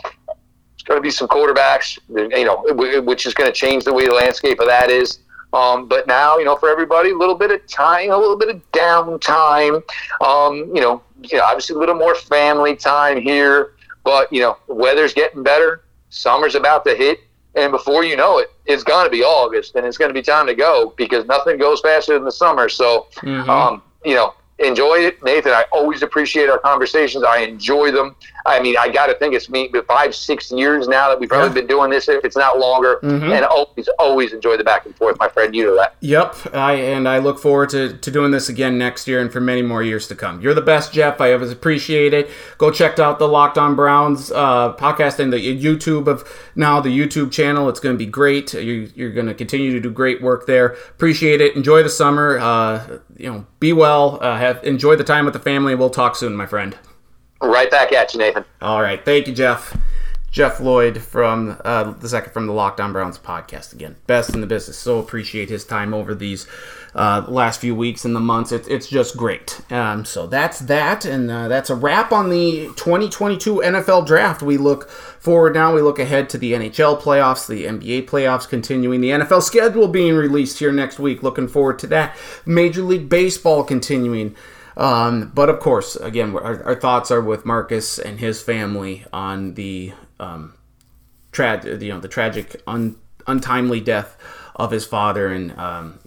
It's 0.75 0.83
going 0.85 0.97
to 0.97 1.03
be 1.03 1.11
some 1.11 1.29
quarterbacks, 1.29 1.99
you 2.09 2.45
know, 2.45 2.65
which 3.03 3.27
is 3.27 3.35
going 3.35 3.47
to 3.49 3.53
change 3.53 3.85
the 3.85 3.93
way 3.93 4.07
the 4.07 4.15
landscape 4.15 4.59
of 4.59 4.67
that 4.67 4.91
is. 4.91 5.19
Um, 5.53 5.87
but 5.87 6.07
now, 6.07 6.39
you 6.39 6.45
know, 6.45 6.57
for 6.57 6.69
everybody, 6.69 7.11
a 7.11 7.17
little 7.17 7.35
bit 7.35 7.51
of 7.51 7.67
time, 7.67 8.11
a 8.11 8.17
little 8.17 8.39
bit 8.39 8.49
of 8.49 8.73
downtime. 8.73 9.83
Um, 10.21 10.75
you 10.75 10.81
know, 10.81 11.03
you 11.23 11.39
know, 11.39 11.45
obviously 11.45 11.77
a 11.77 11.79
little 11.79 11.95
more 11.95 12.15
family 12.15 12.75
time 12.75 13.21
here. 13.21 13.75
But 14.05 14.33
you 14.33 14.41
know, 14.41 14.57
weather's 14.67 15.15
getting 15.15 15.43
better. 15.43 15.85
Summer's 16.11 16.55
about 16.55 16.85
to 16.85 16.95
hit, 16.95 17.21
and 17.55 17.71
before 17.71 18.05
you 18.05 18.17
know 18.17 18.39
it, 18.39 18.49
it's 18.67 18.83
going 18.83 19.05
to 19.05 19.11
be 19.11 19.23
August, 19.23 19.77
and 19.77 19.87
it's 19.87 19.97
going 19.97 20.09
to 20.09 20.15
be 20.15 20.23
time 20.23 20.47
to 20.47 20.55
go 20.55 20.93
because 20.97 21.25
nothing 21.27 21.59
goes 21.59 21.81
faster 21.81 22.15
than 22.15 22.25
the 22.25 22.33
summer. 22.33 22.69
So, 22.69 23.07
mm-hmm. 23.17 23.49
um, 23.49 23.83
you 24.05 24.15
know, 24.15 24.35
enjoy 24.63 24.97
it, 25.01 25.23
Nathan. 25.23 25.53
I 25.53 25.65
always 25.73 26.03
appreciate 26.03 26.49
our 26.49 26.59
conversations. 26.59 27.25
I 27.25 27.39
enjoy 27.39 27.91
them. 27.91 28.17
I 28.45 28.61
mean, 28.61 28.77
I 28.79 28.89
got 28.89 29.07
to 29.07 29.15
think 29.15 29.35
it's 29.35 29.49
me 29.49 29.71
five, 29.87 30.15
six 30.15 30.51
years 30.51 30.89
now 30.89 31.09
that 31.09 31.21
we've 31.21 31.29
probably 31.29 31.49
yeah. 31.49 31.55
been 31.55 31.67
doing 31.67 31.91
this, 31.91 32.09
if 32.09 32.25
it's 32.25 32.37
not 32.37 32.59
longer, 32.59 32.99
mm-hmm. 33.03 33.33
and 33.33 33.45
always, 33.45 33.89
always 33.99 34.33
enjoy 34.33 34.57
the 34.57 34.65
back 34.65 34.85
and 34.85 34.97
forth, 34.97 35.17
my 35.19 35.29
friend. 35.29 35.55
You 35.55 35.67
know 35.67 35.77
that. 35.77 35.95
Yep, 36.01 36.55
I 36.55 36.73
and 36.75 37.09
I 37.09 37.19
look 37.19 37.39
forward 37.39 37.71
to, 37.71 37.97
to 37.97 38.11
doing 38.11 38.33
this 38.33 38.49
again 38.49 38.79
next 38.79 39.07
year 39.07 39.21
and 39.21 39.33
for 39.33 39.41
many 39.41 39.63
more 39.63 39.83
years 39.83 40.09
to 40.09 40.17
come. 40.17 40.41
You're 40.41 40.55
the 40.55 40.61
best, 40.61 40.93
Jeff. 40.93 41.21
I 41.21 41.33
always 41.33 41.53
appreciate 41.53 42.15
it. 42.15 42.31
Go 42.59 42.71
check 42.71 42.99
out 42.99 43.19
the 43.19 43.29
Locked 43.29 43.59
On 43.59 43.77
Browns 43.77 44.33
uh, 44.33 44.75
podcast 44.75 45.19
and 45.19 45.33
the 45.33 45.39
YouTube 45.39 46.09
of 46.09 46.29
now 46.57 46.81
the 46.81 46.91
YouTube 46.91 47.31
channel. 47.31 47.69
It's 47.69 47.81
going 47.81 47.95
to 47.95 47.99
be 47.99 48.11
great. 48.11 48.55
You're, 48.55 48.87
you're 48.95 49.13
going 49.13 49.27
to 49.27 49.35
continue 49.35 49.73
to 49.73 49.81
do 49.81 49.91
great 49.91 50.21
work 50.21 50.47
there. 50.47 50.73
Appreciate 50.91 51.41
it. 51.41 51.55
Enjoy 51.55 51.83
the 51.83 51.91
summer. 51.91 52.39
Uh, 52.39 52.99
you 53.17 53.31
know, 53.31 53.47
be 53.61 53.73
well. 53.73 54.19
Uh, 54.23 54.37
have 54.37 54.63
enjoy 54.65 54.97
the 54.97 55.05
time 55.05 55.25
with 55.25 55.35
the 55.35 55.41
family. 55.41 55.75
We'll 55.75 55.91
talk 55.91 56.17
soon, 56.17 56.35
my 56.35 56.47
friend. 56.47 56.77
Right 57.41 57.71
back 57.71 57.93
at 57.93 58.13
you, 58.13 58.19
Nathan. 58.19 58.45
All 58.61 58.81
right. 58.83 59.05
Thank 59.05 59.27
you, 59.27 59.35
Jeff. 59.35 59.77
Jeff 60.31 60.61
Lloyd 60.61 61.03
from 61.03 61.61
uh, 61.63 61.93
the 61.93 62.09
second 62.09 62.33
from 62.33 62.47
the 62.47 62.55
Locked 62.55 62.81
On 62.81 62.93
Browns 62.93 63.19
podcast 63.19 63.75
again. 63.75 63.97
Best 64.07 64.35
in 64.35 64.41
the 64.41 64.47
business. 64.47 64.79
So 64.79 64.99
appreciate 64.99 65.51
his 65.51 65.65
time 65.65 65.93
over 65.93 66.15
these 66.15 66.47
uh, 66.95 67.25
last 67.27 67.61
few 67.61 67.75
weeks 67.75 68.05
and 68.05 68.15
the 68.15 68.21
months. 68.21 68.53
It, 68.53 68.69
it's 68.69 68.87
just 68.87 69.17
great. 69.17 69.61
Um, 69.71 70.05
so 70.05 70.27
that's 70.27 70.61
that, 70.61 71.05
and 71.05 71.31
uh, 71.31 71.49
that's 71.49 71.71
a 71.71 71.75
wrap 71.75 72.13
on 72.13 72.29
the 72.29 72.67
2022 72.77 73.57
NFL 73.57 74.07
Draft. 74.07 74.43
We 74.43 74.59
look 74.59 74.91
forward 74.91 75.55
now. 75.55 75.75
We 75.75 75.81
look 75.81 75.99
ahead 75.99 76.29
to 76.31 76.39
the 76.39 76.53
NHL 76.53 77.01
playoffs, 77.01 77.47
the 77.47 77.65
NBA 77.65 78.09
playoffs 78.09 78.49
continuing, 78.49 79.01
the 79.01 79.11
NFL 79.11 79.43
schedule 79.43 79.89
being 79.89 80.15
released 80.15 80.59
here 80.59 80.73
next 80.73 80.99
week. 80.99 81.23
Looking 81.23 81.49
forward 81.49 81.79
to 81.81 81.87
that. 81.89 82.17
Major 82.45 82.83
League 82.83 83.09
Baseball 83.09 83.65
continuing. 83.65 84.37
Um, 84.77 85.31
but 85.35 85.49
of 85.49 85.61
course, 85.61 85.97
again, 85.97 86.35
our, 86.35 86.63
our, 86.65 86.75
thoughts 86.75 87.11
are 87.11 87.21
with 87.21 87.45
Marcus 87.45 87.99
and 87.99 88.19
his 88.19 88.41
family 88.41 89.05
on 89.13 89.53
the 89.53 89.93
um, 90.19 90.55
you 91.37 91.89
know 91.89 92.01
the 92.01 92.09
tragic, 92.09 92.63
un- 92.67 92.97
untimely 93.27 93.81
death 93.81 94.17
of 94.57 94.71
his 94.71 94.85
father, 94.85 95.29
and 95.29 95.57
um, 95.59 95.99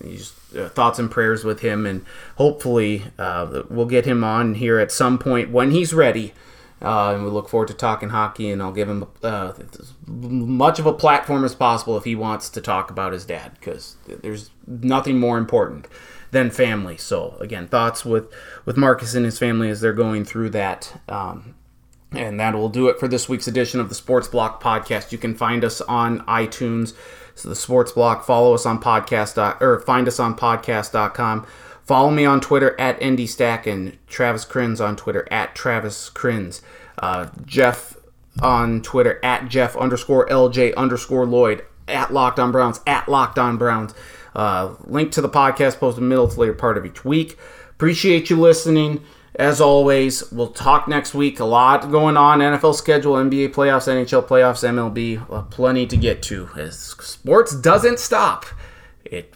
uh, 0.56 0.70
thoughts 0.70 1.00
and 1.00 1.10
prayers 1.10 1.44
with 1.44 1.62
him, 1.62 1.86
and 1.86 2.06
hopefully 2.38 3.04
uh, 3.18 3.64
we'll 3.70 3.86
get 3.86 4.06
him 4.06 4.24
on 4.24 4.56
here 4.56 4.80
at 4.80 4.92
some 4.92 5.18
point 5.18 5.50
when 5.52 5.72
he's 5.72 5.94
ready. 5.94 6.34
Uh, 6.82 7.14
and 7.14 7.24
we 7.24 7.32
look 7.32 7.48
forward 7.48 7.70
to 7.70 7.74
talking 7.74 8.10
hockey, 8.10 8.52
and 8.52 8.62
I'll 8.62 8.74
give 8.74 8.90
him 8.90 9.08
uh, 9.24 9.54
as 9.80 9.94
much 10.06 10.78
of 10.78 10.86
a 10.86 10.94
platform 10.94 11.46
as 11.46 11.56
possible 11.56 11.98
if 11.98 12.04
he 12.04 12.16
wants 12.16 12.50
to 12.50 12.62
talk 12.62 12.92
about 12.92 13.14
his 13.14 13.26
dad, 13.26 13.54
because 13.60 13.96
there's 14.06 14.52
nothing 14.68 15.18
more 15.18 15.38
important 15.38 15.88
than 16.32 16.52
family. 16.52 16.98
So 16.98 17.38
again, 17.40 17.68
thoughts 17.68 18.04
with 18.04 18.32
with 18.66 18.76
Marcus 18.76 19.16
and 19.16 19.26
his 19.26 19.40
family 19.40 19.70
as 19.70 19.80
they're 19.80 19.94
going 19.94 20.26
through 20.26 20.50
that. 20.52 21.02
Um, 21.08 21.56
and 22.12 22.40
that 22.40 22.54
will 22.54 22.70
do 22.70 22.88
it 22.88 23.00
for 23.00 23.08
this 23.08 23.28
week's 23.28 23.48
edition 23.48 23.80
of 23.80 23.90
the 23.90 23.96
Sports 23.96 24.28
Block 24.28 24.62
podcast. 24.62 25.12
You 25.12 25.18
can 25.18 25.34
find 25.34 25.64
us 25.64 25.82
on 25.82 26.20
iTunes. 26.26 26.94
So 27.36 27.50
the 27.50 27.56
Sports 27.56 27.92
Block. 27.92 28.26
Follow 28.26 28.54
us 28.54 28.66
on 28.66 28.82
podcast 28.82 29.62
or 29.62 29.80
find 29.82 30.08
us 30.08 30.20
on 30.20 30.36
podcast.com. 30.36 31.46
Follow 31.84 32.10
me 32.10 32.26
on 32.26 32.42
Twitter 32.42 32.80
at 32.80 33.00
IndyStack 33.00 33.68
and 33.72 33.98
Travis 34.08 34.44
Krins 34.46 34.82
on 34.82 34.96
Twitter 34.96 35.28
at 35.30 35.54
Travis 35.54 36.10
Krins. 36.10 36.62
Uh, 36.98 37.28
Jeff 37.46 37.96
on 38.42 38.82
Twitter 38.82 39.20
at 39.24 39.48
Jeff 39.50 39.76
underscore 39.78 40.28
LJ 40.28 40.76
underscore 40.76 41.26
Lloyd 41.26 41.64
at 41.88 42.12
Locked 42.12 42.40
On 42.40 42.52
Browns 42.52 42.80
at 42.88 43.08
Locked 43.08 43.38
On 43.38 43.58
Browns. 43.58 43.94
Uh, 44.36 44.76
link 44.86 45.12
to 45.12 45.22
the 45.22 45.30
podcast 45.30 45.78
posted 45.78 46.04
middle 46.04 46.28
to 46.28 46.40
later 46.40 46.54
part 46.54 46.78
of 46.78 46.86
each 46.86 47.06
week. 47.06 47.38
Appreciate 47.70 48.30
you 48.30 48.40
listening. 48.40 49.04
As 49.38 49.60
always, 49.60 50.32
we'll 50.32 50.48
talk 50.48 50.88
next 50.88 51.14
week. 51.14 51.40
A 51.42 51.46
lot 51.46 51.92
going 51.92 52.16
on 52.16 52.40
NFL 52.40 52.74
schedule, 52.76 53.16
NBA 53.16 53.50
playoffs, 53.50 53.88
NHL 53.88 54.26
playoffs, 54.26 54.64
MLB. 54.64 55.30
Uh, 55.30 55.42
plenty 55.44 55.86
to 55.88 55.98
get 55.98 56.22
to. 56.24 56.48
Sports 56.72 57.54
doesn't 57.56 58.00
stop. 58.00 58.46
It 59.04 59.34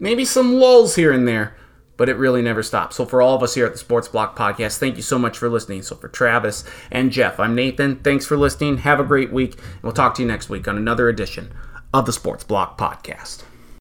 maybe 0.00 0.24
some 0.24 0.54
lulls 0.54 0.96
here 0.96 1.12
and 1.12 1.28
there, 1.28 1.56
but 1.96 2.08
it 2.08 2.16
really 2.16 2.42
never 2.42 2.62
stops. 2.62 2.96
So 2.96 3.06
for 3.06 3.22
all 3.22 3.36
of 3.36 3.42
us 3.42 3.54
here 3.54 3.66
at 3.66 3.72
the 3.72 3.78
Sports 3.78 4.08
Block 4.08 4.36
Podcast, 4.36 4.78
thank 4.78 4.96
you 4.96 5.02
so 5.02 5.18
much 5.18 5.38
for 5.38 5.48
listening. 5.48 5.82
So 5.82 5.94
for 5.94 6.08
Travis 6.08 6.64
and 6.90 7.12
Jeff, 7.12 7.38
I'm 7.38 7.54
Nathan. 7.54 7.96
Thanks 7.96 8.26
for 8.26 8.36
listening. 8.36 8.78
Have 8.78 8.98
a 8.98 9.04
great 9.04 9.32
week. 9.32 9.54
And 9.54 9.82
we'll 9.84 9.92
talk 9.92 10.14
to 10.16 10.22
you 10.22 10.28
next 10.28 10.48
week 10.48 10.66
on 10.66 10.76
another 10.76 11.08
edition 11.08 11.52
of 11.94 12.04
the 12.04 12.12
Sports 12.12 12.42
Block 12.42 12.76
Podcast. 12.76 13.44